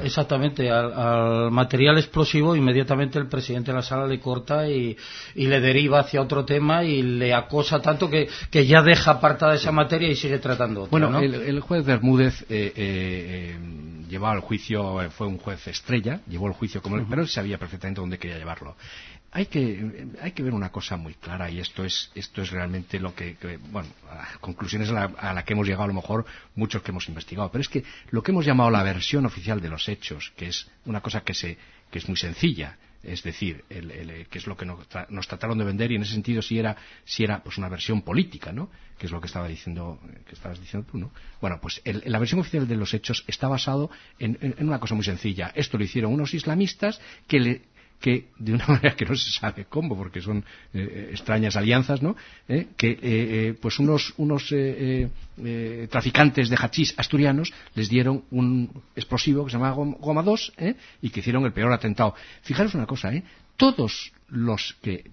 exactamente 0.02 0.70
al, 0.70 1.50
material 1.50 1.98
explosivo, 1.98 2.56
inmediatamente 2.56 3.18
el 3.18 3.28
presidente 3.28 3.70
de 3.70 3.76
la 3.76 3.82
sala 3.82 4.06
le 4.06 4.18
corta 4.18 4.66
y, 4.66 4.96
le 5.34 5.60
deriva 5.60 6.00
hacia 6.00 6.22
otro 6.22 6.44
tema 6.46 6.84
y 6.84 7.02
le 7.02 7.34
acosa 7.34 7.82
tanto 7.82 8.08
que, 8.08 8.28
que 8.50 8.66
ya 8.66 8.82
deja 8.82 9.10
apartada 9.10 9.56
esa 9.56 9.72
materia 9.72 10.08
y 10.08 10.16
sigue 10.16 10.38
tratando 10.38 10.84
otra, 10.84 10.90
Bueno, 10.90 11.18
el, 11.18 11.60
juez 11.60 11.84
Bermúdez 11.84 12.42
eh, 12.48 12.72
eh, 12.76 13.58
llevaba 14.08 14.36
el 14.36 14.40
juicio, 14.40 15.10
fue 15.10 15.26
un 15.26 15.38
juez 15.38 15.49
estrella, 15.52 16.20
llevó 16.28 16.46
el 16.46 16.52
juicio 16.52 16.82
como 16.82 17.04
pero 17.08 17.22
él 17.22 17.28
sabía 17.28 17.58
perfectamente 17.58 18.00
dónde 18.00 18.18
quería 18.18 18.38
llevarlo. 18.38 18.76
Hay 19.32 19.46
que, 19.46 20.08
hay 20.20 20.32
que 20.32 20.42
ver 20.42 20.54
una 20.54 20.70
cosa 20.70 20.96
muy 20.96 21.14
clara 21.14 21.48
y 21.50 21.60
esto 21.60 21.84
es, 21.84 22.10
esto 22.14 22.42
es 22.42 22.50
realmente 22.50 22.98
lo 22.98 23.14
que, 23.14 23.36
bueno, 23.70 23.88
conclusiones 24.40 24.90
a 24.90 25.32
la, 25.34 25.44
que 25.44 25.52
hemos 25.52 25.66
llegado 25.66 25.84
a 25.84 25.88
lo 25.88 25.94
mejor 25.94 26.26
muchos 26.56 26.82
que 26.82 26.90
hemos 26.90 27.08
investigado, 27.08 27.50
pero 27.50 27.62
es 27.62 27.68
que 27.68 27.84
lo 28.10 28.22
que 28.22 28.32
hemos 28.32 28.44
llamado 28.44 28.70
la 28.70 28.82
versión 28.82 29.26
oficial 29.26 29.60
de 29.60 29.68
los 29.68 29.88
hechos, 29.88 30.32
que 30.36 30.48
es 30.48 30.68
una 30.84 31.00
cosa 31.00 31.20
que, 31.20 31.34
se, 31.34 31.56
que 31.90 31.98
es 32.00 32.08
muy 32.08 32.16
sencilla, 32.16 32.76
es 33.02 33.22
decir, 33.22 33.64
el, 33.70 34.26
que 34.28 34.38
es 34.38 34.46
lo 34.46 34.56
que 34.56 34.66
nos, 34.66 35.28
trataron 35.28 35.58
de 35.58 35.64
vender 35.64 35.90
y 35.90 35.96
en 35.96 36.02
ese 36.02 36.12
sentido 36.12 36.42
si 36.42 36.58
era, 36.58 36.76
si 37.04 37.24
era 37.24 37.42
pues 37.42 37.56
una 37.56 37.68
versión 37.68 38.02
política, 38.02 38.52
¿no? 38.52 38.70
Que 38.98 39.06
es 39.06 39.12
lo 39.12 39.20
que 39.20 39.26
estaba 39.26 39.48
diciendo, 39.48 39.98
que 40.26 40.34
estabas 40.34 40.60
diciendo 40.60 40.86
tú, 40.90 40.98
¿no? 40.98 41.10
Bueno, 41.40 41.58
pues 41.62 41.80
la 41.84 42.18
versión 42.18 42.40
oficial 42.40 42.68
de 42.68 42.76
los 42.76 42.92
hechos 42.92 43.24
está 43.26 43.48
basado 43.48 43.90
en, 44.18 44.54
una 44.58 44.78
cosa 44.78 44.94
muy 44.94 45.04
sencilla. 45.04 45.50
Esto 45.54 45.78
lo 45.78 45.84
hicieron 45.84 46.12
unos 46.12 46.34
islamistas 46.34 47.00
que 47.26 47.40
le, 47.40 47.62
que 48.00 48.28
de 48.38 48.54
una 48.54 48.66
manera 48.68 48.96
que 48.96 49.04
no 49.04 49.14
se 49.14 49.30
sabe 49.30 49.66
cómo, 49.68 49.96
porque 49.96 50.20
son 50.20 50.44
eh, 50.72 51.10
extrañas 51.12 51.56
alianzas, 51.56 52.02
¿no? 52.02 52.16
Eh, 52.48 52.68
que 52.76 52.98
eh, 53.00 53.54
pues 53.60 53.78
unos, 53.78 54.14
unos 54.16 54.52
traficantes 55.90 56.48
de 56.48 56.56
hachís 56.56 56.94
asturianos 56.96 57.52
les 57.74 57.88
dieron 57.88 58.24
un 58.30 58.70
explosivo 58.96 59.44
que 59.44 59.50
se 59.50 59.58
llama 59.58 59.72
Goma 59.72 60.22
2 60.22 60.52
y 61.02 61.10
que 61.10 61.20
hicieron 61.20 61.44
el 61.44 61.52
peor 61.52 61.72
atentado. 61.72 62.14
Fijaros 62.42 62.74
una 62.74 62.86
cosa, 62.86 63.12
¿eh? 63.14 63.22
Todos 63.56 64.12
los 64.30 64.76
que 64.80 65.04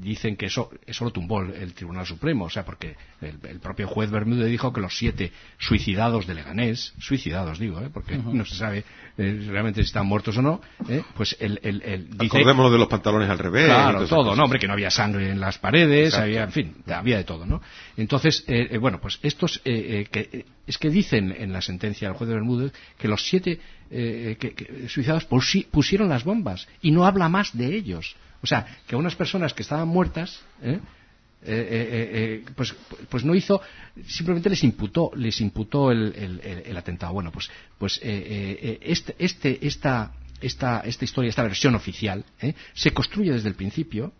dicen 0.00 0.36
que 0.36 0.46
eso, 0.46 0.70
eso 0.86 1.04
lo 1.04 1.10
tumbó 1.12 1.42
el, 1.42 1.74
Tribunal 1.74 2.06
Supremo, 2.06 2.46
o 2.46 2.50
sea, 2.50 2.64
porque 2.64 2.96
el, 3.20 3.60
propio 3.60 3.86
juez 3.86 4.10
Bermúdez 4.10 4.48
dijo 4.48 4.72
que 4.72 4.80
los 4.80 4.96
siete 4.96 5.32
suicidados 5.58 6.26
de 6.26 6.34
Leganés, 6.34 6.92
suicidados 6.98 7.58
digo, 7.58 7.80
¿eh? 7.80 7.90
porque 7.92 8.16
no 8.18 8.44
se 8.44 8.56
sabe 8.56 8.84
eh, 9.16 9.46
realmente 9.48 9.80
si 9.82 9.86
están 9.86 10.06
muertos 10.06 10.36
o 10.38 10.42
no, 10.42 10.60
¿eh? 10.88 11.02
pues 11.16 11.36
el, 11.38 11.60
el, 11.62 12.10
dice... 12.10 12.38
Acordémonos 12.38 12.72
de 12.72 12.78
los 12.78 12.88
pantalones 12.88 13.30
al 13.30 13.38
revés. 13.38 13.66
Claro, 13.66 14.06
todo, 14.06 14.34
¿no? 14.34 14.44
Hombre, 14.44 14.58
que 14.58 14.66
no 14.66 14.72
había 14.72 14.90
sangre 14.90 15.30
en 15.30 15.38
las 15.38 15.58
paredes, 15.58 16.14
había, 16.14 16.42
en 16.42 16.52
fin, 16.52 16.76
había 16.88 17.18
de 17.18 17.24
todo, 17.24 17.46
¿no? 17.46 17.62
Entonces, 17.96 18.44
eh, 18.48 18.76
bueno, 18.78 19.00
pues 19.00 19.20
estos, 19.22 19.60
que, 19.60 20.46
es 20.66 20.78
que 20.78 20.90
dicen 20.90 21.34
en 21.36 21.52
la 21.52 21.62
sentencia 21.62 22.08
del 22.08 22.16
juez 22.16 22.28
de 22.28 22.34
Bermúdez 22.34 22.72
que 22.98 23.06
los 23.06 23.24
siete 23.28 23.60
suicidados 24.88 25.26
pusieron 25.70 26.08
las 26.08 26.24
bombas 26.24 26.66
y 26.82 26.90
no 26.90 27.06
habla 27.06 27.28
más 27.28 27.56
de 27.56 27.76
ellos. 27.76 28.16
O 28.44 28.46
sea, 28.46 28.66
que 28.86 28.94
a 28.94 28.98
unas 28.98 29.16
personas 29.16 29.54
que 29.54 29.62
estaban 29.62 29.88
muertas, 29.88 30.38
¿eh? 30.62 30.78
Eh, 31.46 32.42
eh, 32.44 32.44
pues, 32.54 32.74
pues 33.08 33.24
no 33.24 33.34
hizo, 33.34 33.62
simplemente 34.06 34.50
les 34.50 34.62
imputó, 34.64 35.10
les 35.16 35.40
imputó 35.40 35.90
el, 35.90 36.76
atentado. 36.76 37.14
Bueno, 37.14 37.32
pues, 37.32 37.50
pues 37.78 37.98
este, 38.02 39.16
este, 39.18 39.66
esta, 39.66 40.12
esta, 40.42 40.80
esta 40.80 41.04
historia, 41.06 41.30
esta 41.30 41.42
versión 41.42 41.74
oficial, 41.74 42.22
se 42.74 42.92
construye 42.92 43.32
desde 43.32 43.48
el 43.48 43.54
principio 43.54 44.12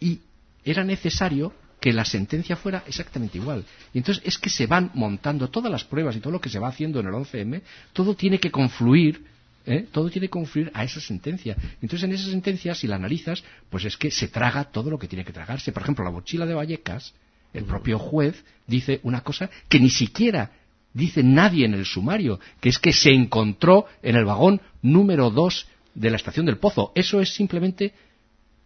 y 0.00 0.18
era 0.64 0.82
necesario 0.82 1.52
que 1.80 1.92
la 1.92 2.06
sentencia 2.06 2.56
fuera 2.56 2.82
exactamente 2.86 3.36
igual. 3.36 3.66
Y 3.92 3.98
entonces 3.98 4.22
es 4.24 4.38
que 4.38 4.48
se 4.48 4.66
van 4.66 4.90
montando 4.94 5.50
todas 5.50 5.70
las 5.70 5.84
pruebas 5.84 6.16
y 6.16 6.20
todo 6.20 6.32
lo 6.32 6.40
que 6.40 6.48
se 6.48 6.58
va 6.58 6.68
haciendo 6.68 7.00
en 7.00 7.08
el 7.08 7.12
11M, 7.12 7.60
todo 7.92 8.14
tiene 8.14 8.38
que 8.38 8.50
confluir 8.50 9.31
¿eh? 9.66 9.86
todo 9.90 10.10
tiene 10.10 10.26
que 10.26 10.30
confluir 10.30 10.70
a 10.74 10.84
esa 10.84 11.00
sentencia. 11.00 11.56
Entonces, 11.80 12.04
en 12.04 12.12
esa 12.12 12.30
sentencia, 12.30 12.74
si 12.74 12.86
la 12.86 12.96
analizas, 12.96 13.42
pues 13.70 13.84
es 13.84 13.96
que 13.96 14.10
se 14.10 14.28
traga 14.28 14.64
todo 14.64 14.90
lo 14.90 14.98
que 14.98 15.08
tiene 15.08 15.24
que 15.24 15.32
tragarse. 15.32 15.72
Por 15.72 15.82
ejemplo, 15.82 16.04
la 16.04 16.10
mochila 16.10 16.46
de 16.46 16.54
Vallecas, 16.54 17.14
el 17.52 17.64
propio 17.64 17.98
juez 17.98 18.44
dice 18.66 19.00
una 19.02 19.22
cosa 19.22 19.50
que 19.68 19.78
ni 19.78 19.90
siquiera 19.90 20.52
dice 20.94 21.22
nadie 21.22 21.66
en 21.66 21.74
el 21.74 21.84
sumario, 21.84 22.40
que 22.60 22.68
es 22.68 22.78
que 22.78 22.92
se 22.92 23.10
encontró 23.10 23.86
en 24.02 24.16
el 24.16 24.24
vagón 24.24 24.60
número 24.82 25.30
2 25.30 25.68
de 25.94 26.10
la 26.10 26.16
estación 26.16 26.46
del 26.46 26.58
Pozo. 26.58 26.92
Eso 26.94 27.20
es 27.20 27.34
simplemente 27.34 27.92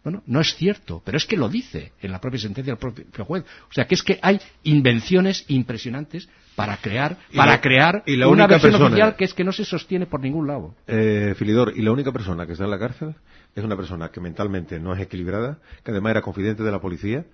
bueno, 0.03 0.23
no 0.25 0.39
es 0.39 0.55
cierto, 0.55 1.01
pero 1.03 1.17
es 1.17 1.25
que 1.25 1.35
lo 1.35 1.49
dice 1.49 1.91
en 2.01 2.13
la 2.13 2.21
propia 2.21 2.39
sentencia 2.39 2.73
del 2.73 2.79
propio 2.79 3.25
juez. 3.25 3.43
O 3.69 3.73
sea, 3.73 3.87
que 3.87 3.95
es 3.95 4.03
que 4.03 4.17
hay 4.21 4.39
invenciones 4.63 5.43
impresionantes 5.49 6.29
para 6.57 6.77
crear, 6.77 7.17
para 7.35 7.61
crear 7.61 8.03
una 8.27 8.47
versión 8.47 8.73
oficial 8.81 9.15
que 9.15 9.25
es 9.25 9.35
que 9.35 9.43
no 9.43 9.51
se 9.51 9.63
sostiene 9.63 10.07
por 10.07 10.19
ningún 10.19 10.47
lado. 10.47 10.73
Eh, 10.87 11.35
Filidor, 11.37 11.71
y 11.75 11.83
la 11.83 11.91
única 11.91 12.11
persona 12.11 12.47
que 12.47 12.53
está 12.53 12.65
en 12.65 12.71
la 12.71 12.79
cárcel 12.79 13.13
es 13.53 13.63
una 13.63 13.77
persona 13.77 14.09
que 14.09 14.19
mentalmente 14.19 14.79
no 14.79 14.91
es 14.95 14.99
equilibrada, 14.99 15.59
que 15.83 15.91
además 15.91 16.11
era 16.11 16.23
confidente 16.23 16.63
de 16.63 16.71
la 16.71 16.81
policía 16.81 17.25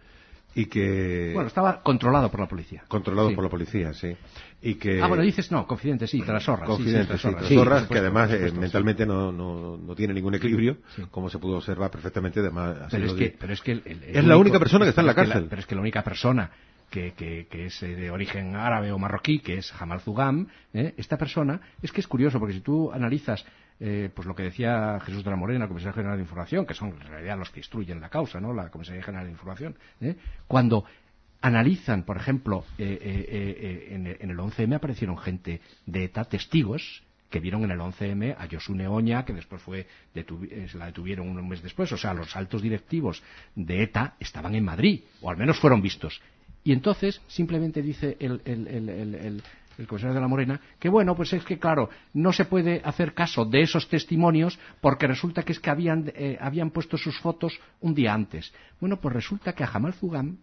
y 0.56 0.66
que 0.66 1.32
bueno 1.34 1.48
estaba 1.48 1.82
controlado 1.82 2.30
por 2.30 2.42
la 2.42 2.48
policía. 2.48 2.84
Controlado 2.90 3.34
por 3.34 3.46
la 3.46 3.50
policía 3.50 3.94
sí. 3.94 4.14
Y 4.62 4.76
que 4.76 5.02
ah 5.02 5.08
bueno 5.08 5.24
dices 5.24 5.50
no 5.54 5.66
confidente 5.66 6.06
sí 6.06 6.22
tras 6.22 6.44
zorras 6.44 6.68
confidente 6.68 7.18
sí, 7.18 7.30
sí, 7.48 7.56
zorras, 7.56 7.88
que 7.88 8.00
además 8.00 8.30
eh, 8.30 8.52
mentalmente 8.52 9.06
no, 9.06 9.32
no, 9.32 9.78
no, 9.78 9.96
tiene 9.96 10.14
ningún 10.14 10.36
equilibrio 10.36 10.80
como 11.12 11.30
se 11.30 11.40
pudo 11.40 11.58
observar 11.58 11.90
perfectamente 11.90 12.42
además 12.42 12.90
pero 12.92 13.06
es, 13.06 13.14
que, 13.14 13.36
pero 13.40 13.54
es 13.54 13.62
que 13.62 13.82
es 13.86 14.26
la 14.26 14.36
única 14.36 14.60
persona 14.60 14.84
que 14.84 14.90
está 14.90 15.02
en 15.02 15.08
la 15.08 15.16
cárcel. 15.16 15.48
pero 15.50 15.62
es 15.62 15.66
que 15.66 15.76
la 15.76 15.82
única 15.82 16.04
persona 16.04 16.52
que, 16.94 17.66
es 17.66 17.80
de 17.82 18.12
origen 18.12 18.56
árabe 18.56 18.92
o 18.92 19.00
marroquí, 19.00 19.40
que 19.40 19.58
es 19.58 19.72
Jamal 19.72 20.02
Zugam, 20.02 20.48
¿eh? 20.74 20.94
esta 20.98 21.18
persona, 21.18 21.60
es 21.82 21.92
que 21.92 22.02
es 22.02 22.08
curioso, 22.08 22.40
porque 22.40 22.54
si 22.54 22.62
tú 22.62 22.92
analizas 22.92 23.44
eh, 23.80 24.12
pues 24.14 24.28
lo 24.28 24.36
que 24.36 24.44
decía 24.44 25.00
Jesús 25.04 25.24
de 25.24 25.32
la 25.32 25.36
Morena, 25.36 25.68
Comisario 25.68 25.94
General 25.94 26.18
de 26.18 26.24
Información, 26.24 26.66
que 26.66 26.76
son 26.76 26.90
en 26.90 27.00
realidad 27.00 27.38
los 27.38 27.50
que 27.50 27.60
instruyen 27.60 28.00
la 28.00 28.10
causa, 28.10 28.40
¿no? 28.40 28.54
La 28.54 28.70
Comisaría 28.70 29.02
General 29.02 29.26
de 29.26 29.32
Información, 29.32 29.76
¿eh? 30.02 30.16
cuando 30.48 30.86
analizan, 31.42 32.04
por 32.04 32.18
ejemplo, 32.18 32.64
en, 32.78 34.08
el 34.08 34.38
11M 34.38 34.76
aparecieron 34.76 35.18
gente 35.18 35.60
de 35.86 36.06
ETA, 36.06 36.26
testigos, 36.26 37.04
que 37.30 37.40
vieron 37.40 37.64
en 37.64 37.72
el 37.72 37.80
11M 37.80 38.36
a 38.38 38.48
Josune 38.50 38.88
Oña, 38.88 39.26
que 39.26 39.34
después 39.34 39.62
fue 39.62 39.88
se 40.14 40.78
la 40.78 40.86
detuvieron 40.86 41.28
un 41.28 41.50
mes 41.50 41.64
después. 41.64 41.92
O 41.92 41.98
sea, 41.98 42.14
los 42.14 42.34
altos 42.36 42.62
directivos 42.62 43.24
de 43.56 43.82
ETA 43.84 44.16
estaban 44.20 44.54
en 44.56 44.64
Madrid, 44.64 45.02
o 45.20 45.32
al 45.32 45.36
menos 45.36 45.60
fueron 45.60 45.82
vistos. 45.82 46.22
Y 46.64 46.72
entonces 46.72 47.22
simplemente 47.28 47.82
dice 47.82 48.18
el, 48.20 48.42
el, 48.46 49.42
comisario 49.88 50.14
de 50.14 50.22
la 50.22 50.28
Morena, 50.28 50.62
que 50.80 50.88
bueno, 50.88 51.16
pues 51.16 51.34
es 51.34 51.44
que 51.44 51.60
claro, 51.60 51.90
no 52.14 52.32
se 52.32 52.46
puede 52.46 52.82
hacer 52.86 53.14
caso 53.14 53.44
de 53.44 53.62
esos 53.62 53.90
testimonios 53.90 54.58
porque 54.82 55.08
resulta 55.08 55.44
que 55.44 55.52
es 55.52 55.60
que 55.60 55.70
habían, 55.70 56.12
eh, 56.16 56.38
habían 56.40 56.72
puesto 56.72 56.98
sus 56.98 57.20
fotos 57.20 57.60
un 57.82 57.94
día 57.94 58.14
antes. 58.14 58.54
Bueno, 58.80 59.02
pues 59.02 59.14
resulta 59.14 59.54
que 59.54 59.64
a 59.64 59.68
Jamal 59.68 59.94
Zugam 59.94 60.38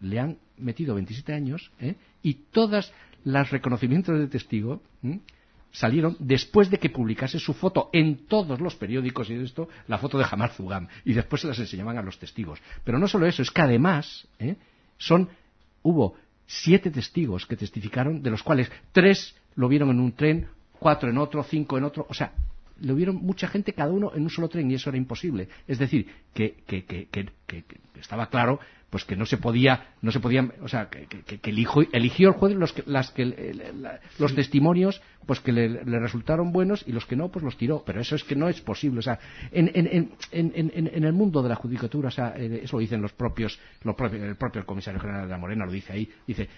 le 0.00 0.20
han 0.20 0.38
metido 0.58 0.94
27 0.94 1.32
años 1.32 1.72
¿eh? 1.80 1.96
y 2.22 2.34
todas 2.52 2.92
las 3.24 3.50
reconocimientos 3.50 4.18
de 4.18 4.28
testigo 4.28 4.82
salieron 5.72 6.16
después 6.20 6.70
de 6.70 6.78
que 6.78 6.90
publicase 6.90 7.38
su 7.38 7.52
foto 7.52 7.90
en 7.92 8.26
todos 8.26 8.60
los 8.60 8.76
periódicos 8.76 9.28
y 9.28 9.34
esto, 9.34 9.68
la 9.88 9.98
foto 9.98 10.18
de 10.18 10.24
Jamal 10.24 10.50
Zugam, 10.50 10.88
y 11.04 11.14
después 11.14 11.42
se 11.42 11.48
las 11.48 11.58
enseñaban 11.58 11.98
a 11.98 12.02
los 12.02 12.18
testigos. 12.18 12.60
Pero 12.84 12.98
no 12.98 13.08
solo 13.08 13.26
eso, 13.26 13.42
es 13.42 13.50
que 13.50 13.62
además 13.62 14.28
¿eh? 14.38 14.56
son 14.98 15.28
hubo 15.84 16.14
siete 16.46 16.90
testigos 16.90 17.46
que 17.46 17.56
testificaron, 17.56 18.22
de 18.22 18.30
los 18.30 18.42
cuales 18.42 18.70
tres 18.90 19.36
lo 19.54 19.68
vieron 19.68 19.90
en 19.90 20.00
un 20.00 20.12
tren, 20.12 20.48
cuatro 20.78 21.08
en 21.08 21.18
otro, 21.18 21.44
cinco 21.44 21.78
en 21.78 21.84
otro, 21.84 22.06
o 22.10 22.14
sea, 22.14 22.32
lo 22.80 22.96
vieron 22.96 23.16
mucha 23.16 23.46
gente 23.46 23.72
cada 23.72 23.92
uno 23.92 24.10
en 24.14 24.22
un 24.22 24.30
solo 24.30 24.48
tren 24.48 24.68
y 24.70 24.74
eso 24.74 24.90
era 24.90 24.98
imposible. 24.98 25.48
Es 25.68 25.78
decir, 25.78 26.08
que, 26.34 26.56
que, 26.66 26.84
que, 26.84 27.06
que 27.06 27.64
estaba 28.00 28.26
claro 28.26 28.58
pues 28.94 29.04
que 29.04 29.16
no 29.16 29.26
se 29.26 29.38
podía, 29.38 29.88
no 30.02 30.12
se 30.12 30.20
podían, 30.20 30.52
o 30.62 30.68
sea, 30.68 30.88
que, 30.88 31.08
eligió, 31.50 31.82
eligió, 31.90 32.28
el 32.28 32.34
juez 32.34 32.54
los, 32.54 32.72
que, 32.72 32.84
las 32.86 33.10
que, 33.10 33.24
los 34.20 34.36
testimonios, 34.36 35.02
pues 35.26 35.40
que 35.40 35.50
le, 35.50 35.82
resultaron 35.98 36.52
buenos 36.52 36.84
y 36.86 36.92
los 36.92 37.04
que 37.04 37.16
no, 37.16 37.28
pues 37.28 37.44
los 37.44 37.56
tiró. 37.56 37.82
Pero 37.84 38.00
eso 38.00 38.14
es 38.14 38.22
que 38.22 38.36
no 38.36 38.48
es 38.48 38.60
posible. 38.60 39.00
O 39.00 39.02
sea, 39.02 39.18
en, 39.50 39.68
en, 39.74 40.12
en, 40.30 40.70
en 40.94 41.02
el 41.02 41.12
mundo 41.12 41.42
de 41.42 41.48
la 41.48 41.56
judicatura, 41.56 42.06
o 42.06 42.12
sea, 42.12 42.34
eh, 42.36 42.60
eso 42.62 42.76
lo 42.76 42.82
dicen 42.82 43.02
los 43.02 43.12
propios, 43.12 43.58
los 43.82 43.96
propios, 43.96 44.22
el 44.22 44.36
propio 44.36 44.64
comisario 44.64 45.00
general 45.00 45.22
de 45.22 45.30
la 45.30 45.38
Morena 45.38 45.66
lo 45.66 45.72
dice 45.72 45.92
ahí, 45.92 46.08
dice, 46.24 46.48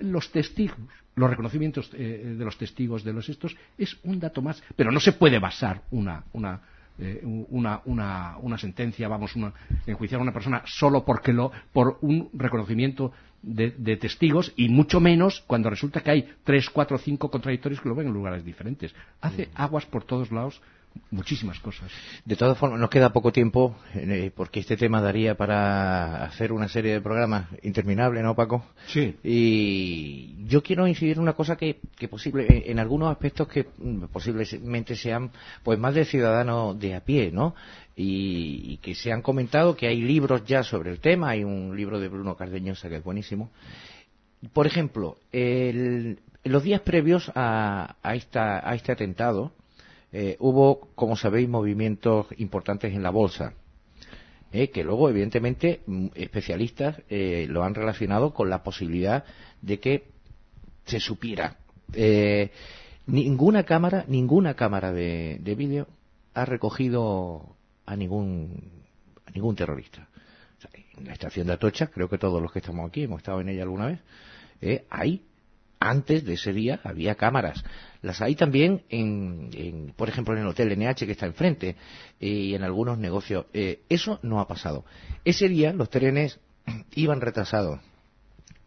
los 0.00 0.32
testigos, 0.32 0.78
los 1.16 1.28
reconocimientos 1.28 1.90
eh, 1.92 2.34
de 2.38 2.44
los 2.46 2.56
testigos 2.56 3.04
de 3.04 3.12
los 3.12 3.28
estos 3.28 3.54
es 3.76 3.98
un 4.04 4.18
dato 4.18 4.40
más, 4.40 4.62
pero 4.74 4.90
no 4.90 5.00
se 5.00 5.12
puede 5.12 5.38
basar 5.38 5.82
una, 5.90 6.24
una 6.32 6.62
eh, 6.98 7.20
una, 7.24 7.80
una, 7.86 8.36
una, 8.40 8.58
sentencia, 8.58 9.08
vamos, 9.08 9.34
una, 9.36 9.52
enjuiciar 9.86 10.20
a 10.20 10.22
una 10.22 10.32
persona 10.32 10.62
solo 10.64 11.04
porque 11.04 11.32
lo, 11.32 11.50
por 11.72 11.98
un 12.02 12.30
reconocimiento 12.32 13.12
de, 13.42 13.74
de, 13.76 13.96
testigos 13.96 14.52
y 14.56 14.68
mucho 14.68 15.00
menos 15.00 15.42
cuando 15.46 15.70
resulta 15.70 16.02
que 16.02 16.10
hay 16.10 16.28
tres, 16.44 16.70
cuatro, 16.70 16.96
cinco 16.98 17.30
contradictorios 17.30 17.80
que 17.80 17.88
lo 17.88 17.94
ven 17.94 18.06
en 18.06 18.12
lugares 18.12 18.44
diferentes. 18.44 18.94
Hace 19.20 19.48
aguas 19.54 19.86
por 19.86 20.04
todos 20.04 20.30
lados 20.30 20.60
muchísimas 21.10 21.58
cosas. 21.60 21.90
De 22.24 22.36
todas 22.36 22.58
formas, 22.58 22.80
nos 22.80 22.90
queda 22.90 23.12
poco 23.12 23.32
tiempo, 23.32 23.76
eh, 23.94 24.30
porque 24.34 24.60
este 24.60 24.76
tema 24.76 25.00
daría 25.00 25.36
para 25.36 26.24
hacer 26.24 26.52
una 26.52 26.68
serie 26.68 26.92
de 26.92 27.00
programas 27.00 27.46
interminables, 27.62 28.22
¿no, 28.22 28.34
Paco? 28.34 28.64
Sí. 28.86 29.16
Y 29.22 30.46
yo 30.46 30.62
quiero 30.62 30.86
incidir 30.86 31.16
en 31.16 31.22
una 31.22 31.34
cosa 31.34 31.56
que, 31.56 31.80
que 31.96 32.08
posible, 32.08 32.64
en 32.66 32.78
algunos 32.78 33.10
aspectos 33.10 33.48
que 33.48 33.68
mm, 33.78 34.04
posiblemente 34.12 34.96
sean, 34.96 35.30
pues, 35.62 35.78
más 35.78 35.94
de 35.94 36.04
ciudadanos 36.04 36.78
de 36.78 36.94
a 36.94 37.00
pie, 37.00 37.30
¿no? 37.32 37.54
Y, 37.96 38.78
que 38.78 38.94
se 38.94 39.12
han 39.12 39.22
comentado 39.22 39.76
que 39.76 39.86
hay 39.86 40.00
libros 40.00 40.44
ya 40.44 40.62
sobre 40.62 40.90
el 40.90 40.98
tema, 40.98 41.30
hay 41.30 41.44
un 41.44 41.76
libro 41.76 42.00
de 42.00 42.08
Bruno 42.08 42.36
Cardeñosa 42.36 42.88
que 42.88 42.96
es 42.96 43.04
buenísimo. 43.04 43.50
Por 44.52 44.66
ejemplo, 44.66 45.16
en 45.32 46.18
los 46.42 46.62
días 46.62 46.80
previos 46.80 47.30
a, 47.34 47.96
a, 48.02 48.14
esta, 48.14 48.68
a 48.68 48.74
este 48.74 48.92
atentado, 48.92 49.52
eh, 50.16 50.36
hubo, 50.38 50.92
como 50.94 51.16
sabéis, 51.16 51.48
movimientos 51.48 52.28
importantes 52.38 52.94
en 52.94 53.02
la 53.02 53.10
bolsa, 53.10 53.54
eh, 54.52 54.70
que 54.70 54.84
luego, 54.84 55.08
evidentemente, 55.08 55.80
mm, 55.84 56.06
especialistas 56.14 57.02
eh, 57.08 57.46
lo 57.50 57.64
han 57.64 57.74
relacionado 57.74 58.32
con 58.32 58.48
la 58.48 58.62
posibilidad 58.62 59.24
de 59.60 59.80
que 59.80 60.04
se 60.84 61.00
supiera. 61.00 61.56
ninguna 63.06 63.64
cámara, 63.64 64.04
ninguna 64.06 64.54
cámara 64.54 64.92
de, 64.92 65.54
vídeo 65.58 65.88
ha 66.32 66.44
recogido 66.44 67.56
a 67.84 67.96
ningún, 67.96 68.70
a 69.26 69.32
ningún 69.32 69.56
terrorista. 69.56 70.06
en 70.96 71.06
la 71.06 71.12
estación 71.12 71.48
de 71.48 71.54
Atocha, 71.54 71.88
creo 71.88 72.08
que 72.08 72.18
todos 72.18 72.40
los 72.40 72.52
que 72.52 72.60
estamos 72.60 72.88
aquí 72.88 73.02
hemos 73.02 73.18
estado 73.18 73.40
en 73.40 73.48
ella 73.48 73.64
alguna 73.64 73.86
vez, 73.86 73.98
hay 74.90 75.24
antes 75.80 76.24
de 76.24 76.34
ese 76.34 76.52
día 76.52 76.80
había 76.84 77.14
cámaras. 77.14 77.62
Las 78.02 78.20
hay 78.20 78.34
también, 78.34 78.82
en, 78.90 79.92
por 79.96 80.08
ejemplo, 80.08 80.34
en 80.34 80.42
el 80.42 80.48
Hotel 80.48 80.76
NH 80.78 81.06
que 81.06 81.12
está 81.12 81.26
enfrente 81.26 81.76
y 82.20 82.54
en 82.54 82.62
algunos 82.62 82.98
negocios. 82.98 83.46
Eh, 83.52 83.80
eso 83.88 84.18
no 84.22 84.40
ha 84.40 84.46
pasado. 84.46 84.84
Ese 85.24 85.48
día 85.48 85.72
los 85.72 85.90
trenes 85.90 86.38
iban 86.94 87.20
retrasados. 87.20 87.80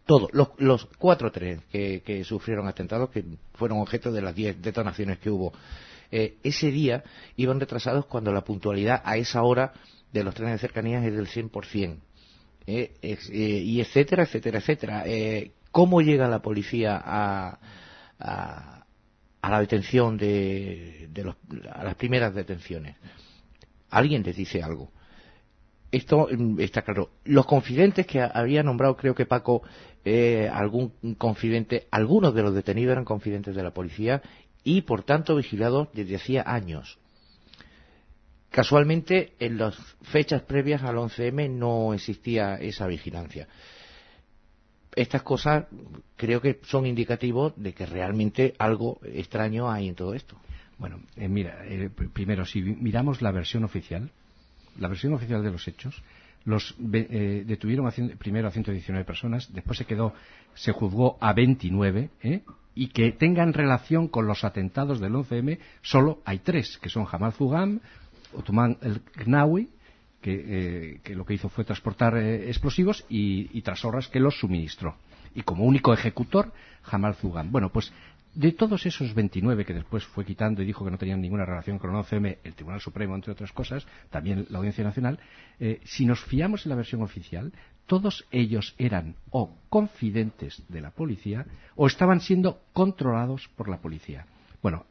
Todos, 0.06 0.30
los, 0.32 0.86
cuatro 0.98 1.32
trenes 1.32 1.66
que, 1.66 2.24
sufrieron 2.24 2.68
atentados, 2.68 3.10
que 3.10 3.26
fueron 3.54 3.80
objeto 3.80 4.12
de 4.12 4.22
las 4.22 4.34
diez 4.34 4.60
detonaciones 4.62 5.20
que 5.20 5.30
hubo, 5.30 5.52
eh, 6.12 6.38
ese 6.44 6.72
día 6.72 7.04
iban 7.36 7.60
retrasados 7.60 8.06
cuando 8.06 8.32
la 8.32 8.46
puntualidad 8.46 9.02
a 9.04 9.18
esa 9.18 9.44
hora 9.44 9.74
de 10.14 10.24
los 10.24 10.34
trenes 10.34 10.54
de 10.54 10.60
cercanías 10.60 11.04
es 11.04 11.14
del 11.14 11.28
100%. 11.28 11.98
Eh, 12.66 13.18
y 13.32 13.82
etcétera, 13.82 14.24
etcétera, 14.24 14.60
etcétera. 14.60 15.04
¿Cómo 15.78 16.02
llega 16.02 16.28
la 16.28 16.42
policía 16.42 17.00
a, 17.06 17.60
la 19.44 19.60
detención 19.60 20.18
de, 20.18 21.08
a 21.72 21.84
las 21.84 21.94
primeras 21.94 22.34
detenciones? 22.34 22.96
Alguien 23.92 24.24
les 24.24 24.36
dice 24.36 24.64
algo. 24.64 24.92
Esto 25.92 26.30
mm, 26.36 26.62
está 26.62 26.82
claro. 26.82 27.12
Los 27.26 27.46
confidentes 27.46 28.08
que 28.08 28.20
había 28.20 28.64
nombrado, 28.64 28.98
creo 28.98 29.14
que 29.14 29.28
Paco, 29.28 29.62
eh, 30.04 30.50
algún 30.52 30.94
confidente, 31.16 31.86
algunos 31.92 32.34
de 32.34 32.42
los 32.42 32.56
detenidos 32.56 32.94
eran 32.94 33.06
confidentes 33.06 33.56
de 33.56 33.62
la 33.62 33.70
policía 33.70 34.24
y, 34.64 34.82
por 34.82 35.04
tanto, 35.04 35.36
vigilados 35.36 35.90
desde 35.94 36.16
hacía 36.16 36.42
años. 36.48 36.98
Casualmente, 38.50 39.36
en 39.38 39.60
las 39.60 39.76
fechas 40.02 40.42
previas 40.42 40.82
al 40.82 40.96
11M 40.96 41.52
no 41.52 41.94
existía 41.94 42.56
esa 42.56 42.88
vigilancia 42.88 43.48
estas 44.98 45.22
cosas 45.22 45.66
creo 46.16 46.42
que 46.42 46.60
son 46.64 46.86
indicativos 46.86 47.54
de 47.56 47.74
que 47.74 47.86
realmente 47.86 48.56
algo 48.58 49.00
extraño 49.04 49.70
hay 49.72 49.88
en 49.88 49.96
todo 49.96 50.14
esto. 50.14 50.38
Bueno, 50.78 51.00
eh, 51.16 51.28
mira, 51.28 51.66
eh, 51.66 51.90
primero, 51.90 52.46
si 52.46 52.62
miramos 52.62 53.22
la 53.22 53.32
versión 53.32 53.64
oficial, 53.64 54.12
la 54.78 54.88
versión 54.88 55.14
oficial 55.14 55.44
de 55.44 55.52
los 55.52 55.68
hechos, 55.68 56.04
los 56.46 56.76
eh, 56.94 57.44
detuvieron 57.46 57.92
primero 58.18 58.48
a 58.48 58.52
119 58.52 59.06
personas, 59.06 59.52
después 59.54 59.78
se 59.78 59.86
quedó, 59.86 60.14
se 60.54 60.72
juzgó 60.72 61.18
a 61.20 61.34
29, 61.34 62.10
y 62.76 62.88
que 62.90 63.12
tengan 63.12 63.54
relación 63.54 64.08
con 64.08 64.28
los 64.28 64.44
atentados 64.44 65.00
del 65.00 65.14
11M, 65.14 65.58
solo 65.82 66.22
hay 66.26 66.40
tres, 66.40 66.78
que 66.78 66.90
son 66.90 67.06
Jamal 67.06 67.34
Zugam, 67.34 67.80
Otumán 68.34 68.78
el 68.82 69.02
Gnawi 69.26 69.70
eh, 70.30 71.00
que, 71.04 71.16
lo 71.16 71.26
que 71.26 71.36
hizo 71.36 71.50
fue 71.50 71.64
transportar 71.64 72.18
eh, 72.18 72.48
explosivos 72.48 73.06
y, 73.10 73.50
y 73.58 73.62
Trasorras 73.62 74.08
que 74.08 74.20
los 74.20 74.40
suministró. 74.40 74.96
Y 75.36 75.42
como 75.44 75.66
único 75.66 75.94
ejecutor, 75.94 76.52
Jamal 76.84 77.16
Zugan. 77.16 77.52
Bueno, 77.52 77.70
pues 77.70 77.92
de 78.38 78.52
todos 78.52 78.86
esos 78.86 79.16
29 79.16 79.66
que 79.66 79.74
después 79.74 80.06
fue 80.06 80.24
quitando 80.24 80.62
y 80.62 80.66
dijo 80.66 80.86
que 80.86 80.92
no 80.92 81.00
tenían 81.00 81.22
ninguna 81.22 81.44
relación 81.44 81.80
con 81.80 81.90
el 81.90 81.96
11M, 81.96 82.38
el 82.44 82.54
Tribunal 82.54 82.80
Supremo, 82.80 83.16
entre 83.16 83.32
otras 83.32 83.52
cosas, 83.52 83.88
también 84.12 84.46
la 84.50 84.60
Audiencia 84.60 84.84
Nacional, 84.84 85.20
eh, 85.60 85.82
si 85.86 86.06
nos 86.06 86.24
fiamos 86.24 86.64
en 86.64 86.70
la 86.70 86.76
versión 86.76 87.02
oficial, 87.02 87.52
todos 87.88 88.28
ellos 88.30 88.76
eran 88.78 89.16
o 89.32 89.56
confidentes 89.70 90.64
de 90.70 90.82
la 90.82 90.92
policía 90.92 91.48
o 91.76 91.88
estaban 91.88 92.20
siendo 92.20 92.62
controlados 92.74 93.50
por 93.56 93.70
la 93.70 93.78
policía. 93.78 94.28
Bueno, 94.62 94.86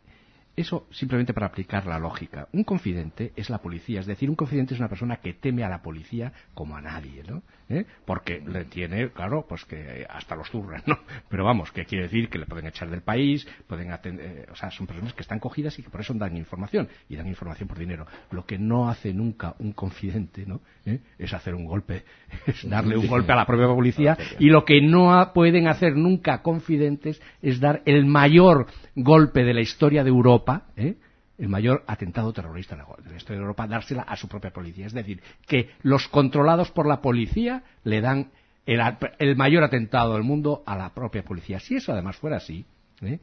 eso 0.57 0.87
simplemente 0.91 1.35
para 1.35 1.47
aplicar 1.47 1.87
la 1.87 1.99
lógica. 1.99 2.49
Un 2.53 2.65
confidente 2.65 3.33
es 3.37 3.51
la 3.51 3.59
policía, 3.59 4.01
es 4.01 4.07
decir, 4.07 4.31
un 4.31 4.37
confidente 4.37 4.73
es 4.73 4.81
una 4.81 4.89
persona 4.89 5.17
que 5.17 5.35
teme 5.35 5.63
a 5.63 5.69
la 5.69 5.83
policía 5.83 6.33
como 6.55 6.77
a 6.77 6.81
nadie, 6.81 7.23
¿no? 7.29 7.43
¿Eh? 7.69 7.85
Porque 8.05 8.41
le 8.41 8.65
tiene, 8.65 9.11
claro, 9.11 9.45
pues 9.47 9.65
que 9.65 10.07
hasta 10.09 10.35
los 10.37 10.49
zurran, 10.49 10.83
¿no? 10.87 10.99
Pero 11.29 11.45
vamos, 11.45 11.71
que 11.73 11.85
quiere 11.85 12.05
decir 12.05 12.31
que 12.31 12.39
le 12.39 12.47
pueden 12.47 12.67
echar 12.67 12.89
del 12.89 13.03
país, 13.03 13.47
pueden 13.67 13.93
atender, 13.93 14.27
eh, 14.27 14.47
o 14.51 14.57
sea, 14.57 14.71
son 14.71 14.87
personas 14.87 15.13
que 15.13 15.23
están 15.23 15.41
cogidas 15.41 15.79
y 15.79 15.83
que 15.83 15.91
por 15.91 16.01
eso 16.01 16.15
dan 16.15 16.37
información, 16.37 16.89
y 17.09 17.17
dan 17.17 17.27
información 17.27 17.69
por 17.69 17.79
dinero. 17.79 18.07
Lo 18.31 18.47
que 18.47 18.57
no 18.57 18.89
hace 18.89 19.13
nunca 19.13 19.57
un 19.59 19.73
confidente, 19.73 20.47
¿no? 20.47 20.61
¿Eh? 20.87 21.01
Es 21.19 21.35
hacer 21.35 21.55
un 21.55 21.67
golpe, 21.67 22.05
es 22.47 22.69
darle 22.69 22.97
un 22.97 23.09
golpe 23.09 23.33
a 23.33 23.37
la 23.37 23.47
propia 23.47 23.67
policía, 23.67 24.17
y 24.39 24.47
lo 24.47 24.65
que 24.65 24.81
no 24.81 25.33
pueden 25.35 25.69
hacer 25.69 25.97
nunca 25.97 26.41
confidentes 26.41 27.21
es 27.43 27.61
dar 27.61 27.83
el 27.85 28.07
mayor 28.07 28.69
golpe 28.95 29.45
de 29.45 29.53
la 29.53 29.61
historia 29.61 30.03
de 30.03 30.11
Europa 30.11 30.46
¿eh? 30.77 30.97
el 31.39 31.49
mayor 31.49 31.85
atentado 31.87 32.33
terrorista 32.33 32.77
de 32.77 33.11
la 33.11 33.17
historia 33.17 33.39
de 33.39 33.43
Europa, 33.43 33.67
dársela 33.67 34.03
a 34.03 34.17
su 34.17 34.29
propia 34.29 34.53
policía. 34.53 34.87
Es 34.87 34.93
decir, 34.93 35.23
que 35.47 35.71
los 35.83 36.09
controlados 36.09 36.71
por 36.71 36.87
la 36.87 37.01
policía 37.01 37.63
le 37.85 38.01
dan 38.01 38.31
el, 38.65 39.37
mayor 39.37 39.65
atentado 39.65 40.15
del 40.15 40.23
mundo 40.23 40.63
a 40.67 40.77
la 40.77 40.95
propia 40.95 41.25
policía. 41.25 41.61
Si 41.61 41.77
eso 41.77 41.93
además 41.93 42.17
fuera 42.17 42.39
así, 42.39 42.65
¿eh? 43.03 43.21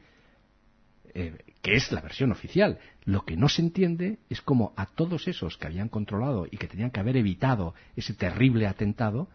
Eh, 1.15 1.38
que 1.61 1.76
es 1.76 1.91
la 1.91 2.01
versión 2.01 2.32
oficial, 2.32 2.80
lo 3.05 3.24
que 3.24 3.38
no 3.38 3.47
se 3.47 3.61
entiende 3.61 4.17
es 4.30 4.41
cómo 4.41 4.74
a 4.76 4.88
todos 4.88 5.28
esos 5.28 5.57
que 5.57 5.67
habían 5.67 5.88
controlado 5.88 6.47
y 6.49 6.57
que 6.57 6.67
tenían 6.67 6.89
que 6.89 6.99
haber 6.99 7.17
evitado 7.17 7.76
ese 7.95 8.13
terrible 8.15 8.65
atentado, 8.65 9.30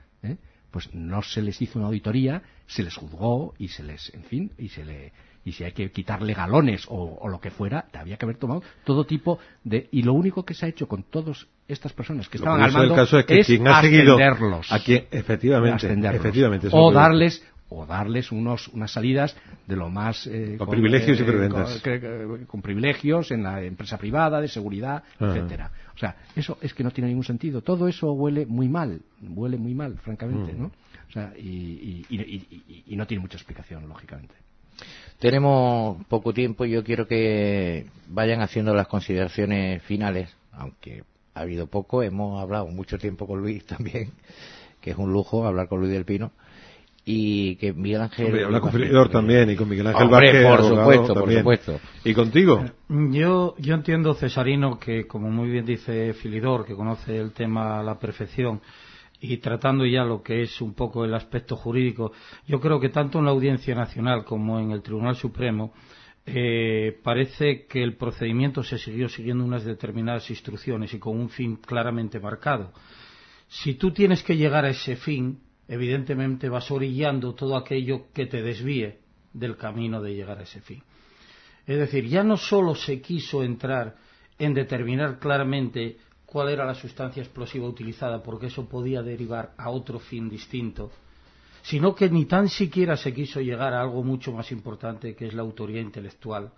pues 0.71 0.93
no 0.93 1.23
se 1.23 1.41
les 1.41 1.63
hizo 1.63 1.79
una 1.79 1.89
auditoría, 1.89 2.43
se 2.67 2.83
les 2.83 2.97
juzgó 2.97 3.55
y 3.59 3.69
se 3.69 3.85
les, 3.85 4.13
en 4.13 4.25
fin, 4.25 4.53
y 4.59 4.69
se 4.69 4.85
le 4.85 5.13
y 5.45 5.53
si 5.53 5.65
hay 5.65 5.73
que 5.73 5.91
quitarle 5.91 6.35
galones 6.35 6.85
o, 6.89 7.29
lo 7.29 7.41
que 7.41 7.51
fuera, 7.51 7.87
había 7.95 8.17
que 8.17 8.27
haber 8.27 8.37
tomado 8.37 8.63
todo 8.85 9.05
tipo 9.05 9.39
de... 9.65 9.89
Y 9.93 10.03
lo 10.03 10.13
único 10.13 10.45
que 10.45 10.55
se 10.55 10.67
ha 10.67 10.69
hecho 10.69 10.87
con 10.87 11.05
todas 11.05 11.47
estas 11.67 11.93
personas 11.93 12.29
que 12.29 12.39
estaban 12.39 12.63
al 12.63 12.73
mando 12.73 13.03
es, 13.03 13.25
que 13.25 13.41
quien 13.41 13.67
ha 13.67 13.79
ascenderlos. 13.79 14.73
A 14.73 14.81
quien, 14.81 15.07
efectivamente, 15.11 15.87
efectivamente 15.87 16.69
o 16.71 16.93
darles 16.93 17.43
o 17.71 17.85
darles 17.85 18.33
unos, 18.33 18.69
unas 18.69 18.91
salidas 18.91 19.37
de 19.67 19.77
lo 19.77 19.91
más 19.91 20.27
eh, 20.27 20.57
con, 20.59 20.71
privilegios 20.71 21.21
y 21.21 21.23
eh, 21.23 21.49
con, 21.51 22.47
con, 22.47 22.63
privilegios 22.63 23.31
en 23.31 23.43
la 23.43 23.63
empresa 23.63 23.99
privada 23.99 24.41
de 24.41 24.49
seguridad 24.49 25.03
etcétera. 25.21 25.71
O 25.95 25.99
sea 25.99 26.17
eso 26.35 26.57
es 26.63 26.73
que 26.73 26.83
no 26.83 26.91
tiene 26.91 27.09
ningún 27.09 27.25
sentido. 27.25 27.61
Todo 27.61 27.87
eso 27.87 28.11
huele 28.13 28.47
muy 28.47 28.69
mal 28.69 29.03
huele 29.21 29.59
muy 29.59 29.75
mal 29.75 29.99
francamente 29.99 30.55
mm. 30.55 30.59
no 30.59 30.67
o 31.09 31.13
sea 31.13 31.33
y, 31.37 32.07
y 32.87 32.97
no 32.97 33.07
tiene 33.07 33.21
mucha 33.21 33.37
explicación 33.37 33.87
lógicamente 33.87 34.35
tenemos 35.19 36.05
poco 36.07 36.33
tiempo 36.33 36.65
y 36.65 36.71
yo 36.71 36.85
quiero 36.85 37.07
que 37.07 37.87
vayan 38.09 38.41
haciendo 38.41 38.75
las 38.75 38.89
consideraciones 38.89 39.83
finales, 39.83 40.35
aunque 40.53 41.03
ha 41.35 41.41
habido 41.41 41.67
poco, 41.67 42.03
hemos 42.03 42.41
hablado 42.41 42.67
mucho 42.67 42.99
tiempo 42.99 43.27
con 43.27 43.41
Luis 43.41 43.65
también. 43.67 44.13
que 44.81 44.91
es 44.91 44.97
un 44.97 45.13
lujo 45.13 45.47
hablar 45.47 45.69
con 45.69 45.81
Luis 45.81 45.93
del 45.93 46.05
Pino 46.05 46.33
y 47.11 47.57
que 47.57 47.73
Miguel 47.73 48.03
Ángel... 48.03 48.27
Hombre, 48.27 48.45
habla 48.45 48.61
con 48.61 48.71
Filidor 48.71 49.09
también 49.09 49.49
y 49.51 49.57
con 49.57 49.67
Miguel 49.67 49.87
Ángel 49.87 50.03
Hombre, 50.03 50.45
Vázquez, 50.45 50.47
por 50.47 50.63
supuesto, 50.63 51.15
por 51.15 51.33
supuesto. 51.33 51.81
¿Y 52.05 52.13
contigo? 52.13 52.65
Yo, 52.89 53.55
yo 53.57 53.75
entiendo, 53.75 54.13
Cesarino, 54.13 54.79
que 54.79 55.07
como 55.07 55.31
muy 55.31 55.49
bien 55.49 55.65
dice 55.65 56.13
Filidor, 56.13 56.67
que 56.67 56.75
conoce 56.75 57.17
el 57.17 57.33
tema 57.33 57.81
a 57.81 57.83
la 57.83 57.99
perfección, 57.99 58.61
y 59.21 59.39
tratando 59.39 59.85
ya 59.85 60.05
lo 60.05 60.23
que 60.23 60.43
es 60.43 60.61
un 60.61 60.75
poco 60.75 61.05
el 61.05 61.15
aspecto 61.15 61.57
jurídico, 61.57 62.13
yo 62.47 62.61
creo 62.61 62.79
que 62.79 62.89
tanto 62.89 63.19
en 63.19 63.25
la 63.25 63.33
Audiencia 63.33 63.75
Nacional 63.75 64.25
como 64.25 64.61
en 64.61 64.71
el 64.71 64.83
Tribunal 64.83 65.17
Supremo 65.17 65.73
eh, 66.27 66.99
parece 67.03 67.67
que 67.67 67.83
el 67.83 67.97
procedimiento 67.97 68.63
se 68.63 68.79
siguió 68.79 69.09
siguiendo 69.09 69.45
unas 69.45 69.65
determinadas 69.65 70.29
instrucciones 70.31 70.93
y 70.93 70.99
con 70.99 71.19
un 71.19 71.31
fin 71.31 71.57
claramente 71.57 72.21
marcado. 72.21 72.73
Si 73.49 73.75
tú 73.75 73.93
tienes 73.93 74.23
que 74.23 74.37
llegar 74.37 74.67
a 74.67 74.71
ese 74.71 74.97
fin, 74.97 75.41
evidentemente 75.67 76.49
vas 76.49 76.71
orillando 76.71 77.35
todo 77.35 77.57
aquello 77.57 78.13
que 78.13 78.27
te 78.27 78.43
desvíe 78.43 78.99
del 79.33 79.57
camino 79.57 80.03
de 80.03 80.15
llegar 80.15 80.39
a 80.39 80.43
ese 80.43 80.61
fin. 80.61 80.83
Es 81.67 81.79
decir, 81.79 82.07
ya 82.07 82.23
no 82.23 82.37
solo 82.37 82.75
se 82.75 83.01
quiso 83.01 83.43
entrar 83.43 83.97
en 84.39 84.55
determinar 84.55 85.19
claramente 85.19 85.99
cuál 86.31 86.51
era 86.51 86.67
la 86.67 86.75
sustancia 86.75 87.23
explosiva 87.23 87.67
utilizada, 87.67 88.23
porque 88.23 88.47
eso 88.47 88.69
podía 88.69 89.03
derivar 89.03 89.55
a 89.57 89.71
otro 89.71 89.99
fin 89.99 90.29
distinto, 90.29 90.91
sino 91.63 91.95
que 91.95 92.11
ni 92.11 92.27
tan 92.27 92.49
siquiera 92.49 92.97
se 92.97 93.15
quiso 93.15 93.41
llegar 93.41 93.73
a 93.73 93.81
algo 93.81 94.03
mucho 94.05 94.33
más 94.33 94.53
importante, 94.53 95.15
que 95.15 95.27
es 95.27 95.35
la 95.35 95.43
autoría 95.43 95.81
intelectual 95.81 96.51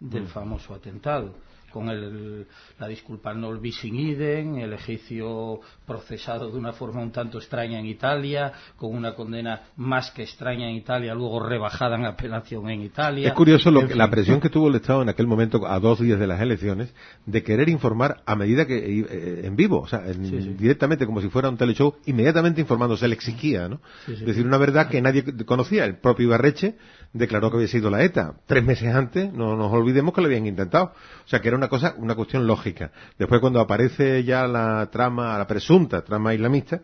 del 0.00 0.26
famoso 0.28 0.74
atentado 0.74 1.34
con 1.72 1.88
el, 1.88 2.46
la 2.78 2.86
disculpa 2.86 3.30
al 3.30 3.40
non 3.40 3.58
bis 3.60 3.82
in 3.84 3.96
idem, 3.96 4.58
el 4.60 4.72
egipcio 4.74 5.60
procesado 5.86 6.50
de 6.50 6.58
una 6.58 6.72
forma 6.72 7.00
un 7.00 7.10
tanto 7.10 7.38
extraña 7.38 7.78
en 7.80 7.86
Italia, 7.86 8.52
con 8.76 8.94
una 8.94 9.14
condena 9.14 9.62
más 9.76 10.10
que 10.10 10.22
extraña 10.22 10.68
en 10.68 10.76
Italia, 10.76 11.14
luego 11.14 11.40
rebajada 11.42 11.96
en 11.96 12.04
apelación 12.04 12.68
en 12.70 12.82
Italia. 12.82 13.28
Es 13.28 13.34
curioso 13.34 13.70
lo 13.70 13.86
que, 13.88 13.94
la 13.94 14.10
presión 14.10 14.40
que 14.40 14.50
tuvo 14.50 14.68
el 14.68 14.76
Estado 14.76 15.02
en 15.02 15.08
aquel 15.08 15.26
momento, 15.26 15.66
a 15.66 15.80
dos 15.80 16.00
días 16.00 16.18
de 16.20 16.26
las 16.26 16.40
elecciones, 16.40 16.94
de 17.26 17.42
querer 17.42 17.68
informar 17.68 18.22
a 18.26 18.36
medida 18.36 18.66
que 18.66 18.76
eh, 19.00 19.46
en 19.46 19.56
vivo, 19.56 19.80
o 19.80 19.88
sea, 19.88 20.06
en- 20.06 20.22
Sí, 20.26 20.42
sí. 20.42 20.54
directamente 20.54 21.06
como 21.06 21.20
si 21.20 21.28
fuera 21.28 21.48
un 21.48 21.56
teleshow, 21.56 21.94
inmediatamente 22.06 22.60
informándose, 22.60 23.00
se 23.00 23.08
le 23.08 23.14
exigía, 23.14 23.68
¿no? 23.68 23.80
Sí, 24.06 24.16
sí. 24.16 24.24
Decir 24.24 24.46
una 24.46 24.58
verdad 24.58 24.88
que 24.88 25.00
nadie 25.00 25.24
conocía. 25.46 25.84
El 25.84 25.96
propio 25.98 26.26
Ibarreche 26.26 26.76
declaró 27.12 27.50
que 27.50 27.56
había 27.56 27.68
sido 27.68 27.90
la 27.90 28.02
ETA. 28.02 28.34
Tres 28.46 28.64
meses 28.64 28.94
antes, 28.94 29.32
no 29.32 29.56
nos 29.56 29.72
olvidemos 29.72 30.14
que 30.14 30.20
lo 30.20 30.26
habían 30.28 30.46
intentado. 30.46 30.92
O 31.24 31.28
sea, 31.28 31.40
que 31.40 31.48
era 31.48 31.56
una 31.56 31.61
cosa, 31.68 31.94
una 31.98 32.14
cuestión 32.14 32.46
lógica. 32.46 32.90
Después, 33.18 33.40
cuando 33.40 33.60
aparece 33.60 34.24
ya 34.24 34.46
la 34.46 34.90
trama, 34.90 35.36
la 35.38 35.46
presunta 35.46 36.04
trama 36.04 36.34
islamista, 36.34 36.82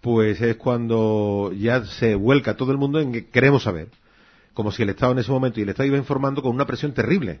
pues 0.00 0.40
es 0.40 0.56
cuando 0.56 1.52
ya 1.56 1.84
se 1.84 2.14
vuelca 2.14 2.56
todo 2.56 2.72
el 2.72 2.78
mundo 2.78 3.00
en 3.00 3.12
que 3.12 3.28
queremos 3.28 3.62
saber. 3.62 3.88
Como 4.54 4.72
si 4.72 4.82
el 4.82 4.90
Estado 4.90 5.12
en 5.12 5.18
ese 5.18 5.30
momento, 5.30 5.60
y 5.60 5.64
el 5.64 5.68
Estado 5.68 5.86
iba 5.86 5.98
informando 5.98 6.42
con 6.42 6.54
una 6.54 6.66
presión 6.66 6.92
terrible. 6.92 7.40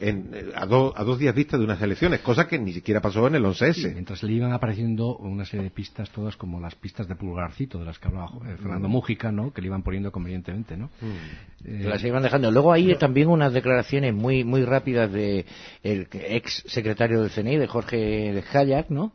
En, 0.00 0.30
eh, 0.32 0.50
a, 0.54 0.64
do- 0.66 0.92
a 0.96 1.04
dos 1.04 1.18
días 1.18 1.34
vista 1.34 1.58
de 1.58 1.64
unas 1.64 1.80
elecciones, 1.82 2.20
cosa 2.20 2.48
que 2.48 2.58
ni 2.58 2.72
siquiera 2.72 3.00
pasó 3.00 3.26
en 3.26 3.34
el 3.34 3.44
11S. 3.44 3.72
Sí, 3.74 3.86
mientras 3.92 4.22
le 4.22 4.32
iban 4.32 4.52
apareciendo 4.52 5.16
una 5.18 5.44
serie 5.44 5.64
de 5.64 5.70
pistas, 5.70 6.08
todas 6.10 6.36
como 6.36 6.58
las 6.58 6.74
pistas 6.74 7.06
de 7.06 7.16
Pulgarcito, 7.16 7.78
de 7.78 7.84
las 7.84 7.98
que 7.98 8.08
hablaba 8.08 8.30
eh, 8.46 8.56
Fernando 8.56 8.88
Mm. 8.88 8.92
Mújica, 8.92 9.30
¿no? 9.30 9.52
Que 9.52 9.60
le 9.60 9.66
iban 9.66 9.82
poniendo 9.82 10.10
convenientemente, 10.10 10.76
¿no? 10.76 10.88
Eh, 11.64 11.80
Se 11.82 11.88
las 11.88 12.02
iban 12.02 12.22
dejando. 12.22 12.50
Luego 12.50 12.72
hay 12.72 12.94
también 12.96 13.28
unas 13.28 13.52
declaraciones 13.52 14.14
muy 14.14 14.42
muy 14.44 14.64
rápidas 14.64 15.12
de 15.12 15.44
el 15.82 16.08
ex 16.12 16.64
secretario 16.66 17.20
del 17.20 17.30
CNI, 17.30 17.56
de 17.58 17.66
Jorge 17.66 18.42
Hayak, 18.52 18.90
¿no? 18.90 19.12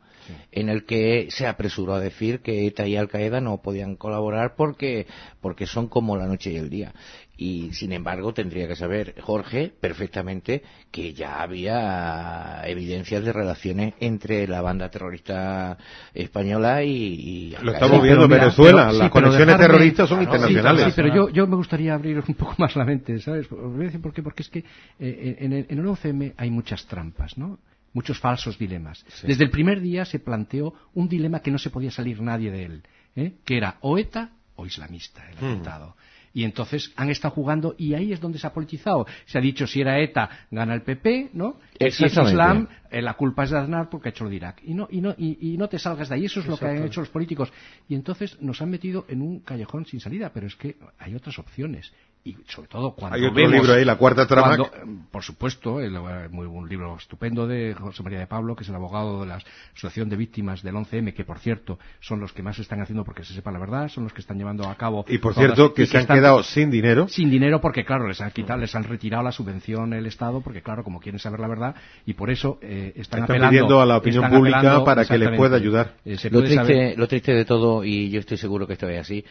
En 0.50 0.68
el 0.68 0.84
que 0.86 1.28
se 1.30 1.46
apresuró 1.46 1.94
a 1.94 2.00
decir 2.00 2.40
que 2.40 2.66
ETA 2.66 2.88
y 2.88 2.96
Al 2.96 3.08
Qaeda 3.08 3.40
no 3.40 3.58
podían 3.62 3.94
colaborar 3.94 4.54
porque 4.56 5.06
porque 5.40 5.66
son 5.66 5.86
como 5.88 6.16
la 6.16 6.26
noche 6.26 6.50
y 6.52 6.56
el 6.56 6.68
día. 6.68 6.92
Y 7.38 7.72
sin 7.74 7.92
embargo 7.92 8.32
tendría 8.32 8.66
que 8.66 8.76
saber 8.76 9.14
Jorge 9.20 9.70
perfectamente 9.78 10.62
que 10.90 11.12
ya 11.12 11.42
había 11.42 12.62
evidencias 12.64 13.24
de 13.24 13.32
relaciones 13.32 13.94
entre 14.00 14.48
la 14.48 14.62
banda 14.62 14.90
terrorista 14.90 15.76
española 16.14 16.82
y, 16.82 17.54
Lo 17.62 17.72
estamos 17.72 18.02
viendo 18.02 18.24
en 18.24 18.30
Venezuela. 18.30 18.86
pero- 18.86 18.92
sí, 18.92 18.98
Las 18.98 19.10
pero 19.10 19.10
conexiones 19.10 19.54
dejarme- 19.54 19.60
terroristas 19.66 20.08
son 20.08 20.18
Claro, 20.24 20.30
sí, 20.32 20.36
internacionales. 20.38 20.84
Sí, 20.86 20.92
pero 20.96 21.14
yo, 21.14 21.28
yo 21.28 21.46
me 21.46 21.56
gustaría 21.56 21.94
abrir 21.94 22.22
un 22.26 22.34
poco 22.34 22.54
más 22.58 22.74
la 22.74 22.84
mente, 22.84 23.20
¿sabes? 23.20 23.50
Os 23.52 23.72
voy 23.72 23.82
a 23.82 23.84
decir 23.86 24.00
por 24.00 24.12
qué. 24.14 24.22
Porque 24.22 24.42
es 24.42 24.48
que 24.48 24.60
eh, 24.98 25.36
en, 25.40 25.52
el, 25.52 25.66
en 25.68 25.78
el 25.78 25.84
11M 25.86 26.32
hay 26.38 26.50
muchas 26.50 26.86
trampas, 26.86 27.36
¿no? 27.36 27.58
Muchos 27.92 28.18
falsos 28.18 28.58
dilemas. 28.58 29.04
Desde 29.22 29.44
el 29.44 29.50
primer 29.50 29.80
día 29.80 30.04
se 30.04 30.18
planteó 30.18 30.74
un 30.94 31.08
dilema 31.08 31.40
que 31.40 31.50
no 31.50 31.58
se 31.58 31.70
podía 31.70 31.90
salir 31.90 32.20
nadie 32.22 32.50
de 32.50 32.64
él, 32.64 32.82
¿eh? 33.14 33.32
que 33.44 33.56
era 33.58 33.76
o 33.80 33.98
ETA 33.98 34.30
o 34.56 34.64
islamista 34.66 35.22
el 35.30 35.36
atentado. 35.36 35.96
Y 36.36 36.44
entonces 36.44 36.92
han 36.96 37.08
estado 37.08 37.32
jugando 37.32 37.74
y 37.78 37.94
ahí 37.94 38.12
es 38.12 38.20
donde 38.20 38.38
se 38.38 38.46
ha 38.46 38.52
politizado. 38.52 39.06
Se 39.24 39.38
ha 39.38 39.40
dicho 39.40 39.66
si 39.66 39.80
era 39.80 39.98
ETA 39.98 40.28
gana 40.50 40.74
el 40.74 40.82
PP, 40.82 41.30
¿no? 41.32 41.58
Y 41.78 41.90
si 41.90 42.04
es. 42.04 42.12
Islam 42.12 42.68
eh, 42.90 43.00
la 43.00 43.14
culpa 43.14 43.44
es 43.44 43.52
de 43.52 43.58
Aznar 43.58 43.88
porque 43.88 44.10
ha 44.10 44.10
hecho 44.10 44.24
lo 44.24 44.28
de 44.28 44.36
Irak. 44.36 44.60
Y 44.62 44.74
no, 44.74 44.86
y 44.90 45.00
no, 45.00 45.14
y, 45.16 45.54
y 45.54 45.56
no 45.56 45.66
te 45.66 45.78
salgas 45.78 46.10
de 46.10 46.16
ahí. 46.16 46.26
Eso 46.26 46.40
es 46.40 46.46
lo 46.46 46.58
que 46.58 46.66
han 46.66 46.84
hecho 46.84 47.00
los 47.00 47.08
políticos. 47.08 47.50
Y 47.88 47.94
entonces 47.94 48.36
nos 48.42 48.60
han 48.60 48.68
metido 48.68 49.06
en 49.08 49.22
un 49.22 49.40
callejón 49.40 49.86
sin 49.86 49.98
salida. 49.98 50.30
Pero 50.34 50.46
es 50.46 50.56
que 50.56 50.76
hay 50.98 51.14
otras 51.14 51.38
opciones. 51.38 51.90
Y 52.26 52.36
sobre 52.48 52.66
todo 52.66 52.92
cuando 52.92 53.14
Hay 53.16 53.22
otro 53.22 53.34
vemos- 53.36 53.52
libro 53.52 53.72
ahí, 53.74 53.84
La 53.84 53.94
Cuarta 53.96 54.26
Trama, 54.26 54.56
cuando, 54.56 54.70
por 55.12 55.22
supuesto, 55.22 55.80
el, 55.80 55.94
eh, 55.94 56.28
muy, 56.28 56.44
un 56.46 56.68
libro 56.68 56.96
estupendo 56.96 57.46
de 57.46 57.72
José 57.74 58.02
María 58.02 58.18
de 58.18 58.26
Pablo, 58.26 58.56
que 58.56 58.64
es 58.64 58.68
el 58.68 58.74
abogado 58.74 59.20
de 59.20 59.26
la 59.28 59.38
Asociación 59.76 60.08
de 60.08 60.16
Víctimas 60.16 60.60
del 60.64 60.74
11M, 60.74 61.14
que 61.14 61.24
por 61.24 61.38
cierto 61.38 61.78
son 62.00 62.18
los 62.18 62.32
que 62.32 62.42
más 62.42 62.58
están 62.58 62.80
haciendo 62.80 63.04
porque 63.04 63.22
se 63.22 63.32
sepa 63.32 63.52
la 63.52 63.60
verdad, 63.60 63.88
son 63.88 64.02
los 64.02 64.12
que 64.12 64.20
están 64.22 64.38
llevando 64.38 64.68
a 64.68 64.74
cabo. 64.74 65.04
Y 65.08 65.18
por 65.18 65.34
todas- 65.34 65.54
cierto, 65.54 65.72
que 65.72 65.86
se 65.86 65.98
han 65.98 66.00
están- 66.02 66.16
quedado 66.16 66.42
sin 66.42 66.68
dinero. 66.68 67.06
sin 67.06 67.30
dinero 67.30 67.60
porque 67.60 67.84
claro 67.84 68.08
les 68.08 68.20
han 68.20 68.32
quitado 68.32 68.58
les 68.58 68.74
han 68.74 68.82
retirado 68.82 69.22
la 69.22 69.30
subvención 69.30 69.92
el 69.92 70.06
estado 70.06 70.40
porque 70.40 70.62
claro 70.62 70.82
como 70.82 70.98
quieren 70.98 71.20
saber 71.20 71.38
la 71.38 71.46
verdad 71.46 71.76
y 72.06 72.14
por 72.14 72.30
eso 72.30 72.58
eh, 72.60 72.88
están, 72.96 73.20
Están 73.20 73.22
apelando 73.22 73.50
pidiendo 73.50 73.80
a 73.80 73.86
la 73.86 73.96
opinión 73.98 74.28
pública 74.30 74.82
para 74.84 75.04
que 75.04 75.16
les 75.16 75.36
pueda 75.36 75.56
ayudar. 75.56 75.94
Eh, 76.04 76.16
lo 76.30 76.40
triste, 76.40 76.56
saber- 76.56 76.98
lo 76.98 77.06
triste 77.06 77.32
de 77.32 77.44
todo, 77.44 77.84
y 77.84 78.10
yo 78.10 78.18
estoy 78.18 78.36
seguro 78.36 78.66
que 78.66 78.72
esto 78.72 78.88
es 78.88 79.00
así, 79.00 79.24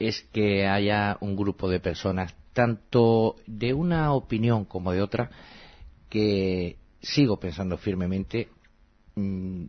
es 0.00 0.22
que 0.32 0.66
haya 0.66 1.16
un 1.20 1.36
grupo 1.36 1.68
de 1.68 1.78
personas, 1.78 2.34
tanto 2.52 3.36
de 3.46 3.74
una 3.74 4.12
opinión 4.12 4.64
como 4.64 4.90
de 4.92 5.02
otra, 5.02 5.30
que 6.08 6.76
sigo 7.00 7.38
pensando 7.38 7.76
firmemente, 7.78 8.48
mm, 9.14 9.64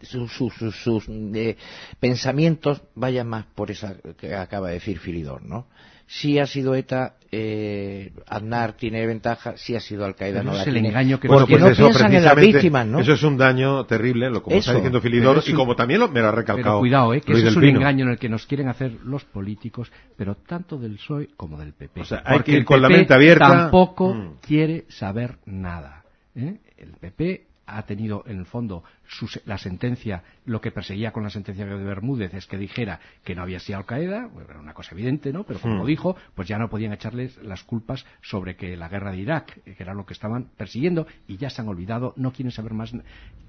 sus, 0.00 0.32
sus- 0.32 1.08
eh, 1.08 1.56
pensamientos 2.00 2.82
vayan 2.96 3.28
más 3.28 3.44
por 3.54 3.70
esa 3.70 3.94
que 4.18 4.34
acaba 4.34 4.68
de 4.68 4.74
decir 4.74 4.98
Filidor, 4.98 5.42
¿no? 5.44 5.66
Si 6.14 6.38
ha 6.38 6.46
sido 6.46 6.74
ETA, 6.74 7.14
eh, 7.30 8.12
Aznar 8.28 8.74
tiene 8.74 9.06
ventaja, 9.06 9.56
si 9.56 9.74
ha 9.74 9.80
sido 9.80 10.04
Al 10.04 10.14
Qaeda 10.14 10.42
no 10.42 10.52
la 10.52 10.60
es 10.60 10.66
el 10.66 10.74
tiene. 10.74 10.88
engaño 10.90 11.18
que 11.18 11.26
no 11.26 11.46
pues 11.46 11.62
eso 11.62 11.84
piensan 11.84 12.12
en 12.14 12.24
las 12.24 12.36
víctimas, 12.36 12.86
¿no? 12.86 13.00
Eso 13.00 13.14
es 13.14 13.22
un 13.22 13.38
daño 13.38 13.86
terrible, 13.86 14.28
lo 14.28 14.42
como 14.42 14.54
está 14.56 14.74
diciendo 14.74 15.00
Filidor, 15.00 15.42
y 15.46 15.54
como 15.54 15.74
también 15.74 16.00
lo, 16.00 16.08
me 16.08 16.20
lo 16.20 16.28
ha 16.28 16.32
recalcado. 16.32 16.66
Pero 16.74 16.80
cuidado, 16.80 17.14
¿eh? 17.14 17.22
que 17.22 17.32
Luis 17.32 17.44
eso 17.44 17.50
es 17.52 17.56
un 17.56 17.62
Pino. 17.62 17.78
engaño 17.78 18.04
en 18.04 18.10
el 18.10 18.18
que 18.18 18.28
nos 18.28 18.44
quieren 18.44 18.68
hacer 18.68 18.92
los 19.04 19.24
políticos, 19.24 19.90
pero 20.14 20.34
tanto 20.34 20.76
del 20.76 20.96
PSOE 20.96 21.30
como 21.34 21.56
del 21.58 21.72
PP. 21.72 22.02
O 22.02 22.04
sea, 22.04 22.22
hay 22.26 22.34
Porque 22.36 22.44
que 22.44 22.52
ir 22.52 22.58
el 22.58 22.64
con 22.66 22.82
la 22.82 22.88
mente 22.90 23.14
abierta. 23.14 23.48
Tampoco 23.48 24.12
Mm. 24.12 24.34
quiere 24.46 24.84
saber 24.90 25.38
nada. 25.46 26.04
¿eh? 26.36 26.58
El 26.76 26.90
PP 27.00 27.46
ha 27.64 27.82
tenido, 27.86 28.22
en 28.26 28.40
el 28.40 28.44
fondo, 28.44 28.84
su 29.18 29.28
la 29.44 29.58
sentencia, 29.58 30.22
lo 30.46 30.60
que 30.60 30.70
perseguía 30.70 31.12
con 31.12 31.22
la 31.22 31.30
sentencia 31.30 31.66
de 31.66 31.74
Bermúdez 31.84 32.32
es 32.34 32.46
que 32.46 32.56
dijera 32.56 32.98
que 33.24 33.34
no 33.34 33.42
había 33.42 33.60
sido 33.60 33.78
Al 33.78 33.84
Qaeda, 33.86 34.26
bueno, 34.32 34.48
era 34.50 34.60
una 34.60 34.74
cosa 34.74 34.94
evidente, 34.94 35.32
¿no? 35.32 35.44
Pero 35.44 35.60
como 35.60 35.84
Mm. 35.84 35.86
dijo, 35.86 36.16
pues 36.34 36.48
ya 36.48 36.58
no 36.58 36.70
podían 36.70 36.92
echarles 36.92 37.36
las 37.42 37.62
culpas 37.62 38.04
sobre 38.22 38.56
que 38.56 38.76
la 38.76 38.88
guerra 38.88 39.12
de 39.12 39.18
Irak, 39.18 39.62
que 39.64 39.76
era 39.82 39.94
lo 39.94 40.06
que 40.06 40.14
estaban 40.14 40.50
persiguiendo, 40.56 41.06
y 41.28 41.36
ya 41.36 41.50
se 41.50 41.60
han 41.60 41.68
olvidado, 41.68 42.14
no 42.16 42.32
quieren 42.32 42.52
saber 42.52 42.72
más, 42.72 42.92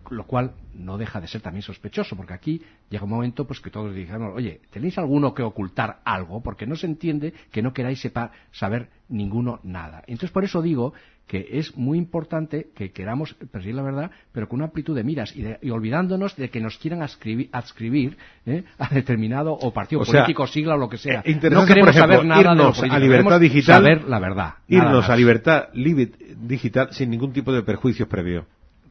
lo 0.10 0.26
cual 0.26 0.56
no 0.74 0.98
deja 0.98 1.22
de 1.22 1.28
ser 1.28 1.40
también 1.42 1.62
sospechoso, 1.62 2.18
porque 2.18 2.34
aquí 2.34 2.62
llega 2.90 3.06
un 3.06 3.10
momento 3.12 3.48
pues 3.48 3.62
que 3.62 3.70
todos 3.70 3.96
digamos, 3.96 4.34
oye, 4.36 4.60
¿tenéis 4.70 4.98
alguno 4.98 5.34
que 5.34 5.44
ocultar 5.44 6.02
algo? 6.04 6.44
Porque 6.44 6.66
no 6.68 6.76
se 6.76 6.88
entiende 6.88 7.34
que 7.52 7.62
no 7.62 7.72
queráis 7.74 8.02
sepa- 8.04 8.32
saber 8.52 8.90
ninguno 9.08 9.62
nada. 9.64 10.04
Entonces 10.08 10.32
por 10.32 10.44
eso 10.44 10.62
digo 10.62 10.94
que 11.26 11.48
es 11.52 11.78
muy 11.78 11.98
importante 11.98 12.72
que 12.76 12.92
queramos 12.92 13.34
perseguir 13.50 13.76
la 13.76 13.82
verdad, 13.82 14.12
pero 14.34 14.50
con 14.50 14.58
una 14.58 14.66
amplitud 14.66 14.94
de 14.94 15.06
miras 15.06 15.34
y, 15.38 15.42
de- 15.44 15.53
y 15.62 15.70
olvidándonos 15.70 16.36
de 16.36 16.50
que 16.50 16.60
nos 16.60 16.78
quieran 16.78 17.02
adscribir, 17.02 17.50
adscribir, 17.52 18.18
¿eh? 18.46 18.64
a 18.78 18.90
determinado 18.90 19.54
o 19.54 19.72
partido 19.74 20.02
O 20.02 20.06
sea, 20.06 20.22
político, 20.24 20.48
sigla 20.48 20.76
o 20.76 20.78
lo 20.78 20.90
que 20.90 20.98
sea. 20.98 21.22
eh, 21.26 21.34
no 21.36 21.66
queremos 21.66 21.68
por 21.68 21.90
ejemplo, 21.90 21.94
saber 21.94 22.26
nada 22.26 22.40
de 22.42 22.46
lo 22.46 22.52
irnos 22.70 22.84
a 22.84 23.00
libertad 23.00 23.40
digital, 23.40 23.76
saber 23.84 24.04
la 24.08 24.20
verdad. 24.20 24.36
nada 24.46 24.58
Irnos 24.68 25.02
más. 25.02 25.10
a 25.10 25.16
libertad 25.16 25.64
libre 25.74 26.12
digital 26.42 26.90
sin 26.92 27.10
ningún 27.10 27.34
tipo 27.34 27.52
de 27.54 27.64
perjuicios 27.64 28.08
previos. 28.08 28.46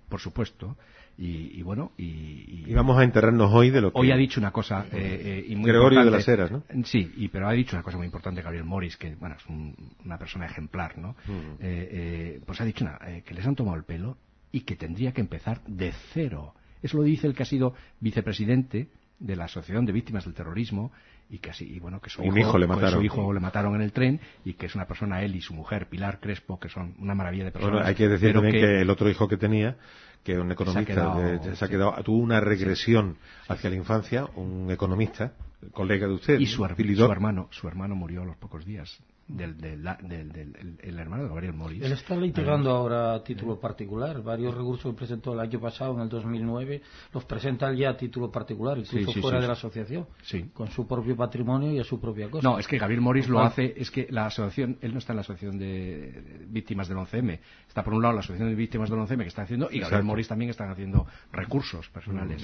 Por 0.08 0.20
supuesto. 0.20 0.76
Y, 1.18 1.58
y 1.58 1.62
bueno, 1.62 1.92
y, 1.98 2.04
y- 2.04 2.64
Y 2.68 2.74
vamos 2.74 2.98
a 2.98 3.04
enterrarnos 3.04 3.52
hoy 3.52 3.68
de 3.68 3.82
lo 3.82 3.92
que... 3.92 3.98
Hoy 4.00 4.10
ha 4.10 4.16
dicho 4.16 4.40
una 4.40 4.50
cosa 4.50 4.86
eh, 4.92 5.20
eh, 5.22 5.44
y 5.46 5.56
muy 5.56 5.68
Gregorio 5.70 6.02
de 6.04 6.10
las 6.10 6.26
Heras, 6.26 6.50
¿no? 6.50 6.62
Sí, 6.84 7.12
y, 7.18 7.28
pero 7.28 7.46
ha 7.48 7.52
dicho 7.52 7.76
una 7.76 7.82
cosa 7.82 7.98
muy 7.98 8.06
importante 8.06 8.40
Gabriel 8.40 8.64
Morris, 8.64 8.96
que 8.96 9.14
bueno, 9.16 9.36
es 9.38 9.46
un- 9.46 9.74
una 10.06 10.16
persona 10.16 10.46
ejemplar, 10.46 10.96
¿no? 10.96 11.10
Mm. 11.26 11.30
Eh, 11.30 11.58
eh, 11.60 12.40
pues 12.46 12.60
ha 12.62 12.64
dicho 12.64 12.84
una- 12.84 12.98
eh, 13.06 13.22
que 13.26 13.34
les 13.34 13.46
han 13.46 13.54
tomado 13.54 13.76
el 13.76 13.84
pelo 13.84 14.16
y 14.52 14.60
que 14.60 14.76
tendría 14.76 15.12
que 15.12 15.20
empezar 15.20 15.60
de 15.66 15.92
cero. 16.12 16.54
Eso 16.82 16.96
lo 16.98 17.02
dice 17.02 17.26
el 17.26 17.34
que 17.34 17.42
ha 17.42 17.46
sido 17.46 17.74
vicepresidente 18.00 18.88
de 19.18 19.36
la 19.36 19.44
Asociación 19.44 19.86
de 19.86 19.92
Víctimas 19.92 20.24
del 20.24 20.34
Terrorismo 20.34 20.92
y 21.30 21.38
que 21.38 21.50
así, 21.50 21.64
y 21.64 21.78
bueno, 21.78 22.00
que 22.00 22.10
su 22.10 22.22
hijo, 22.22 22.36
hijo 22.36 22.58
le 22.58 22.66
pues, 22.66 22.76
mataron. 22.78 23.00
su 23.00 23.04
hijo 23.04 23.32
le 23.32 23.40
mataron 23.40 23.74
en 23.76 23.80
el 23.82 23.92
tren 23.92 24.20
y 24.44 24.54
que 24.54 24.66
es 24.66 24.74
una 24.74 24.86
persona, 24.86 25.22
él 25.22 25.34
y 25.36 25.40
su 25.40 25.54
mujer, 25.54 25.88
Pilar 25.88 26.20
Crespo, 26.20 26.58
que 26.60 26.68
son 26.68 26.94
una 26.98 27.14
maravilla 27.14 27.44
de 27.44 27.52
personas. 27.52 27.72
Bueno, 27.74 27.88
hay 27.88 27.94
que 27.94 28.08
decir 28.08 28.32
también 28.34 28.54
que... 28.54 28.80
el 28.80 28.90
otro 28.90 29.08
hijo 29.08 29.28
que 29.28 29.36
tenía, 29.38 29.76
que 30.24 30.38
un 30.38 30.50
economista, 30.52 30.92
quedado- 30.92 31.20
de- 31.20 31.56
se 31.56 31.64
ha 31.64 31.68
quedado, 31.68 31.94
tuvo 32.02 32.18
una 32.18 32.40
regresión 32.40 33.16
hacia 33.48 33.70
la 33.70 33.76
infancia, 33.76 34.26
un 34.34 34.70
economista, 34.70 35.32
colega 35.72 36.06
de 36.08 36.14
usted, 36.14 36.38
y 36.40 36.46
su, 36.46 36.64
her- 36.64 36.76
su 36.96 37.10
hermano, 37.10 37.48
su 37.52 37.66
hermano 37.68 37.94
murió 37.94 38.22
a 38.22 38.24
los 38.26 38.36
pocos 38.36 38.66
días. 38.66 38.98
Del, 39.32 39.56
del, 39.58 39.82
del- 40.02 40.32
del- 40.32 40.78
el, 40.82 40.98
hermano 40.98 41.22
de 41.22 41.28
Gabriel 41.30 41.54
Moris. 41.54 41.82
Él 41.82 41.92
está 41.92 42.14
litigando 42.16 42.70
ahora 42.70 43.14
a 43.14 43.24
título 43.24 43.58
particular. 43.58 44.22
Varios 44.22 44.54
recursos 44.54 44.92
que 44.92 44.98
presentó 44.98 45.32
el 45.32 45.40
año 45.40 45.58
pasado, 45.58 45.94
en 45.94 46.00
el 46.00 46.08
2009, 46.08 46.82
los 47.14 47.24
presenta 47.24 47.68
él 47.70 47.76
ya 47.78 47.90
a 47.90 47.96
título 47.96 48.30
particular, 48.30 48.78
incluso 48.78 49.06
Sí, 49.10 49.14
sí, 49.14 49.20
fuera 49.20 49.38
sí, 49.38 49.42
de 49.42 49.46
la 49.46 49.52
asociación, 49.54 50.06
Sí. 50.22 50.50
con 50.52 50.68
su 50.70 50.86
propio 50.86 51.16
patrimonio 51.16 51.72
y 51.72 51.78
a 51.78 51.84
su 51.84 51.98
propia 52.00 52.30
cosa. 52.30 52.46
No, 52.46 52.58
es 52.58 52.66
que 52.66 52.76
Gabriel 52.78 53.00
Moris 53.00 53.28
lo 53.28 53.40
hace, 53.40 53.72
es 53.76 53.90
que 53.90 54.06
la 54.10 54.26
asociación, 54.26 54.76
él 54.82 54.92
no 54.92 54.98
está 54.98 55.12
en 55.12 55.16
la 55.16 55.22
asociación 55.22 55.58
de 55.58 56.44
víctimas 56.48 56.88
del 56.88 56.98
11M, 56.98 57.38
está 57.68 57.82
por 57.82 57.94
un 57.94 58.02
lado 58.02 58.14
la 58.14 58.20
asociación 58.20 58.48
de 58.50 58.54
víctimas 58.54 58.90
del 58.90 58.98
11M 58.98 59.22
que 59.22 59.28
está 59.28 59.42
haciendo 59.42 59.66
y 59.66 59.78
Gabriel 59.78 59.84
Exacto. 59.84 60.04
Moris 60.06 60.28
también 60.28 60.50
están 60.50 60.70
haciendo 60.70 61.06
recursos 61.32 61.88
personales. 61.88 62.42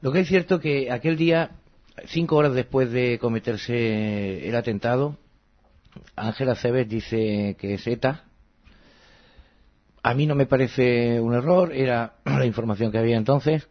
Lo 0.00 0.12
que 0.12 0.20
es 0.20 0.28
cierto 0.28 0.60
que 0.60 0.90
aquel 0.90 1.16
día, 1.16 1.50
cinco 2.06 2.36
horas 2.36 2.54
después 2.54 2.90
de 2.90 3.18
cometerse 3.18 4.48
el 4.48 4.54
atentado, 4.56 5.16
Ángela 6.16 6.54
Cebes 6.54 6.88
dice 6.88 7.56
que 7.58 7.74
es 7.74 7.86
ETA. 7.86 8.24
A 10.02 10.14
mí 10.14 10.26
no 10.26 10.34
me 10.34 10.46
parece 10.46 11.20
un 11.20 11.34
error, 11.34 11.72
era 11.72 12.14
la 12.24 12.46
información 12.46 12.90
que 12.90 12.98
había 12.98 13.16
entonces. 13.16 13.68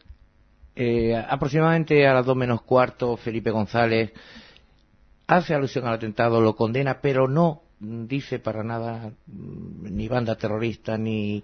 Eh, 0.75 1.15
aproximadamente 1.15 2.07
a 2.07 2.13
las 2.13 2.25
dos 2.25 2.35
menos 2.35 2.61
cuarto, 2.61 3.17
Felipe 3.17 3.51
González 3.51 4.13
hace 5.27 5.53
alusión 5.53 5.85
al 5.85 5.95
atentado, 5.95 6.41
lo 6.41 6.55
condena, 6.55 7.01
pero 7.01 7.27
no 7.27 7.61
dice 7.79 8.39
para 8.39 8.63
nada 8.63 9.11
mm, 9.27 9.95
ni 9.95 10.07
banda 10.07 10.35
terrorista, 10.35 10.97
ni. 10.97 11.43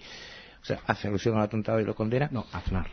O 0.65 0.67
sea, 0.67 0.79
hace 0.87 1.07
alusión 1.07 1.37
al 1.37 1.43
atentado 1.43 1.79
y 1.79 1.83
lo 1.85 1.93
condena. 1.93 2.27
No, 2.31 2.43
Aznar. 2.51 2.87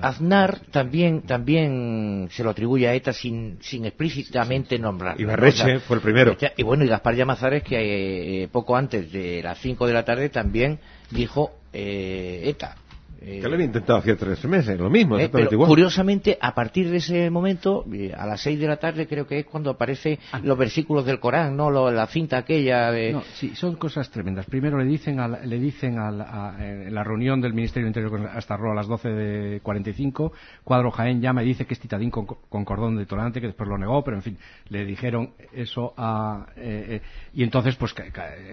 Aznar 0.00 0.60
también, 0.70 1.22
también 1.22 2.28
se 2.30 2.44
lo 2.44 2.50
atribuye 2.50 2.86
a 2.86 2.94
ETA 2.94 3.12
sin, 3.12 3.58
sin 3.60 3.84
explícitamente 3.84 4.78
nombrarlo. 4.78 5.20
Ibarreche 5.20 5.64
¿no? 5.64 5.64
O 5.64 5.70
sea, 5.70 5.80
fue 5.80 5.96
el 5.96 6.02
primero. 6.02 6.36
Y 6.56 6.62
bueno, 6.62 6.84
y 6.84 6.86
Gaspar 6.86 7.16
Llamazares, 7.16 7.64
que 7.64 8.44
eh, 8.44 8.48
poco 8.48 8.76
antes 8.76 9.10
de 9.10 9.42
las 9.42 9.58
5 9.58 9.88
de 9.88 9.92
la 9.92 10.04
tarde 10.04 10.28
también 10.28 10.78
dijo 11.10 11.58
eh, 11.72 12.42
ETA. 12.44 12.76
Eh, 13.20 13.40
Que 13.40 13.48
lo 13.48 13.54
había 13.54 13.66
intentado 13.66 13.98
hacía 13.98 14.16
tres 14.16 14.44
meses, 14.44 14.78
lo 14.78 14.90
mismo, 14.90 15.18
eh, 15.18 15.28
pero 15.30 15.48
igual. 15.50 15.68
curiosamente, 15.68 16.36
a 16.40 16.54
partir 16.54 16.90
de 16.90 16.98
ese 16.98 17.30
momento, 17.30 17.84
eh, 17.92 18.12
a 18.16 18.26
las 18.26 18.40
6 18.42 18.60
de 18.60 18.66
la 18.68 18.76
tarde 18.76 19.06
creo 19.06 19.26
que 19.26 19.38
es 19.40 19.46
cuando 19.46 19.70
aparecen 19.70 20.18
los 20.42 20.56
versículos 20.58 21.04
del 21.06 21.18
Corán, 21.18 21.56
¿no? 21.56 21.70
Lo- 21.70 21.90
la 21.90 22.06
cinta 22.06 22.36
aquella 22.38 22.90
de... 22.92 23.12
No, 23.12 23.22
sí, 23.34 23.54
son 23.56 23.76
cosas 23.76 24.10
tremendas. 24.10 24.46
Primero 24.46 24.78
le 24.78 24.84
dicen, 24.84 25.18
al- 25.18 25.40
le 25.48 25.58
dicen 25.58 25.98
al- 25.98 26.20
a- 26.20 26.56
en 26.60 26.94
la 26.94 27.02
reunión 27.04 27.40
del 27.40 27.54
Ministerio 27.54 27.86
del 27.86 27.90
Interior 27.90 28.10
con 28.10 28.26
Astarro 28.36 28.70
a 28.72 28.74
las 28.74 28.86
12 28.86 29.08
de 29.08 29.60
45, 29.60 30.32
Cuadro 30.62 30.90
Jaén 30.90 31.20
llama 31.22 31.42
y 31.42 31.46
dice 31.46 31.64
que 31.64 31.74
es 31.74 31.80
titadín 31.80 32.10
con, 32.10 32.26
con 32.26 32.64
cordón 32.64 32.96
detonante, 32.96 33.40
que 33.40 33.46
después 33.48 33.68
lo 33.68 33.78
negó, 33.78 34.04
pero 34.04 34.18
en 34.18 34.22
fin, 34.22 34.36
le 34.68 34.84
dijeron 34.84 35.30
eso 35.54 35.94
a... 35.96 36.46
eh, 36.56 36.86
eh, 36.88 37.00
y 37.34 37.42
entonces 37.42 37.76
pues 37.76 37.94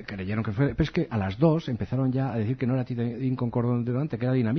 creyeron 0.05 0.43
que 0.43 0.51
fue... 0.51 0.69
Pero 0.69 0.83
es 0.83 0.91
que 0.91 1.07
a 1.09 1.17
las 1.17 1.37
2 1.37 1.69
empezaron 1.69 2.11
ya 2.11 2.31
a 2.33 2.37
decir 2.37 2.57
que 2.57 2.65
no 2.65 2.73
era 2.75 2.85
titadín 2.85 3.35
con 3.35 3.51
cordón 3.51 3.83
detonante, 3.83 4.17
que 4.17 4.25
era 4.25 4.33
dinamita, 4.33 4.52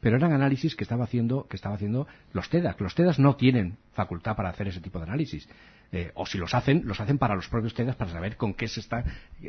pero 0.00 0.16
eran 0.16 0.32
análisis 0.32 0.74
que 0.76 0.84
estaba 0.84 1.04
haciendo, 1.04 1.46
que 1.48 1.56
estaba 1.56 1.74
haciendo 1.76 2.06
los 2.32 2.48
TEDAS. 2.48 2.80
Los 2.80 2.94
TEDAS 2.94 3.18
no 3.18 3.36
tienen 3.36 3.76
facultad 3.92 4.34
para 4.36 4.48
hacer 4.50 4.68
ese 4.68 4.80
tipo 4.80 4.98
de 4.98 5.04
análisis. 5.04 5.48
Eh, 5.92 6.10
o 6.14 6.26
si 6.26 6.38
los 6.38 6.54
hacen, 6.54 6.82
los 6.86 7.00
hacen 7.00 7.18
para 7.18 7.34
los 7.36 7.48
propios 7.48 7.74
TEDAS 7.74 7.96
para 7.96 8.10
saber 8.10 8.36
con 8.36 8.54
qué 8.54 8.66
se 8.68 8.80
está, 8.80 9.04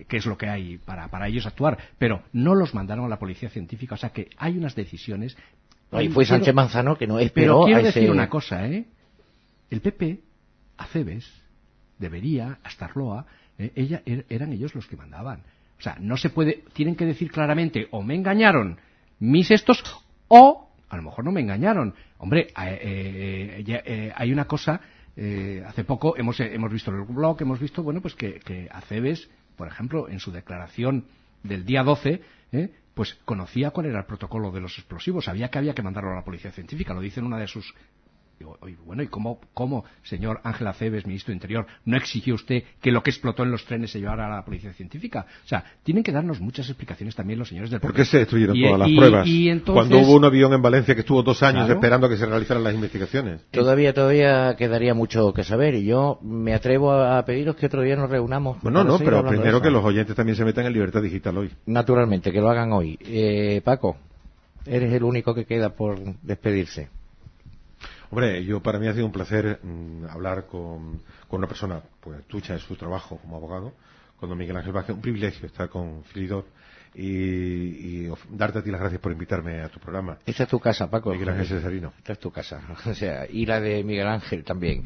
qué 0.08 0.18
es 0.18 0.26
lo 0.26 0.38
que 0.38 0.48
hay 0.48 0.78
para, 0.78 1.08
para 1.08 1.28
ellos 1.28 1.46
actuar. 1.46 1.78
Pero 1.98 2.22
no 2.34 2.54
los 2.56 2.74
mandaron 2.76 3.06
a 3.06 3.10
la 3.10 3.18
policía 3.20 3.50
científica. 3.50 3.96
O 3.96 3.98
sea 3.98 4.10
que 4.12 4.30
hay 4.38 4.58
unas 4.58 4.76
decisiones. 4.76 5.36
Ahí 5.92 6.10
fue 6.10 6.24
Quiero- 6.26 6.38
Sánchez 6.38 6.54
Manzano 6.54 6.98
que 6.98 7.08
no 7.08 7.16
Pero 7.16 7.26
esperó 7.26 7.64
quiero 7.66 7.78
a 7.80 7.82
ese... 7.82 8.00
decir 8.00 8.12
una 8.12 8.30
cosa, 8.30 8.68
¿eh? 8.68 8.86
El 9.70 9.82
PP, 9.82 10.20
Aceves, 10.78 11.26
debería, 12.00 12.60
Astarloa, 12.64 13.26
eh, 13.58 13.72
ella, 13.76 14.02
er- 14.06 14.26
eran 14.30 14.52
ellos 14.54 14.76
los 14.76 14.86
que 14.88 14.98
mandaban. 14.98 15.42
O 15.80 15.82
sea, 15.82 15.98
no 16.00 16.18
se 16.18 16.30
puede, 16.30 16.64
tienen 16.74 16.96
que 16.96 17.06
decir 17.06 17.32
claramente, 17.32 17.88
o 17.92 18.02
me 18.04 18.16
engañaron 18.16 18.78
mis 19.20 19.52
estos, 19.52 19.84
o 20.28 20.70
a 20.90 20.98
lo 20.98 21.04
mejor 21.04 21.26
no 21.26 21.32
me 21.32 21.42
engañaron. 21.42 21.94
Hombre, 22.18 22.48
eh, 22.62 23.64
eh, 23.68 23.82
eh, 23.86 24.14
hay 24.16 24.32
una 24.32 24.46
cosa, 24.46 24.82
hace 25.66 25.84
poco 25.86 26.18
hemos, 26.18 26.40
hemos 26.40 26.72
visto 26.72 26.92
en 26.92 26.98
el 26.98 27.04
blog, 27.06 27.42
hemos 27.42 27.60
visto, 27.60 27.84
bueno, 27.84 28.02
pues 28.02 28.16
que, 28.16 28.40
que 28.40 28.68
Aceves, 28.72 29.30
por 29.56 29.68
ejemplo, 29.68 30.10
en 30.10 30.20
su 30.20 30.32
declaración 30.32 31.06
del 31.44 31.66
día 31.66 31.84
12, 31.84 32.22
¿eh? 32.52 32.70
pues 32.94 33.16
conocía 33.26 33.72
cuál 33.72 33.88
era 33.88 34.00
el 34.00 34.06
protocolo 34.06 34.52
de 34.52 34.62
los 34.62 34.78
explosivos, 34.78 35.26
sabía 35.26 35.50
que 35.50 35.58
había 35.58 35.74
que 35.74 35.84
mandarlo 35.84 36.12
a 36.12 36.16
la 36.16 36.24
policía 36.24 36.52
científica, 36.52 36.94
lo 36.94 37.02
dice 37.02 37.20
en 37.20 37.26
una 37.26 37.38
de 37.38 37.48
sus 37.48 37.74
Digo, 38.38 38.58
oye, 38.60 38.76
bueno, 38.86 39.02
¿y 39.02 39.08
cómo, 39.08 39.40
cómo, 39.54 39.86
señor 40.04 40.42
Ángel 40.44 40.68
Aceves, 40.68 41.06
ministro 41.06 41.32
de 41.32 41.36
Interior, 41.38 41.68
no 41.86 41.96
exigió 41.96 42.36
usted 42.36 42.64
que 42.82 42.92
lo 42.92 43.02
que 43.02 43.10
explotó 43.10 43.44
en 43.44 43.52
los 43.52 43.64
trenes 43.64 43.92
se 43.92 44.00
llevara 44.00 44.26
a 44.28 44.30
la 44.38 44.44
policía 44.44 44.74
científica? 44.74 45.26
O 45.46 45.48
sea, 45.48 45.64
tienen 45.84 46.04
que 46.04 46.12
darnos 46.12 46.42
muchas 46.42 46.68
explicaciones 46.68 47.16
también 47.16 47.40
los 47.40 47.48
señores 47.48 47.72
del 47.72 47.80
¿Por 47.80 47.94
qué 47.94 48.04
se 48.04 48.18
destruyeron 48.18 48.58
Y- 48.58 48.64
todas 48.64 48.80
las 48.80 48.90
y- 48.90 48.98
pruebas? 48.98 49.26
y 49.28 49.50
entonces- 49.50 49.74
Cuando 49.90 50.00
hubo 50.06 50.18
un 50.18 50.26
avión 50.26 50.52
en 50.54 50.62
Valencia 50.62 50.94
que 50.96 51.00
estuvo 51.02 51.24
dos 51.24 51.42
años 51.44 51.64
Claro. 51.66 51.74
esperando 51.76 52.08
a 52.08 52.10
que 52.10 52.18
se 52.18 52.26
realizaran 52.26 52.64
las 52.64 52.74
investigaciones. 52.76 53.42
Todavía, 53.52 53.94
todavía 53.94 54.56
quedaría 54.58 54.94
mucho 54.94 55.34
que 55.34 55.46
saber 55.46 55.76
y 55.76 55.86
yo 55.86 56.20
me 56.22 56.54
atrevo 56.54 56.92
a 56.92 57.24
pediros 57.24 57.56
que 57.56 57.68
otro 57.68 57.84
día 57.84 57.96
nos 57.96 58.10
reunamos. 58.10 58.62
Bueno, 58.62 58.84
no, 58.84 58.98
pero 59.00 59.26
primero 59.26 59.62
que 59.62 59.70
los 59.72 59.84
oyentes 59.86 60.14
también 60.14 60.36
se 60.36 60.44
metan 60.44 60.66
en 60.66 60.74
libertad 60.74 61.02
digital 61.02 61.38
hoy. 61.38 61.52
Naturalmente, 61.68 62.34
que 62.34 62.42
lo 62.42 62.50
hagan 62.50 62.74
hoy. 62.74 63.00
Eh, 63.02 63.62
Paco, 63.64 63.96
eres 64.66 64.92
el 64.92 65.04
único 65.04 65.34
que 65.34 65.46
queda 65.46 65.70
por 65.70 66.00
despedirse. 66.22 66.90
Hombre, 68.16 68.46
yo 68.46 68.62
para 68.62 68.80
mí 68.80 68.88
ha 68.88 68.94
sido 68.94 69.06
un 69.06 69.12
placer 69.12 69.60
mm, 69.62 70.06
hablar 70.10 70.46
con, 70.48 71.02
con 71.28 71.40
una 71.40 71.48
persona 71.48 71.82
pues 72.00 72.26
tucha 72.28 72.54
en 72.54 72.60
su 72.60 72.76
trabajo 72.78 73.18
como 73.18 73.36
abogado, 73.36 73.74
con 74.18 74.30
don 74.30 74.38
Miguel 74.38 74.56
Ángel 74.56 74.72
Vázquez. 74.72 74.96
Un 74.96 75.02
privilegio 75.02 75.46
estar 75.48 75.68
con 75.68 76.02
Filidor 76.06 76.46
y, 76.94 78.04
y 78.06 78.08
of- 78.08 78.26
darte 78.30 78.60
a 78.60 78.64
ti 78.64 78.72
las 78.72 78.80
gracias 78.80 79.02
por 79.02 79.12
invitarme 79.12 79.60
a 79.62 79.68
tu 79.68 79.82
programa. 79.82 80.18
Esta 80.26 80.44
es 80.44 80.50
tu 80.50 80.62
casa, 80.62 80.90
Paco. 80.90 81.12
Miguel 81.12 81.28
Ángel 81.28 81.46
Cesarino. 81.46 81.92
Esta 81.98 82.14
es 82.14 82.20
tu 82.20 82.32
casa. 82.32 82.62
O 82.86 82.94
sea, 82.94 83.28
y 83.30 83.46
la 83.46 83.60
de 83.60 83.84
Miguel 83.84 84.08
Ángel 84.08 84.46
también. 84.46 84.84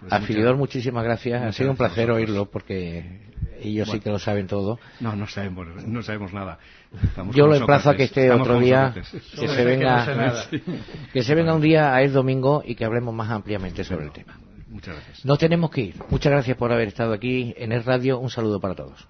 Pues 0.00 0.12
a 0.12 0.16
muchas- 0.16 0.26
Filidor, 0.26 0.56
muchísimas 0.56 1.04
gracias. 1.04 1.36
Ha 1.40 1.44
muchas 1.46 1.56
sido 1.56 1.70
un 1.70 1.76
placer 1.78 2.10
oírlo 2.10 2.50
porque 2.50 3.22
ellos 3.60 3.86
sí 3.86 3.92
Bueno. 3.92 4.02
que 4.04 4.10
lo 4.10 4.18
saben 4.18 4.46
todo. 4.46 4.78
No, 5.00 5.14
no 5.16 5.26
sabemos, 5.26 5.66
no 5.86 6.02
sabemos 6.02 6.32
nada. 6.32 6.58
Estamos 7.02 7.34
Yo 7.34 7.46
lo 7.46 7.54
emplazo 7.54 7.90
a 7.90 7.96
que 7.96 8.04
esté 8.04 8.24
estamos 8.24 8.46
otro 8.48 8.60
día, 8.60 8.92
que 8.94 9.04
se 9.04 9.16
eso 9.44 9.56
que 9.56 9.64
venga, 9.64 10.06
no 10.14 10.72
que 11.12 11.22
se 11.22 11.34
venga 11.34 11.54
un 11.54 11.60
día 11.60 11.94
a 11.94 12.02
el 12.02 12.12
domingo 12.12 12.62
y 12.64 12.74
que 12.74 12.84
hablemos 12.84 13.14
más 13.14 13.30
ampliamente 13.30 13.84
sobre 13.84 14.06
el 14.06 14.12
tema. 14.12 14.38
Muchas 14.68 14.94
gracias. 14.94 15.24
Nos 15.24 15.38
tenemos 15.38 15.70
que 15.70 15.80
ir. 15.80 15.94
Muchas 16.10 16.30
gracias 16.32 16.56
por 16.56 16.72
haber 16.72 16.88
estado 16.88 17.12
aquí 17.12 17.54
en 17.56 17.72
el 17.72 17.84
radio. 17.84 18.18
Un 18.18 18.30
saludo 18.30 18.60
para 18.60 18.74
todos. 18.74 19.06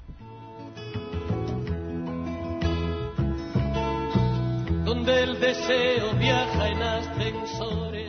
donde 4.85 5.23
el 5.23 5.39
deseo 5.41 6.15
viaja 6.15 6.69
en 6.69 6.83
ascensores. 6.83 8.09